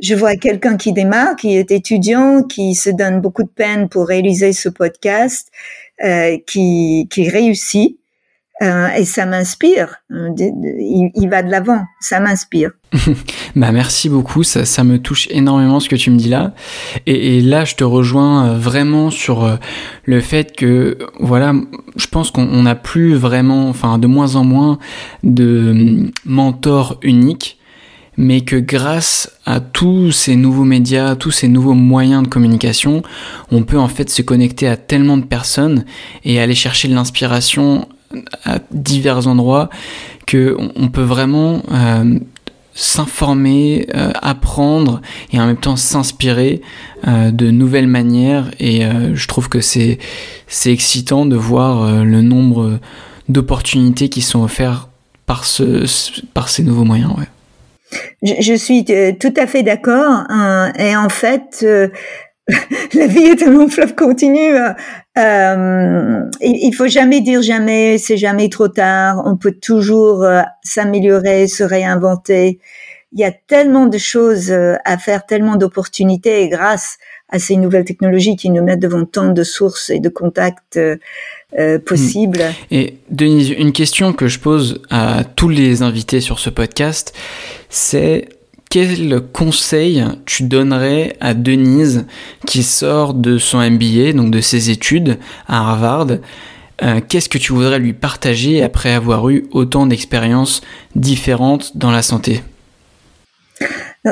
Je 0.00 0.14
vois 0.14 0.36
quelqu'un 0.36 0.76
qui 0.76 0.92
démarre, 0.92 1.36
qui 1.36 1.56
est 1.56 1.70
étudiant, 1.70 2.42
qui 2.42 2.74
se 2.74 2.90
donne 2.90 3.20
beaucoup 3.20 3.44
de 3.44 3.48
peine 3.48 3.88
pour 3.88 4.06
réaliser 4.06 4.52
ce 4.52 4.68
podcast, 4.68 5.50
euh, 6.04 6.36
qui, 6.46 7.08
qui 7.10 7.28
réussit. 7.28 7.98
Euh, 8.62 8.88
et 8.96 9.04
ça 9.04 9.26
m'inspire. 9.26 9.96
Euh, 10.12 10.30
il, 10.38 11.28
va 11.28 11.42
de 11.42 11.50
l'avant, 11.50 11.82
ça 12.00 12.20
m'inspire. 12.20 12.70
bah 13.56 13.72
merci 13.72 14.08
beaucoup, 14.08 14.44
ça, 14.44 14.64
ça, 14.64 14.84
me 14.84 14.98
touche 14.98 15.26
énormément 15.30 15.80
ce 15.80 15.88
que 15.88 15.96
tu 15.96 16.10
me 16.10 16.16
dis 16.16 16.28
là. 16.28 16.54
Et, 17.06 17.38
et 17.38 17.40
là, 17.40 17.64
je 17.64 17.74
te 17.74 17.82
rejoins 17.82 18.46
euh, 18.46 18.58
vraiment 18.58 19.10
sur 19.10 19.58
le 20.04 20.20
fait 20.20 20.54
que, 20.54 20.98
voilà, 21.18 21.52
je 21.96 22.06
pense 22.06 22.30
qu'on 22.30 22.62
n'a 22.62 22.76
plus 22.76 23.14
vraiment, 23.14 23.68
enfin 23.68 23.98
de 23.98 24.06
moins 24.06 24.36
en 24.36 24.44
moins 24.44 24.78
de 25.24 26.12
mentors 26.24 27.00
uniques 27.02 27.58
mais 28.16 28.42
que 28.42 28.56
grâce 28.56 29.30
à 29.46 29.60
tous 29.60 30.12
ces 30.12 30.36
nouveaux 30.36 30.64
médias, 30.64 31.16
tous 31.16 31.30
ces 31.30 31.48
nouveaux 31.48 31.74
moyens 31.74 32.22
de 32.22 32.28
communication, 32.28 33.02
on 33.50 33.62
peut 33.62 33.78
en 33.78 33.88
fait 33.88 34.10
se 34.10 34.22
connecter 34.22 34.68
à 34.68 34.76
tellement 34.76 35.16
de 35.16 35.24
personnes 35.24 35.84
et 36.24 36.40
aller 36.40 36.54
chercher 36.54 36.88
de 36.88 36.94
l'inspiration 36.94 37.88
à 38.44 38.58
divers 38.70 39.26
endroits 39.26 39.70
que 40.26 40.56
on, 40.76 40.88
peut 40.88 41.02
vraiment 41.02 41.62
euh, 41.72 42.18
s'informer, 42.74 43.86
euh, 43.94 44.10
apprendre 44.22 45.00
et 45.32 45.40
en 45.40 45.46
même 45.46 45.56
temps 45.56 45.76
s'inspirer 45.76 46.62
euh, 47.06 47.30
de 47.30 47.50
nouvelles 47.50 47.86
manières 47.86 48.50
et 48.58 48.82
je 49.14 49.26
trouve 49.26 49.48
que 49.48 49.60
c'est 49.60 49.98
c'est 50.46 50.72
excitant 50.72 51.26
de 51.26 51.36
voir 51.36 52.04
le 52.04 52.22
nombre 52.22 52.78
d'opportunités 53.28 54.08
qui 54.08 54.22
sont 54.22 54.42
offertes 54.42 54.88
par 55.26 55.44
ce 55.44 55.86
par 56.32 56.48
ces 56.48 56.62
nouveaux 56.62 56.84
moyens 56.84 57.10
ouais. 57.16 57.28
Je, 58.22 58.34
je 58.40 58.54
suis 58.54 58.84
tout 58.84 59.34
à 59.36 59.46
fait 59.46 59.62
d'accord 59.62 60.24
hein, 60.28 60.72
et 60.78 60.96
en 60.96 61.08
fait 61.08 61.64
la 62.94 63.06
vie 63.06 63.24
est 63.24 63.42
un 63.42 63.50
long 63.50 63.68
fleuve 63.68 63.94
continu. 63.94 64.54
Euh, 65.16 66.20
il, 66.40 66.66
il 66.66 66.74
faut 66.74 66.88
jamais 66.88 67.20
dire 67.20 67.42
jamais, 67.42 67.98
c'est 67.98 68.16
jamais 68.16 68.48
trop 68.48 68.68
tard. 68.68 69.22
On 69.24 69.36
peut 69.36 69.52
toujours 69.52 70.24
euh, 70.24 70.42
s'améliorer, 70.62 71.48
se 71.48 71.64
réinventer. 71.64 72.60
Il 73.12 73.20
y 73.20 73.24
a 73.24 73.32
tellement 73.32 73.86
de 73.86 73.96
choses 73.96 74.50
euh, 74.50 74.74
à 74.84 74.98
faire, 74.98 75.24
tellement 75.24 75.56
d'opportunités 75.56 76.48
grâce 76.48 76.98
à 77.30 77.38
ces 77.38 77.56
nouvelles 77.56 77.84
technologies 77.84 78.36
qui 78.36 78.50
nous 78.50 78.62
mettent 78.62 78.80
devant 78.80 79.06
tant 79.06 79.28
de 79.28 79.42
sources 79.42 79.88
et 79.88 80.00
de 80.00 80.08
contacts 80.10 80.78
euh, 81.58 81.78
possibles. 81.78 82.42
Et 82.70 82.98
Denise, 83.10 83.50
une 83.50 83.72
question 83.72 84.12
que 84.12 84.26
je 84.26 84.38
pose 84.38 84.82
à 84.90 85.22
tous 85.24 85.48
les 85.48 85.82
invités 85.82 86.20
sur 86.20 86.38
ce 86.38 86.50
podcast, 86.50 87.14
c'est 87.68 88.28
quel 88.70 89.20
conseil 89.32 90.04
tu 90.26 90.42
donnerais 90.42 91.16
à 91.20 91.32
Denise 91.32 92.06
qui 92.44 92.64
sort 92.64 93.14
de 93.14 93.38
son 93.38 93.58
MBA, 93.58 94.14
donc 94.14 94.32
de 94.32 94.40
ses 94.40 94.70
études 94.70 95.18
à 95.46 95.70
Harvard? 95.70 96.08
Euh, 96.82 97.00
Qu'est-ce 97.08 97.28
que 97.28 97.38
tu 97.38 97.52
voudrais 97.52 97.78
lui 97.78 97.92
partager 97.92 98.62
après 98.62 98.92
avoir 98.92 99.28
eu 99.28 99.46
autant 99.52 99.86
d'expériences 99.86 100.60
différentes 100.96 101.76
dans 101.76 101.92
la 101.92 102.02
santé? 102.02 102.42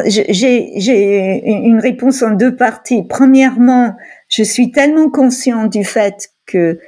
J'ai 0.06 1.42
une 1.44 1.80
réponse 1.80 2.22
en 2.22 2.30
deux 2.30 2.54
parties. 2.54 3.02
Premièrement, 3.02 3.96
je 4.28 4.42
suis 4.42 4.70
tellement 4.70 5.10
conscient 5.10 5.66
du 5.66 5.84
fait 5.84 6.30
que 6.46 6.78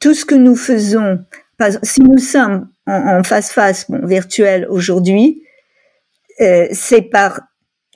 tout 0.00 0.14
ce 0.14 0.24
que 0.24 0.34
nous 0.34 0.56
faisons, 0.56 1.24
si 1.82 2.02
nous 2.02 2.18
sommes 2.18 2.68
en 2.86 3.22
face-face, 3.22 3.90
bon, 3.90 4.04
virtuel 4.06 4.66
aujourd'hui, 4.70 5.42
euh, 6.40 6.68
c'est 6.72 7.02
par 7.02 7.40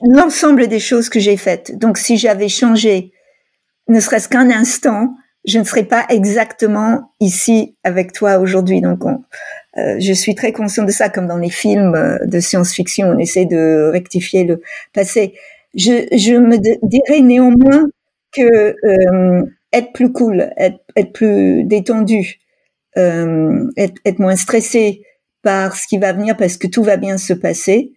l'ensemble 0.01 0.67
des 0.67 0.79
choses 0.79 1.09
que 1.09 1.19
j'ai 1.19 1.37
faites. 1.37 1.77
Donc 1.77 1.97
si 1.97 2.17
j'avais 2.17 2.49
changé, 2.49 3.13
ne 3.87 3.99
serait-ce 3.99 4.27
qu'un 4.27 4.51
instant, 4.51 5.15
je 5.45 5.59
ne 5.59 5.63
serais 5.63 5.83
pas 5.83 6.05
exactement 6.09 7.11
ici 7.19 7.75
avec 7.83 8.11
toi 8.11 8.37
aujourd'hui. 8.39 8.81
Donc 8.81 9.03
euh, 9.05 9.95
je 9.99 10.13
suis 10.13 10.35
très 10.35 10.51
consciente 10.51 10.87
de 10.87 10.91
ça, 10.91 11.09
comme 11.09 11.27
dans 11.27 11.37
les 11.37 11.49
films 11.49 11.95
euh, 11.95 12.17
de 12.25 12.39
science-fiction, 12.39 13.09
on 13.09 13.17
essaie 13.17 13.45
de 13.45 13.89
rectifier 13.91 14.43
le 14.43 14.61
passé. 14.93 15.33
Je, 15.75 16.05
je 16.11 16.35
me 16.35 16.57
dirais 16.57 17.21
néanmoins 17.21 17.83
que 18.31 18.75
être 19.73 19.91
plus 19.93 20.11
cool, 20.11 20.53
être, 20.57 21.11
plus 21.13 21.63
détendu, 21.65 22.39
être, 22.95 23.95
être 24.05 24.19
moins 24.19 24.35
stressé 24.35 25.01
par 25.41 25.75
ce 25.75 25.87
qui 25.87 25.97
va 25.97 26.13
venir 26.13 26.37
parce 26.37 26.57
que 26.57 26.67
tout 26.67 26.83
va 26.83 26.97
bien 26.97 27.17
se 27.17 27.33
passer, 27.33 27.91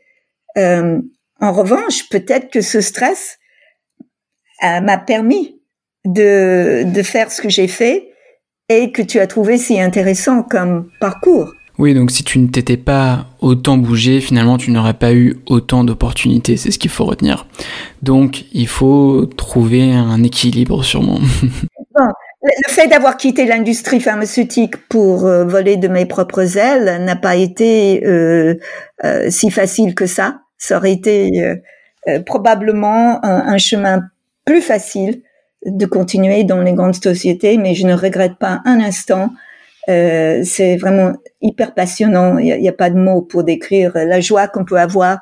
euh, 0.56 1.00
en 1.40 1.52
revanche, 1.52 2.08
peut-être 2.08 2.50
que 2.50 2.60
ce 2.60 2.80
stress 2.80 3.38
euh, 4.64 4.80
m'a 4.80 4.98
permis 4.98 5.60
de 6.04 7.02
faire 7.02 7.30
ce 7.30 7.42
que 7.42 7.48
j'ai 7.48 7.68
fait 7.68 8.10
et 8.68 8.92
que 8.92 9.02
tu 9.02 9.18
as 9.18 9.26
trouvé 9.26 9.58
si 9.58 9.80
intéressant 9.80 10.42
comme 10.42 10.90
parcours. 11.00 11.52
Oui, 11.78 11.94
donc 11.94 12.10
si 12.10 12.24
tu 12.24 12.38
ne 12.38 12.48
t'étais 12.48 12.76
pas 12.76 13.26
autant 13.40 13.76
bougé, 13.76 14.20
finalement, 14.20 14.56
tu 14.56 14.70
n'aurais 14.70 14.94
pas 14.94 15.12
eu 15.12 15.36
autant 15.46 15.84
d'opportunités. 15.84 16.56
C'est 16.56 16.70
ce 16.70 16.78
qu'il 16.78 16.90
faut 16.90 17.04
retenir. 17.04 17.46
Donc, 18.02 18.44
il 18.52 18.68
faut 18.68 19.26
trouver 19.26 19.92
un 19.92 20.22
équilibre, 20.22 20.84
sûrement. 20.84 21.20
Bon, 21.98 22.04
le 22.42 22.70
fait 22.70 22.88
d'avoir 22.88 23.16
quitté 23.16 23.46
l'industrie 23.46 24.00
pharmaceutique 24.00 24.76
pour 24.90 25.24
euh, 25.24 25.46
voler 25.46 25.78
de 25.78 25.88
mes 25.88 26.04
propres 26.04 26.58
ailes 26.58 27.02
n'a 27.02 27.16
pas 27.16 27.36
été 27.36 28.04
euh, 28.04 28.56
euh, 29.02 29.30
si 29.30 29.50
facile 29.50 29.94
que 29.94 30.04
ça 30.04 30.40
ça 30.58 30.76
aurait 30.76 30.92
été 30.92 31.56
euh, 32.08 32.20
probablement 32.22 33.24
un, 33.24 33.58
chemin 33.58 34.02
plus 34.44 34.60
facile 34.60 35.22
de 35.64 35.86
continuer 35.86 36.44
dans 36.44 36.62
les 36.62 36.72
grandes 36.72 36.94
sociétés, 36.94 37.58
mais 37.58 37.74
je 37.74 37.86
ne 37.86 37.94
regrette 37.94 38.36
pas 38.38 38.60
un 38.64 38.80
instant. 38.80 39.30
Euh, 39.88 40.40
c'est 40.44 40.76
vraiment 40.76 41.12
hyper 41.40 41.74
passionnant. 41.74 42.38
Il 42.38 42.60
n'y 42.60 42.68
a, 42.68 42.72
pas 42.72 42.90
de 42.90 42.98
mots 42.98 43.22
pour 43.22 43.44
décrire 43.44 43.92
la 43.94 44.20
joie 44.20 44.48
qu'on 44.48 44.64
peut 44.64 44.78
avoir 44.78 45.18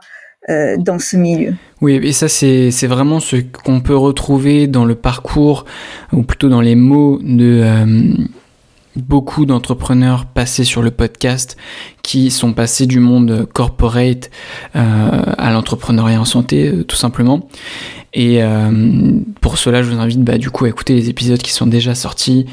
dans 0.47 0.99
ce 0.99 1.17
milieu. 1.17 1.55
Oui, 1.81 1.99
et 2.03 2.12
ça 2.12 2.29
c'est 2.29 2.87
vraiment 2.87 3.19
ce 3.19 3.37
qu'on 3.37 3.81
peut 3.81 3.97
retrouver 3.97 4.67
dans 4.67 4.85
le 4.85 4.95
parcours, 4.95 5.65
ou 6.12 6.23
plutôt 6.23 6.51
dans 6.51 6.61
les 6.61 6.75
mots 6.75 7.19
de 7.23 7.65
beaucoup 8.97 9.47
d'entrepreneurs 9.47 10.27
passés 10.27 10.65
sur 10.65 10.83
le 10.83 10.91
podcast 10.91 11.57
qui 12.03 12.31
sont 12.31 12.53
passés 12.53 12.87
du 12.87 13.01
monde 13.01 13.47
corporate 13.53 14.31
euh, 14.77 15.23
à 15.39 15.53
l'entrepreneuriat 15.53 16.21
en 16.21 16.25
santé, 16.25 16.69
euh, 16.69 16.85
tout 16.85 16.97
simplement. 16.97 17.49
Et 18.17 18.43
euh, 18.43 18.71
pour 19.41 19.59
cela, 19.59 19.83
je 19.83 19.91
vous 19.91 19.99
invite 19.99 20.23
bah, 20.23 20.35
à 20.35 20.69
écouter 20.69 20.95
les 20.95 21.09
épisodes 21.11 21.41
qui 21.41 21.53
sont 21.53 21.67
déjà 21.67 21.95
sortis, 21.95 22.47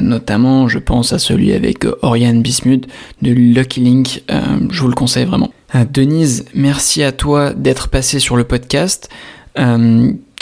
notamment 0.00 0.68
je 0.68 0.78
pense 0.78 1.12
à 1.12 1.18
celui 1.18 1.52
avec 1.52 1.84
Oriane 2.02 2.42
Bismuth 2.42 2.86
de 3.20 3.32
Lucky 3.32 3.80
Link, 3.80 4.22
je 4.28 4.80
vous 4.80 4.88
le 4.88 4.94
conseille 4.94 5.24
vraiment. 5.24 5.50
Denise, 5.92 6.44
merci 6.54 7.02
à 7.02 7.10
toi 7.10 7.52
d'être 7.52 7.88
passée 7.88 8.20
sur 8.20 8.36
le 8.36 8.44
podcast. 8.44 9.08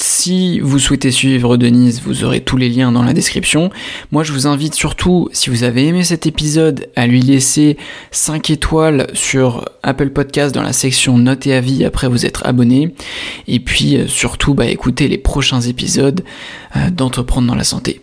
Si 0.00 0.60
vous 0.60 0.78
souhaitez 0.78 1.10
suivre 1.10 1.56
Denise, 1.56 2.02
vous 2.02 2.22
aurez 2.22 2.40
tous 2.40 2.56
les 2.56 2.68
liens 2.68 2.92
dans 2.92 3.02
la 3.02 3.12
description. 3.12 3.70
Moi, 4.12 4.22
je 4.22 4.32
vous 4.32 4.46
invite 4.46 4.74
surtout, 4.74 5.28
si 5.32 5.50
vous 5.50 5.64
avez 5.64 5.86
aimé 5.88 6.04
cet 6.04 6.24
épisode, 6.24 6.88
à 6.94 7.08
lui 7.08 7.20
laisser 7.20 7.76
5 8.12 8.50
étoiles 8.50 9.08
sur 9.12 9.64
Apple 9.82 10.10
Podcast 10.10 10.54
dans 10.54 10.62
la 10.62 10.72
section 10.72 11.18
notes 11.18 11.48
et 11.48 11.54
avis 11.54 11.84
après 11.84 12.08
vous 12.08 12.26
être 12.26 12.46
abonné. 12.46 12.94
Et 13.48 13.58
puis, 13.58 13.96
euh, 13.96 14.06
surtout, 14.06 14.54
bah, 14.54 14.66
écoutez 14.66 15.08
les 15.08 15.18
prochains 15.18 15.62
épisodes 15.62 16.22
euh, 16.76 16.90
d'Entreprendre 16.90 17.48
dans 17.48 17.56
la 17.56 17.64
santé. 17.64 18.00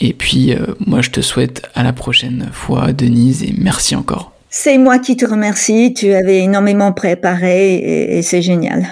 Et 0.00 0.14
puis, 0.14 0.52
euh, 0.52 0.66
moi, 0.86 1.02
je 1.02 1.10
te 1.10 1.20
souhaite 1.20 1.62
à 1.76 1.84
la 1.84 1.92
prochaine 1.92 2.48
fois, 2.52 2.92
Denise, 2.92 3.44
et 3.44 3.54
merci 3.56 3.94
encore. 3.94 4.32
C'est 4.50 4.78
moi 4.78 4.98
qui 4.98 5.16
te 5.16 5.24
remercie. 5.24 5.94
Tu 5.94 6.14
avais 6.14 6.38
énormément 6.38 6.92
préparé 6.92 8.16
et 8.16 8.22
c'est 8.22 8.42
génial. 8.42 8.88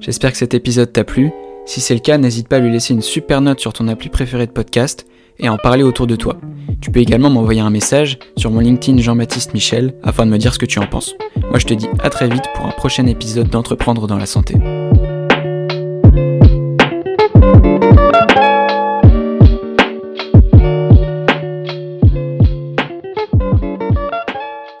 J'espère 0.00 0.32
que 0.32 0.38
cet 0.38 0.54
épisode 0.54 0.92
t'a 0.92 1.04
plu. 1.04 1.30
Si 1.66 1.80
c'est 1.80 1.94
le 1.94 2.00
cas, 2.00 2.16
n'hésite 2.16 2.48
pas 2.48 2.56
à 2.56 2.58
lui 2.58 2.72
laisser 2.72 2.94
une 2.94 3.02
super 3.02 3.40
note 3.40 3.60
sur 3.60 3.72
ton 3.72 3.86
appli 3.86 4.08
préféré 4.08 4.46
de 4.46 4.52
podcast 4.52 5.06
et 5.38 5.46
à 5.46 5.52
en 5.52 5.58
parler 5.58 5.82
autour 5.82 6.06
de 6.06 6.16
toi. 6.16 6.36
Tu 6.80 6.90
peux 6.90 7.00
également 7.00 7.30
m'envoyer 7.30 7.60
un 7.60 7.70
message 7.70 8.18
sur 8.36 8.50
mon 8.50 8.60
LinkedIn 8.60 8.98
Jean-Baptiste 8.98 9.52
Michel 9.52 9.94
afin 10.02 10.24
de 10.24 10.30
me 10.30 10.38
dire 10.38 10.54
ce 10.54 10.58
que 10.58 10.66
tu 10.66 10.78
en 10.78 10.86
penses. 10.86 11.14
Moi 11.50 11.58
je 11.58 11.66
te 11.66 11.74
dis 11.74 11.86
à 12.02 12.08
très 12.08 12.28
vite 12.28 12.44
pour 12.54 12.66
un 12.66 12.70
prochain 12.70 13.06
épisode 13.06 13.48
d'Entreprendre 13.48 14.06
dans 14.06 14.18
la 14.18 14.26
santé. 14.26 14.56